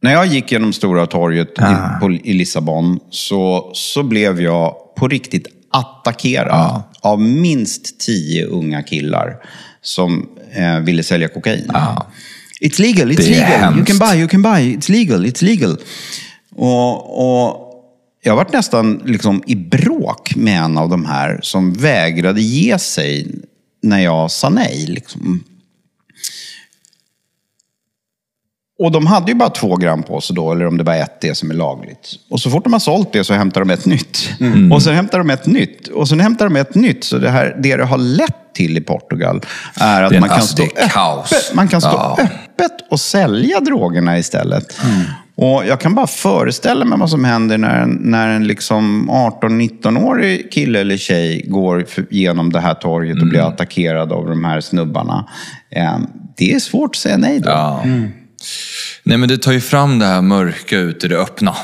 när 0.03 0.13
jag 0.13 0.27
gick 0.27 0.53
genom 0.53 0.73
Stora 0.73 1.07
torget 1.07 1.59
ah. 1.59 2.11
i, 2.11 2.31
i, 2.31 2.33
Lissabon 2.33 3.01
så, 3.11 3.71
så 3.75 4.03
blev 4.03 4.41
jag 4.41 4.75
på 4.97 5.09
riktigt 5.09 5.47
attackerad 5.71 6.51
ah. 6.51 6.83
av 7.01 7.21
minst 7.21 8.01
tio 8.01 8.47
unga 8.47 8.83
killar 8.83 9.37
som 9.83 10.29
eh, 10.53 10.79
ville 10.79 11.03
sälja 11.03 11.29
kokain. 11.29 11.71
Ah. 11.75 12.07
It's 12.61 12.79
legal, 12.79 13.11
it's 13.11 13.29
legal. 13.29 13.47
Hemskt. 13.47 13.79
You 13.79 13.87
can 13.87 13.99
buy, 13.99 14.21
you 14.21 14.29
can 14.29 14.43
buy. 14.43 14.77
It's 14.77 14.89
legal, 14.89 15.27
it's 15.27 15.45
legal. 15.45 15.77
Och, 16.57 17.47
och 17.47 17.71
jag 18.23 18.37
varit 18.37 18.53
nästan 18.53 19.03
liksom 19.05 19.43
i 19.47 19.55
bråk 19.55 20.37
med 20.37 20.63
en 20.63 20.79
av 20.79 20.89
de 20.89 21.05
här 21.05 21.41
som 21.43 21.73
vägrade 21.73 22.41
ge 22.41 22.79
sig 22.79 23.27
när 23.83 23.99
jag 23.99 24.31
sa 24.31 24.49
nej. 24.49 24.87
Liksom. 24.89 25.45
Och 28.81 28.93
de 28.93 29.07
hade 29.07 29.33
ju 29.33 29.35
bara 29.35 29.51
två 29.51 29.77
gram 29.77 30.03
på 30.03 30.21
sig 30.21 30.37
då, 30.37 30.53
eller 30.53 30.67
om 30.67 30.77
det 30.77 30.85
var 30.85 30.95
ett 30.95 31.21
det 31.21 31.35
som 31.35 31.51
är 31.51 31.55
lagligt. 31.55 32.09
Och 32.31 32.41
så 32.41 32.51
fort 32.51 32.65
de 32.65 32.73
har 32.73 32.81
sålt 32.81 33.13
det 33.13 33.25
så 33.25 33.35
hämtar 33.35 33.61
de 33.61 33.71
ett 33.71 33.87
nytt. 33.87 34.31
Mm. 34.41 34.73
Och 34.73 34.83
sen 34.83 34.95
hämtar 34.95 35.19
de 35.19 35.31
ett 35.31 35.47
nytt. 35.47 35.89
Och 35.89 36.09
sen 36.09 36.21
hämtar 36.21 36.45
de 36.45 36.57
ett 36.57 36.75
nytt. 36.75 37.05
Så 37.05 37.19
det, 37.19 37.31
här, 37.31 37.57
det 37.63 37.77
det 37.77 37.85
har 37.85 37.99
lett 37.99 38.55
till 38.55 38.77
i 38.77 38.81
Portugal 38.81 39.41
är 39.81 40.03
att 40.03 40.13
är 40.13 40.21
man, 40.21 40.29
kan 40.29 40.39
alltså, 40.39 40.57
stå 40.57 40.63
öppet, 40.63 41.55
man 41.55 41.69
kan 41.69 41.81
stå 41.81 41.91
ja. 41.91 42.19
öppet 42.21 42.73
och 42.91 43.01
sälja 43.01 43.61
drogerna 43.61 44.19
istället. 44.19 44.85
Mm. 44.85 45.05
Och 45.35 45.67
jag 45.67 45.81
kan 45.81 45.95
bara 45.95 46.07
föreställa 46.07 46.85
mig 46.85 46.99
vad 46.99 47.11
som 47.11 47.25
händer 47.25 47.59
när 47.59 47.83
en, 47.83 47.99
när 48.01 48.29
en 48.29 48.47
liksom 48.47 49.11
18-19-årig 49.11 50.53
kille 50.53 50.81
eller 50.81 50.97
tjej 50.97 51.45
går 51.49 51.87
genom 52.11 52.53
det 52.53 52.61
här 52.61 52.75
torget 52.75 53.17
och 53.17 53.23
mm. 53.23 53.29
blir 53.29 53.41
attackerad 53.41 54.13
av 54.13 54.29
de 54.29 54.45
här 54.45 54.61
snubbarna. 54.61 55.29
Eh, 55.71 55.99
det 56.37 56.53
är 56.53 56.59
svårt 56.59 56.91
att 56.91 56.97
säga 56.97 57.17
nej 57.17 57.41
då. 57.41 57.49
Ja. 57.49 57.81
Mm. 57.85 58.13
Nej, 59.03 59.19
men 59.19 59.29
det 59.29 59.39
tar 59.39 59.53
ju 59.53 59.61
fram 59.61 59.99
det 59.99 60.07
här 60.07 60.23
mörka 60.23 60.79
ut 60.79 61.05
i 61.05 61.09
det 61.09 61.19
öppna. 61.19 61.55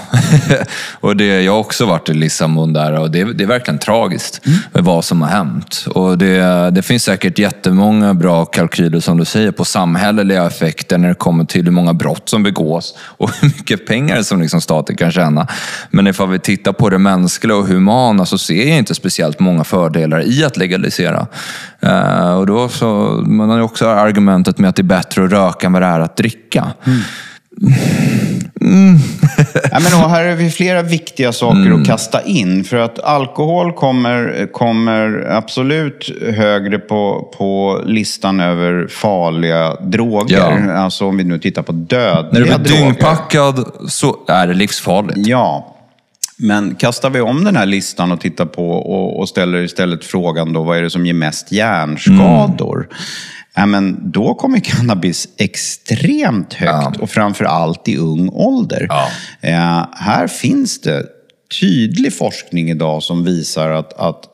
och 1.01 1.17
det, 1.17 1.43
jag 1.43 1.53
har 1.53 1.59
också 1.59 1.87
varit 1.87 2.09
i 2.09 2.15
Lissabon 2.15 2.73
där 2.73 2.93
och 2.93 3.11
det, 3.11 3.25
det 3.25 3.45
är 3.45 3.49
verkligen 3.49 3.79
tragiskt 3.79 4.47
mm. 4.47 4.59
med 4.73 4.85
vad 4.85 5.05
som 5.05 5.23
har 5.23 5.29
hänt. 5.29 5.85
Och 5.89 6.19
det, 6.19 6.71
det 6.71 6.83
finns 6.83 7.05
säkert 7.05 7.39
jättemånga 7.39 8.15
bra 8.15 8.45
kalkyler, 8.45 9.01
som 9.01 9.19
du 9.19 9.25
säger, 9.25 9.51
på 9.51 9.65
samhälleliga 9.65 10.47
effekter 10.47 10.99
när 10.99 11.09
det 11.09 11.15
kommer 11.15 11.45
till 11.45 11.65
hur 11.65 11.73
många 11.73 11.95
brott 11.95 12.29
som 12.29 12.43
begås 12.43 12.95
och 13.17 13.31
hur 13.41 13.49
mycket 13.49 13.87
pengar 13.87 14.23
som 14.23 14.41
liksom 14.41 14.61
staten 14.61 14.97
kan 14.97 15.13
tjäna. 15.13 15.49
Men 15.91 16.07
ifall 16.07 16.29
vi 16.29 16.39
tittar 16.39 16.73
på 16.73 16.91
det 16.91 16.99
mänskliga 16.99 17.57
och 17.57 17.67
humana 17.67 18.27
så 18.27 18.39
ser 18.39 18.69
jag 18.69 18.79
inte 18.79 18.95
speciellt 18.95 19.41
många 19.41 19.65
fördelar 19.65 20.29
i 20.29 20.45
att 20.45 20.57
legalisera. 20.57 21.27
Uh, 21.87 22.39
och 22.39 22.47
då 22.47 22.69
så, 22.69 22.87
man 23.27 23.51
har 23.51 23.57
ju 23.57 23.63
också 23.63 23.89
argumentet 23.89 24.59
med 24.59 24.71
att 24.71 24.77
det 24.77 24.83
är 24.83 24.85
bättre 24.85 25.25
att 25.25 25.33
röka 25.33 25.67
än 25.67 25.73
vad 25.73 25.83
det 25.83 25.87
är 25.87 26.01
att 26.01 26.17
dricka. 26.17 26.73
Mm. 26.87 27.01
Mm. 28.61 28.97
ja, 29.71 29.79
men 29.81 30.11
här 30.11 30.25
är 30.25 30.35
vi 30.35 30.51
flera 30.51 30.83
viktiga 30.83 31.33
saker 31.33 31.61
mm. 31.61 31.81
att 31.81 31.87
kasta 31.87 32.23
in. 32.23 32.65
För 32.65 32.77
att 32.77 32.99
alkohol 32.99 33.73
kommer, 33.73 34.49
kommer 34.53 35.27
absolut 35.31 36.11
högre 36.37 36.79
på, 36.79 37.33
på 37.39 37.83
listan 37.87 38.41
över 38.41 38.87
farliga 38.89 39.75
droger. 39.75 40.37
Ja. 40.37 40.73
Alltså 40.73 41.07
om 41.07 41.17
vi 41.17 41.25
nu 41.25 41.39
tittar 41.39 41.63
på 41.63 41.73
dödliga 41.73 42.47
När 42.47 42.59
du 42.59 42.65
blir 42.65 42.79
dyngpackad 42.79 43.67
så 43.89 44.17
är 44.29 44.47
det 44.47 44.55
livsfarligt. 44.55 45.29
Ja. 45.29 45.76
Men 46.39 46.75
kastar 46.75 47.11
vi 47.11 47.21
om 47.21 47.45
den 47.45 47.57
här 47.57 47.67
listan 47.67 48.13
och 48.13 48.21
tittar 48.21 48.47
på 48.47 48.71
och, 48.71 49.19
och 49.21 49.29
ställer 49.29 49.63
istället 49.63 50.05
frågan 50.05 50.53
då, 50.53 50.63
vad 50.63 50.79
är 50.79 50.83
det 50.83 50.91
som 50.91 51.07
ger 51.07 51.15
mest 51.15 51.53
hjärnskador? 51.53 52.77
Mm 52.77 52.97
ja, 53.57 53.67
men 53.67 54.11
då 54.11 54.35
kommer 54.35 54.61
cannabis 54.61 55.29
extremt 55.37 56.55
högt 56.55 56.97
ja. 56.97 57.03
och 57.03 57.11
framför 57.11 57.45
allt 57.45 57.89
i 57.89 57.97
ung 57.97 58.29
ålder. 58.29 58.87
Ja. 58.89 59.09
Eh, 59.41 59.87
här 59.93 60.27
finns 60.27 60.81
det 60.81 61.07
tydlig 61.61 62.15
forskning 62.15 62.71
idag 62.71 63.03
som 63.03 63.25
visar 63.25 63.71
att, 63.71 63.93
att 63.93 64.25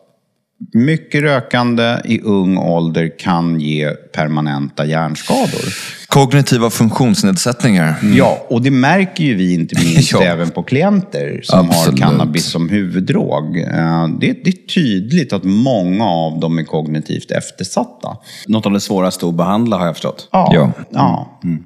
mycket 0.72 1.22
rökande 1.22 1.96
i 2.04 2.20
ung 2.20 2.58
ålder 2.58 3.18
kan 3.18 3.60
ge 3.60 3.90
permanenta 3.90 4.84
hjärnskador. 4.84 5.74
Kognitiva 6.12 6.70
funktionsnedsättningar. 6.70 7.94
Mm. 8.02 8.16
Ja, 8.16 8.46
och 8.48 8.62
det 8.62 8.70
märker 8.70 9.24
ju 9.24 9.34
vi 9.34 9.54
inte 9.54 9.74
minst 9.84 10.12
ja. 10.12 10.22
även 10.22 10.50
på 10.50 10.62
klienter 10.62 11.40
som 11.42 11.70
Absolut. 11.70 12.00
har 12.00 12.08
cannabis 12.08 12.44
som 12.44 12.68
huvuddrog. 12.68 13.58
Eh, 13.58 14.08
det, 14.20 14.32
det, 14.44 14.50
är 14.50 14.66
tydligt 14.74 15.32
att 15.32 15.44
många 15.44 16.04
av 16.04 16.40
dem 16.40 16.58
är 16.58 16.64
kognitivt 16.64 17.30
eftersatta. 17.30 18.16
Något 18.46 18.66
av 18.66 18.72
det 18.72 18.80
svåraste 18.80 19.26
att 19.26 19.34
behandla 19.34 19.78
har 19.78 19.86
jag 19.86 19.94
förstått. 19.94 20.28
Ja. 20.32 20.50
ja. 20.54 20.72
ja. 20.90 21.40
Mm. 21.44 21.64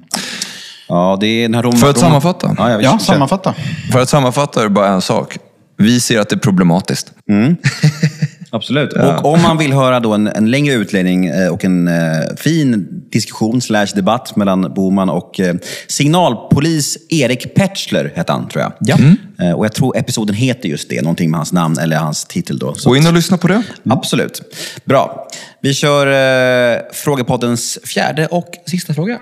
Ja, 0.87 1.17
det 1.19 1.27
är 1.27 1.41
den 1.41 1.55
här 1.55 1.77
För 1.77 1.89
att 1.89 1.97
sammanfatta. 1.97 2.55
Ja, 2.57 2.81
ja, 2.81 2.99
sammanfatta. 2.99 3.55
För 3.91 3.99
att 3.99 4.09
sammanfatta 4.09 4.59
är 4.59 4.63
det 4.63 4.69
bara 4.69 4.87
en 4.87 5.01
sak. 5.01 5.37
Vi 5.77 5.99
ser 5.99 6.19
att 6.19 6.29
det 6.29 6.35
är 6.35 6.39
problematiskt. 6.39 7.13
Mm. 7.29 7.55
Absolut. 8.49 8.91
Ja. 8.95 9.19
Och 9.19 9.33
om 9.33 9.41
man 9.41 9.57
vill 9.57 9.73
höra 9.73 9.99
då 9.99 10.13
en, 10.13 10.27
en 10.27 10.51
längre 10.51 10.73
utläggning 10.73 11.25
eh, 11.25 11.53
och 11.53 11.65
en 11.65 11.87
eh, 11.87 11.95
fin 12.37 12.87
diskussion 13.11 13.61
slash 13.61 13.87
debatt 13.95 14.35
mellan 14.35 14.73
Boman 14.73 15.09
och 15.09 15.39
eh, 15.39 15.55
signalpolis 15.87 16.97
Erik 17.09 17.55
Petschler, 17.55 18.11
hette 18.15 18.31
han 18.31 18.49
tror 18.49 18.61
jag. 18.61 18.73
Ja. 18.79 18.95
Mm. 18.95 19.17
Eh, 19.39 19.51
och 19.51 19.65
jag 19.65 19.73
tror 19.73 19.97
episoden 19.97 20.35
heter 20.35 20.69
just 20.69 20.89
det, 20.89 21.01
någonting 21.01 21.31
med 21.31 21.37
hans 21.37 21.53
namn 21.53 21.77
eller 21.77 21.97
hans 21.97 22.25
titel. 22.25 22.59
Då. 22.59 22.75
Gå 22.85 22.95
in 22.95 23.07
och 23.07 23.13
lyssna 23.13 23.37
på 23.37 23.47
det. 23.47 23.63
Absolut. 23.89 24.41
Bra. 24.85 25.27
Vi 25.61 25.73
kör 25.73 26.07
eh, 26.07 26.79
Frågepoddens 26.93 27.79
fjärde 27.83 28.27
och 28.27 28.49
sista 28.65 28.93
fråga. 28.93 29.19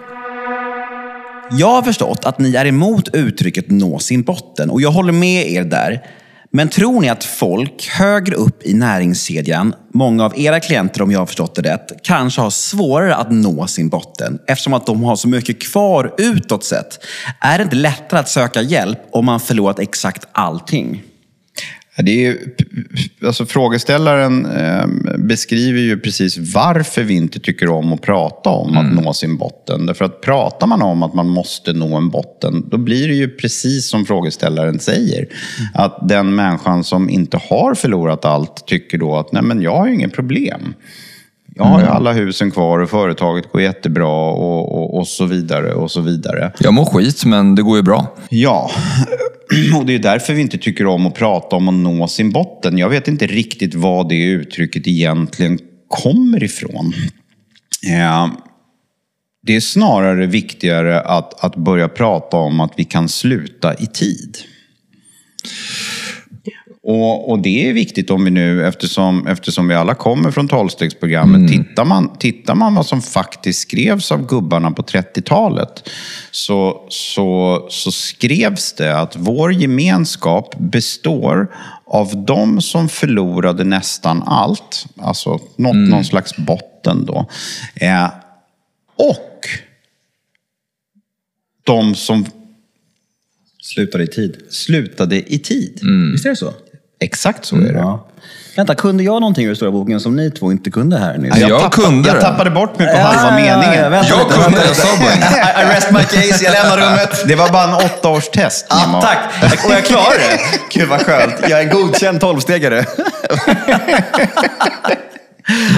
Jag 1.51 1.71
har 1.71 1.81
förstått 1.81 2.25
att 2.25 2.39
ni 2.39 2.55
är 2.55 2.65
emot 2.65 3.15
uttrycket 3.15 3.69
nå 3.69 3.99
sin 3.99 4.23
botten 4.23 4.69
och 4.69 4.81
jag 4.81 4.91
håller 4.91 5.13
med 5.13 5.51
er 5.51 5.63
där. 5.63 6.01
Men 6.55 6.69
tror 6.69 7.01
ni 7.01 7.09
att 7.09 7.23
folk 7.23 7.87
högre 7.87 8.35
upp 8.35 8.63
i 8.63 8.73
näringskedjan, 8.73 9.73
många 9.93 10.25
av 10.25 10.39
era 10.39 10.59
klienter 10.59 11.01
om 11.01 11.11
jag 11.11 11.19
har 11.19 11.25
förstått 11.25 11.55
det 11.55 11.61
rätt, 11.61 11.91
kanske 12.03 12.41
har 12.41 12.49
svårare 12.49 13.15
att 13.15 13.31
nå 13.31 13.67
sin 13.67 13.89
botten 13.89 14.39
eftersom 14.47 14.73
att 14.73 14.85
de 14.85 15.03
har 15.03 15.15
så 15.15 15.27
mycket 15.27 15.61
kvar 15.61 16.13
utåt 16.17 16.63
sett? 16.63 16.99
Är 17.39 17.57
det 17.57 17.63
inte 17.63 17.75
lättare 17.75 18.19
att 18.19 18.29
söka 18.29 18.61
hjälp 18.61 18.99
om 19.11 19.25
man 19.25 19.39
förlorat 19.39 19.79
exakt 19.79 20.27
allting? 20.31 21.03
Det 21.97 22.11
är 22.11 22.31
ju, 22.31 22.55
alltså 23.25 23.45
frågeställaren 23.45 24.45
eh, 24.45 24.87
beskriver 25.17 25.79
ju 25.79 25.99
precis 25.99 26.37
varför 26.37 27.03
vi 27.03 27.13
inte 27.13 27.39
tycker 27.39 27.69
om 27.69 27.93
att 27.93 28.01
prata 28.01 28.49
om 28.49 28.77
att 28.77 28.93
nå 28.93 29.13
sin 29.13 29.37
botten. 29.37 29.85
Därför 29.85 30.05
att 30.05 30.21
pratar 30.21 30.67
man 30.67 30.81
om 30.81 31.03
att 31.03 31.13
man 31.13 31.27
måste 31.27 31.73
nå 31.73 31.97
en 31.97 32.09
botten, 32.09 32.69
då 32.69 32.77
blir 32.77 33.07
det 33.07 33.13
ju 33.13 33.29
precis 33.29 33.89
som 33.89 34.05
frågeställaren 34.05 34.79
säger. 34.79 35.27
Att 35.73 36.09
den 36.09 36.35
människan 36.35 36.83
som 36.83 37.09
inte 37.09 37.37
har 37.37 37.73
förlorat 37.73 38.25
allt 38.25 38.67
tycker 38.67 38.97
då 38.97 39.15
att 39.15 39.31
nej 39.31 39.43
men 39.43 39.61
jag 39.61 39.77
har 39.77 39.87
ju 39.87 39.93
inget 39.93 40.13
problem. 40.13 40.73
Jag 41.57 41.65
har 41.65 41.79
ju 41.81 41.85
alla 41.87 42.13
husen 42.13 42.51
kvar 42.51 42.79
och 42.79 42.89
företaget 42.89 43.51
går 43.51 43.61
jättebra 43.61 44.07
och, 44.31 44.75
och, 44.77 44.97
och 44.99 45.07
så 45.07 45.25
vidare 45.25 45.73
och 45.73 45.91
så 45.91 46.01
vidare. 46.01 46.51
Jag 46.59 46.73
mår 46.73 46.85
skit, 46.85 47.25
men 47.25 47.55
det 47.55 47.61
går 47.61 47.77
ju 47.77 47.83
bra. 47.83 48.15
Ja, 48.29 48.71
och 49.77 49.85
det 49.85 49.95
är 49.95 49.99
därför 49.99 50.33
vi 50.33 50.41
inte 50.41 50.57
tycker 50.57 50.85
om 50.87 51.05
att 51.07 51.15
prata 51.15 51.55
om 51.55 51.67
att 51.67 51.73
nå 51.73 52.07
sin 52.07 52.31
botten. 52.31 52.77
Jag 52.77 52.89
vet 52.89 53.07
inte 53.07 53.27
riktigt 53.27 53.75
vad 53.75 54.09
det 54.09 54.23
uttrycket 54.23 54.87
egentligen 54.87 55.59
kommer 55.87 56.43
ifrån. 56.43 56.93
Eh, 57.87 58.27
Det 59.43 59.55
är 59.55 59.59
snarare 59.59 60.25
viktigare 60.25 61.01
att, 61.01 61.43
att 61.43 61.55
börja 61.55 61.87
prata 61.87 62.37
om 62.37 62.59
att 62.59 62.73
vi 62.77 62.83
kan 62.83 63.09
sluta 63.09 63.73
i 63.73 63.85
tid. 63.87 64.37
Och, 66.87 67.29
och 67.29 67.39
det 67.39 67.69
är 67.69 67.73
viktigt 67.73 68.11
om 68.11 68.25
vi 68.25 68.31
nu, 68.31 68.67
eftersom, 68.67 69.27
eftersom 69.27 69.67
vi 69.67 69.75
alla 69.75 69.95
kommer 69.95 70.31
från 70.31 70.47
tolvstegsprogrammet, 70.47 71.51
tittar, 71.51 71.85
man, 71.85 72.17
tittar 72.17 72.55
man 72.55 72.75
vad 72.75 72.85
som 72.85 73.01
faktiskt 73.01 73.59
skrevs 73.59 74.11
av 74.11 74.27
gubbarna 74.27 74.71
på 74.71 74.81
30-talet 74.81 75.89
så, 76.31 76.85
så, 76.89 77.67
så 77.69 77.91
skrevs 77.91 78.73
det 78.73 78.99
att 78.99 79.15
vår 79.15 79.53
gemenskap 79.53 80.55
består 80.57 81.47
av 81.85 82.25
de 82.25 82.61
som 82.61 82.89
förlorade 82.89 83.63
nästan 83.63 84.23
allt, 84.25 84.85
alltså 84.97 85.39
nått 85.55 85.75
någon 85.75 86.05
slags 86.05 86.37
botten 86.37 87.05
då, 87.05 87.29
eh, 87.75 88.07
och 88.95 89.47
de 91.63 91.95
som 91.95 92.25
Slutade 93.61 94.03
i 94.03 94.07
tid. 94.07 94.37
slutade 94.49 95.33
i 95.33 95.39
tid. 95.39 95.79
Visst 96.11 96.25
är 96.25 96.29
det 96.29 96.35
så? 96.35 96.53
Exakt 97.05 97.45
så 97.45 97.55
är 97.55 97.59
det. 97.59 97.79
Ja. 97.79 98.05
Vänta, 98.55 98.75
kunde 98.75 99.03
jag 99.03 99.21
någonting 99.21 99.43
ur 99.45 99.49
den 99.49 99.55
stora 99.55 99.71
boken 99.71 99.99
som 99.99 100.15
ni 100.15 100.31
två 100.31 100.51
inte 100.51 100.71
kunde 100.71 100.97
här 100.97 101.17
nyss? 101.17 101.37
Jag 101.37 101.61
tappade, 101.61 101.87
kunde 101.87 102.07
jag 102.09 102.17
det. 102.17 102.21
tappade 102.21 102.49
bort 102.49 102.79
mig 102.79 102.87
på 102.95 102.97
halva 103.01 103.35
meningen. 103.35 103.91
vänta 103.91 104.09
Jag 104.09 104.29
kunde, 104.29 104.43
vänta 104.43 104.65
jag 104.67 104.75
sa 104.75 104.87
bara 104.99 105.63
I 105.63 105.75
rest 105.75 105.91
my 105.91 105.99
case, 106.03 106.43
jag 106.43 106.51
lämnar 106.53 106.77
rummet. 106.77 107.27
Det 107.27 107.35
var 107.35 107.49
bara 107.49 107.63
en 107.63 107.73
åtta 107.85 108.09
års 108.09 108.29
test. 108.29 108.65
Ja, 108.69 108.85
Nemo. 108.85 109.01
tack! 109.01 109.19
Och 109.65 109.71
jag 109.71 109.85
klarar 109.85 110.17
det. 110.19 110.39
Gud 110.79 110.89
vad 110.89 111.01
skönt. 111.01 111.33
Jag 111.49 111.61
är 111.61 111.69
godkänd 111.73 112.19
tolvstegare. 112.19 112.85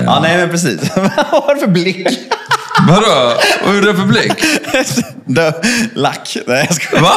Ja, 0.06 0.20
nej 0.22 0.38
men 0.38 0.50
precis. 0.50 0.80
Vad 0.96 1.44
har 1.44 1.54
du 1.56 1.60
för 1.60 1.68
blick? 1.68 2.08
Vadå? 2.88 3.34
Vad 3.66 3.76
är 3.76 3.82
det 3.82 3.96
för 3.96 4.06
blick? 4.06 4.34
Dö. 5.26 5.52
Lack. 5.94 6.38
Nej, 6.48 6.66
jag 6.70 6.76
skojar. 6.76 7.04
Va? 7.04 7.14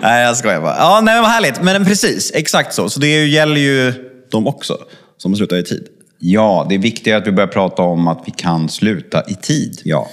Nej, 0.02 0.24
jag 0.24 0.36
skojar 0.36 0.60
bara. 0.60 0.76
Ja, 0.78 1.00
nej, 1.02 1.14
men 1.14 1.22
vad 1.22 1.30
härligt. 1.30 1.62
Men 1.62 1.84
precis, 1.84 2.32
exakt 2.34 2.74
så. 2.74 2.90
Så 2.90 3.00
det 3.00 3.26
gäller 3.26 3.60
ju 3.60 3.92
dem 4.30 4.46
också, 4.46 4.78
som 5.16 5.36
slutar 5.36 5.56
i 5.56 5.62
tid. 5.62 5.86
Ja, 6.18 6.66
det 6.68 6.74
är 6.74 6.78
viktigt 6.78 7.14
att 7.14 7.26
vi 7.26 7.32
börjar 7.32 7.48
prata 7.48 7.82
om 7.82 8.08
att 8.08 8.22
vi 8.26 8.30
kan 8.30 8.68
sluta 8.68 9.22
i 9.28 9.34
tid. 9.34 9.80
Ja. 9.84 10.08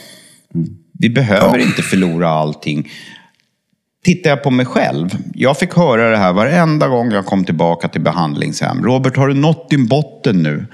Vi 1.00 1.10
behöver 1.10 1.58
inte 1.58 1.82
förlora 1.82 2.30
allting. 2.30 2.92
Tittar 4.04 4.30
jag 4.30 4.44
på 4.44 4.52
mig 4.52 4.66
själv. 4.66 5.18
Jag 5.34 5.58
fick 5.58 5.74
höra 5.74 6.10
det 6.10 6.18
här 6.18 6.34
varenda 6.34 6.88
gång 6.88 7.12
jag 7.12 7.26
kom 7.26 7.46
tillbaka 7.46 7.88
till 7.88 8.02
behandlingshem. 8.02 8.84
Robert, 8.84 9.18
har 9.18 9.28
du 9.28 9.34
nått 9.34 9.70
din 9.70 9.88
botten 9.88 10.44
nu? 10.44 10.66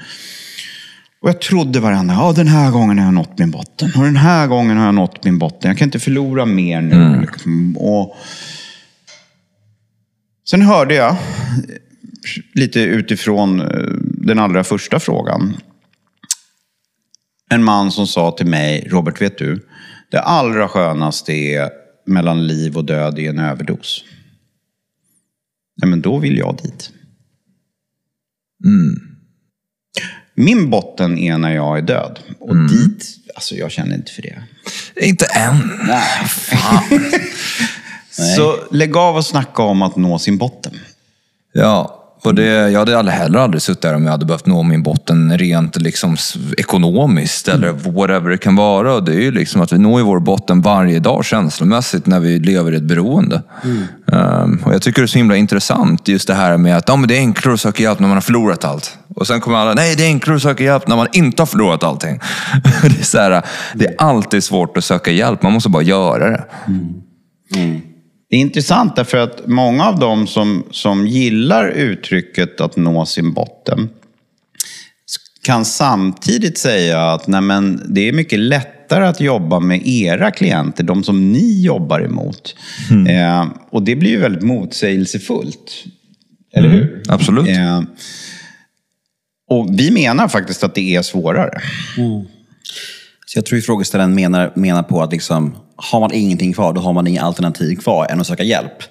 Och 1.22 1.30
jag 1.30 1.42
trodde 1.42 1.80
varenda 1.80 2.14
ja 2.14 2.34
den 2.34 2.48
här 2.48 2.72
gången 2.72 2.98
har 2.98 3.06
jag 3.06 3.14
nått 3.14 3.40
min 3.40 3.52
botten. 3.52 3.92
Och 3.98 4.04
den 4.04 4.16
här 4.16 4.48
gången 4.48 4.78
har 4.78 4.86
jag 4.86 4.96
nått 4.96 5.24
min 5.26 5.40
botten. 5.40 5.70
Jag 5.70 5.78
kan 5.78 5.88
inte 5.88 6.00
förlora 6.00 6.46
mer 6.46 6.82
nu. 6.82 7.22
liksom. 7.22 7.78
Och 7.78 8.16
Sen 10.50 10.62
hörde 10.62 10.94
jag, 10.96 11.18
lite 12.54 12.80
utifrån 12.80 13.62
eh, 13.62 13.68
den 14.02 14.40
allra 14.40 14.64
första 14.64 15.00
frågan, 15.00 15.58
en 17.50 17.64
man 17.64 17.92
som 17.92 18.08
sa 18.08 18.32
till 18.32 18.46
mig, 18.48 18.88
Robert 18.92 19.22
vet 19.22 19.38
du, 19.38 19.68
det 20.12 20.22
allra 20.22 20.68
skönaste 20.68 21.34
är 21.34 21.70
mellan 22.06 22.48
liv 22.48 22.78
och 22.78 22.86
död 22.86 23.20
i 23.20 23.28
en 23.28 23.40
överdos. 23.40 24.04
Nej, 25.82 25.90
men 25.90 26.02
då 26.02 26.18
vill 26.18 26.38
jag 26.38 26.58
dit. 26.64 26.92
Min 30.36 30.70
botten 30.70 31.18
är 31.18 31.38
när 31.38 31.56
jag 31.56 31.78
är 31.78 31.82
död. 31.82 32.20
Och 32.40 32.56
dit, 32.56 33.06
alltså 33.36 33.56
jag 33.56 33.72
känner 33.72 33.96
inte 33.96 34.12
för 34.12 34.22
det. 34.22 34.44
Inte 34.96 35.26
än. 35.26 35.80
Nej. 35.88 36.28
Fan. 36.28 37.12
Så 38.36 38.56
lägg 38.72 38.98
av 38.98 39.16
och 39.16 39.26
snacka 39.26 39.64
om 39.64 39.82
att 39.82 39.96
nå 39.96 40.20
sin 40.20 40.38
botten. 40.38 40.80
Ja, 41.54 42.01
och 42.24 42.36
det, 42.36 42.70
jag 42.70 42.80
hade 42.80 43.12
heller 43.12 43.40
aldrig 43.40 43.62
suttit 43.62 43.82
där 43.82 43.96
om 43.96 44.04
jag 44.04 44.12
hade 44.12 44.26
behövt 44.26 44.46
nå 44.46 44.64
min 44.64 44.84
botten 44.84 45.38
rent 45.38 45.82
liksom, 45.82 46.18
ekonomiskt 46.58 47.48
eller 47.48 47.72
whatever 47.72 48.30
det 48.30 48.38
kan 48.38 48.56
vara. 48.56 48.94
Och 48.94 49.04
det 49.04 49.14
är 49.14 49.22
ju 49.22 49.32
liksom 49.32 49.62
att 49.62 49.74
vi 49.74 49.78
når 49.78 50.02
vår 50.02 50.20
botten 50.20 50.62
varje 50.62 51.00
dag 51.00 51.26
känslomässigt 51.26 52.06
när 52.06 52.20
vi 52.20 52.40
lever 52.40 52.72
i 52.72 52.76
ett 52.76 52.84
beroende. 52.84 53.42
Ehm, 54.12 54.62
och 54.66 54.74
jag 54.74 54.82
tycker 54.82 55.02
det 55.02 55.06
är 55.06 55.08
så 55.08 55.18
himla 55.18 55.36
intressant 55.36 56.08
just 56.08 56.28
det 56.28 56.34
här 56.34 56.58
med 56.58 56.78
att 56.78 56.88
ja, 56.88 56.96
men 56.96 57.08
det 57.08 57.18
är 57.18 57.20
enklare 57.20 57.54
att 57.54 57.62
söka 57.62 57.84
hjälp 57.84 58.00
när 58.00 58.08
man 58.08 58.18
har 58.18 58.22
förlorat 58.22 58.66
allt. 58.66 58.98
Och 59.16 59.28
sen 59.28 59.42
kommer 59.42 59.58
alla, 59.58 59.74
nej 59.74 59.96
det 59.96 60.04
är 60.04 60.08
enklare 60.08 60.36
att 60.36 60.42
söka 60.42 60.64
hjälp 60.64 60.88
när 60.88 60.96
man 60.96 61.08
inte 61.14 61.42
har 61.42 61.48
förlorat 61.48 61.84
allting. 61.84 62.20
det, 62.82 63.00
är 63.00 63.04
så 63.04 63.18
här, 63.18 63.46
det 63.74 63.86
är 63.86 63.96
alltid 63.98 64.44
svårt 64.44 64.78
att 64.78 64.84
söka 64.84 65.12
hjälp, 65.12 65.44
man 65.44 65.54
måste 65.54 65.70
bara 65.70 65.84
göra 65.84 66.30
det. 66.30 66.46
Det 68.32 68.38
är 68.38 68.42
intressant 68.42 68.96
därför 68.96 69.18
att 69.18 69.48
många 69.48 69.86
av 69.86 70.00
dem 70.00 70.28
som, 70.28 70.64
som 70.72 71.08
gillar 71.08 71.70
uttrycket 71.70 72.62
att 72.62 72.78
nå 72.78 73.06
sin 73.06 73.34
botten 73.34 73.90
kan 75.44 75.66
samtidigt 75.66 76.58
säga 76.58 77.02
att 77.12 77.28
nej 77.28 77.42
men, 77.42 77.82
det 77.94 78.08
är 78.08 78.14
mycket 78.14 78.40
lättare 78.40 79.06
att 79.06 79.22
jobba 79.22 79.60
med 79.60 79.88
era 79.88 80.32
klienter, 80.32 80.84
de 80.84 81.04
som 81.04 81.32
ni 81.32 81.62
jobbar 81.62 82.00
emot. 82.02 82.56
Eh, 83.08 83.48
och 83.70 83.84
det 83.84 83.96
blir 83.96 84.10
ju 84.10 84.20
väldigt 84.20 84.44
motsägelsefullt. 84.44 85.86
Eller 86.54 86.70
hur? 86.70 87.04
Absolut. 87.08 87.48
Eh, 87.48 87.82
och 89.50 89.80
vi 89.80 89.92
menar 89.92 90.28
faktiskt 90.28 90.64
att 90.64 90.76
det 90.76 90.96
är 90.96 91.02
svårare. 91.02 91.62
Så 93.32 93.38
jag 93.38 93.46
tror 93.46 93.60
frågeställaren 93.60 94.16
menar, 94.16 94.52
menar 94.56 94.84
på 94.84 95.02
att 95.02 95.12
liksom, 95.12 95.56
har 95.76 96.00
man 96.00 96.14
ingenting 96.14 96.54
kvar, 96.54 96.74
då 96.74 96.82
har 96.82 96.94
man 96.94 97.08
inga 97.08 97.22
alternativ 97.22 97.76
kvar 97.76 98.08
än 98.10 98.22
att 98.22 98.28
söka 98.28 98.44
hjälp. 98.44 98.84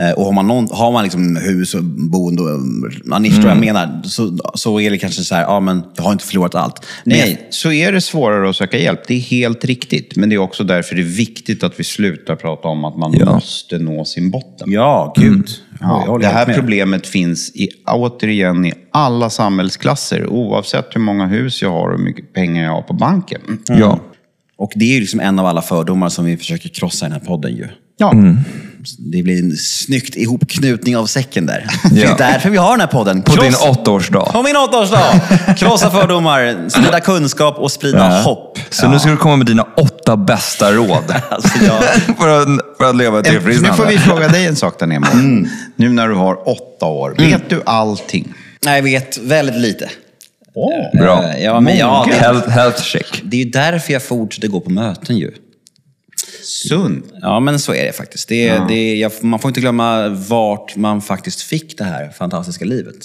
Eh, 0.00 0.10
Och 0.10 0.24
har 0.24 0.32
man, 0.32 0.46
någon, 0.46 0.68
har 0.70 0.92
man 0.92 1.02
liksom 1.04 1.36
hus 1.36 1.74
och 1.74 1.84
boende, 1.84 2.42
och, 2.42 2.60
ja, 3.04 3.18
ni 3.18 3.28
förstår 3.30 3.48
vad 3.48 3.56
jag 3.56 3.60
menar, 3.64 4.00
så, 4.04 4.38
så 4.54 4.80
är 4.80 4.90
det 4.90 4.98
kanske 4.98 5.22
så 5.22 5.34
här, 5.34 5.42
ja 5.42 5.60
men 5.60 5.82
jag 5.96 6.02
har 6.04 6.12
inte 6.12 6.24
förlorat 6.24 6.54
allt. 6.54 6.86
Men 7.04 7.18
Nej, 7.18 7.46
så 7.50 7.72
är 7.72 7.92
det 7.92 8.00
svårare 8.00 8.50
att 8.50 8.56
söka 8.56 8.78
hjälp. 8.78 9.00
Det 9.06 9.14
är 9.14 9.20
helt 9.20 9.64
riktigt. 9.64 10.16
Men 10.16 10.28
det 10.28 10.34
är 10.34 10.38
också 10.38 10.64
därför 10.64 10.94
det 10.94 11.00
är 11.02 11.16
viktigt 11.16 11.62
att 11.62 11.80
vi 11.80 11.84
slutar 11.84 12.36
prata 12.36 12.68
om 12.68 12.84
att 12.84 12.96
man 12.98 13.12
Ja. 13.18 13.34
måste 13.34 13.78
nå 13.78 14.04
sin 14.04 14.30
botten. 14.30 14.70
Ja, 14.72 15.14
gud. 15.16 15.48
Jag 15.80 16.04
Ja, 16.06 16.18
det 16.18 16.26
här 16.26 16.54
problemet 16.54 17.06
finns 17.06 17.50
i, 17.54 17.68
återigen 17.86 18.64
i 18.66 18.72
alla 18.92 19.30
samhällsklasser. 19.30 20.26
Oavsett 20.26 20.86
hur 20.96 21.00
många 21.00 21.26
hus 21.26 21.62
jag 21.62 21.70
har 21.70 21.88
och 21.90 21.98
hur 21.98 22.04
mycket 22.04 22.32
pengar 22.32 22.64
jag 22.64 22.70
har 22.72 22.82
på 22.82 22.92
banken. 22.94 23.40
Ja. 23.68 23.98
Och 24.58 24.72
det 24.74 24.84
är 24.84 24.94
ju 24.94 25.00
liksom 25.00 25.20
en 25.20 25.38
av 25.38 25.46
alla 25.46 25.62
fördomar 25.62 26.08
som 26.08 26.24
vi 26.24 26.36
försöker 26.36 26.68
krossa 26.68 27.06
i 27.06 27.08
den 27.10 27.20
här 27.20 27.26
podden 27.26 27.56
ju. 27.56 27.68
Ja. 27.98 28.12
Det 28.98 29.22
blir 29.22 29.38
en 29.44 29.56
snyggt 29.56 30.16
ihopknutning 30.16 30.96
av 30.96 31.06
säcken 31.06 31.46
där. 31.46 31.66
Ja. 31.84 31.90
Det 31.90 32.02
är 32.04 32.18
därför 32.32 32.50
vi 32.50 32.56
har 32.56 32.70
den 32.70 32.80
här 32.80 32.86
podden. 32.86 33.22
På 33.22 33.36
din 33.36 33.52
Kross- 33.52 33.68
åttaårsdag. 33.70 34.32
På 34.32 34.42
min 34.42 34.56
åttaårsdag! 34.56 35.20
Krossa 35.56 35.90
fördomar, 35.90 36.68
sprida 36.68 37.00
kunskap 37.00 37.58
och 37.58 37.72
sprida 37.72 37.98
Ja. 37.98 38.20
hopp. 38.22 38.58
Så 38.70 38.88
nu 38.88 38.98
ska 38.98 39.10
du 39.10 39.16
komma 39.16 39.36
med 39.36 39.46
dina 39.46 39.62
åtta 39.76 40.16
bästa 40.16 40.72
råd. 40.72 41.14
Alltså, 41.30 41.64
jag, 41.64 41.82
för, 42.18 42.28
att, 42.42 42.48
för 42.78 42.90
att 42.90 42.96
leva 42.96 43.18
ett 43.18 43.24
Nu 43.24 43.30
tillfrisknande. 43.32 43.76
får 43.76 43.86
vi 43.86 43.98
fråga 43.98 44.28
dig 44.28 44.46
en 44.46 44.56
sak 44.56 44.78
där 44.78 44.86
Nemo. 44.86 45.06
Nu 45.76 45.88
när 45.88 46.08
du 46.08 46.14
har 46.14 46.48
åtta 46.48 46.86
år. 46.86 47.14
Vet 47.18 47.50
du 47.50 47.62
allting? 47.66 48.34
nej, 48.64 48.76
jag 48.76 48.82
vet 48.82 49.18
väldigt 49.18 49.56
lite. 49.56 49.88
Bra. 50.98 51.24
Eh, 51.24 51.44
Ja, 51.44 51.60
men 51.60 51.76
ja, 51.78 52.06
det, 52.08 52.14
Health, 52.14 52.48
health 52.48 52.82
check. 52.82 53.20
det 53.24 53.36
är 53.40 53.44
ju 53.44 53.50
därför 53.50 53.92
jag 53.92 54.02
fortsätter 54.02 54.48
gå 54.48 54.60
på 54.60 54.70
möten 54.70 55.16
ju. 55.16 55.30
Sunt. 56.42 57.04
Ja, 57.22 57.40
men 57.40 57.58
så 57.58 57.74
är 57.74 57.86
det 57.86 57.92
faktiskt. 57.92 58.28
Det, 58.28 58.48
är- 58.48 58.68
det, 58.68 58.96
jag, 58.96 59.12
man 59.20 59.38
får 59.40 59.48
inte 59.48 59.60
glömma 59.60 60.08
vart 60.08 60.76
man 60.76 61.02
faktiskt 61.02 61.40
fick 61.42 61.78
det 61.78 61.84
här 61.84 62.08
fantastiska 62.10 62.64
livet. 62.64 62.96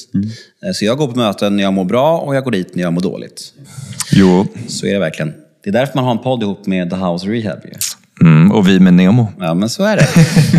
Eh, 0.65 0.71
Så 0.73 0.85
jag 0.85 0.97
går 0.97 1.07
på 1.07 1.17
möten 1.17 1.55
när 1.55 1.63
jag 1.63 1.73
mår 1.73 1.85
bra 1.85 2.17
och 2.17 2.35
jag 2.35 2.43
går 2.43 2.51
dit 2.51 2.75
när 2.75 2.83
jag 2.83 2.93
mår 2.93 3.01
dåligt. 3.01 3.53
Jo. 4.11 4.47
Så 4.67 4.85
är 4.85 4.93
det 4.93 4.99
verkligen. 4.99 5.33
Det 5.63 5.69
är 5.69 5.73
därför 5.73 5.95
man 5.95 6.03
har 6.03 6.11
en 6.11 6.19
podd 6.19 6.43
ihop 6.43 6.65
med 6.65 6.89
The 6.89 6.95
House 6.95 7.27
Rehab. 7.27 7.59
Mm, 8.21 8.51
och 8.51 8.67
vi 8.67 8.79
med 8.79 8.93
Nemo. 8.93 9.27
Ja, 9.39 9.53
men 9.53 9.69
så 9.69 9.83
är 9.83 9.95
det. 9.97 10.07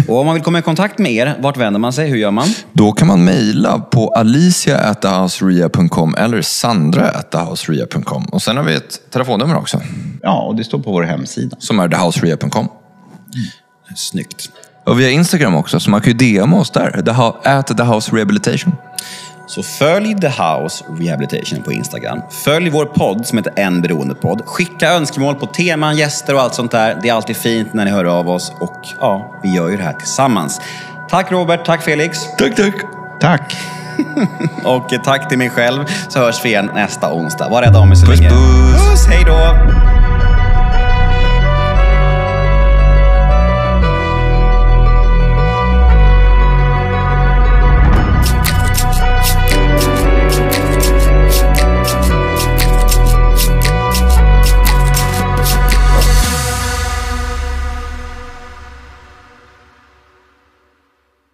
Och 0.12 0.18
om 0.20 0.26
man 0.26 0.34
vill 0.34 0.44
komma 0.44 0.58
i 0.58 0.62
kontakt 0.62 0.98
med 0.98 1.12
er, 1.12 1.36
vart 1.40 1.56
vänder 1.56 1.80
man 1.80 1.92
sig? 1.92 2.08
Hur 2.08 2.16
gör 2.16 2.30
man? 2.30 2.48
Då 2.72 2.92
kan 2.92 3.08
man 3.08 3.24
mejla 3.24 3.78
på 3.78 4.08
alicia.thehouserea.com 4.08 6.14
eller 6.14 6.42
sandra.thehouserea.com. 6.42 8.24
Och 8.24 8.42
sen 8.42 8.56
har 8.56 8.64
vi 8.64 8.74
ett 8.74 9.00
telefonnummer 9.10 9.56
också, 9.56 9.80
Ja, 10.22 10.42
och 10.42 10.56
det 10.56 10.64
står 10.64 10.78
på 10.78 10.92
vår 10.92 11.02
hemsida. 11.02 11.56
som 11.60 11.78
är 11.80 11.88
thehouserea.com. 11.88 12.68
Snyggt. 13.96 14.50
Och 14.86 15.00
vi 15.00 15.04
har 15.04 15.10
Instagram 15.10 15.54
också, 15.54 15.80
så 15.80 15.90
man 15.90 16.00
kan 16.00 16.18
ju 16.18 16.38
DMa 16.40 16.56
oss 16.56 16.70
där. 16.70 17.02
The, 17.02 17.10
at 17.50 17.66
the 17.76 17.82
House 17.82 18.16
Rehabilitation. 18.16 18.72
Så 19.54 19.62
följ 19.62 20.20
The 20.20 20.28
House 20.28 20.84
Rehabilitation 21.00 21.62
på 21.62 21.72
Instagram. 21.72 22.20
Följ 22.30 22.70
vår 22.70 22.84
podd 22.84 23.26
som 23.26 23.38
heter 23.38 23.52
En 23.56 23.82
beroendepodd. 23.82 24.42
Skicka 24.46 24.90
önskemål 24.90 25.34
på 25.34 25.46
teman, 25.46 25.96
gäster 25.96 26.34
och 26.34 26.40
allt 26.40 26.54
sånt 26.54 26.70
där. 26.70 26.98
Det 27.02 27.08
är 27.08 27.12
alltid 27.12 27.36
fint 27.36 27.74
när 27.74 27.84
ni 27.84 27.90
hör 27.90 28.04
av 28.04 28.30
oss 28.30 28.52
och 28.60 28.80
ja, 29.00 29.40
vi 29.42 29.54
gör 29.54 29.68
ju 29.68 29.76
det 29.76 29.82
här 29.82 29.92
tillsammans. 29.92 30.60
Tack 31.10 31.32
Robert, 31.32 31.64
tack 31.64 31.82
Felix 31.82 32.18
Tack, 32.38 32.56
tack. 32.56 32.74
Tack! 33.20 33.56
och 34.64 35.04
tack 35.04 35.28
till 35.28 35.38
mig 35.38 35.50
själv 35.50 35.84
så 36.08 36.18
hörs 36.18 36.44
vi 36.44 36.48
igen 36.48 36.70
nästa 36.74 37.12
onsdag. 37.12 37.48
Var 37.48 37.62
rädda 37.62 37.78
om 37.78 37.90
er 37.90 37.94
så 37.94 38.06
Puss, 38.06 38.20
länge. 38.20 38.30
puss. 38.30 38.90
Puss, 38.90 39.06
hej 39.06 39.24
då! 39.26 39.93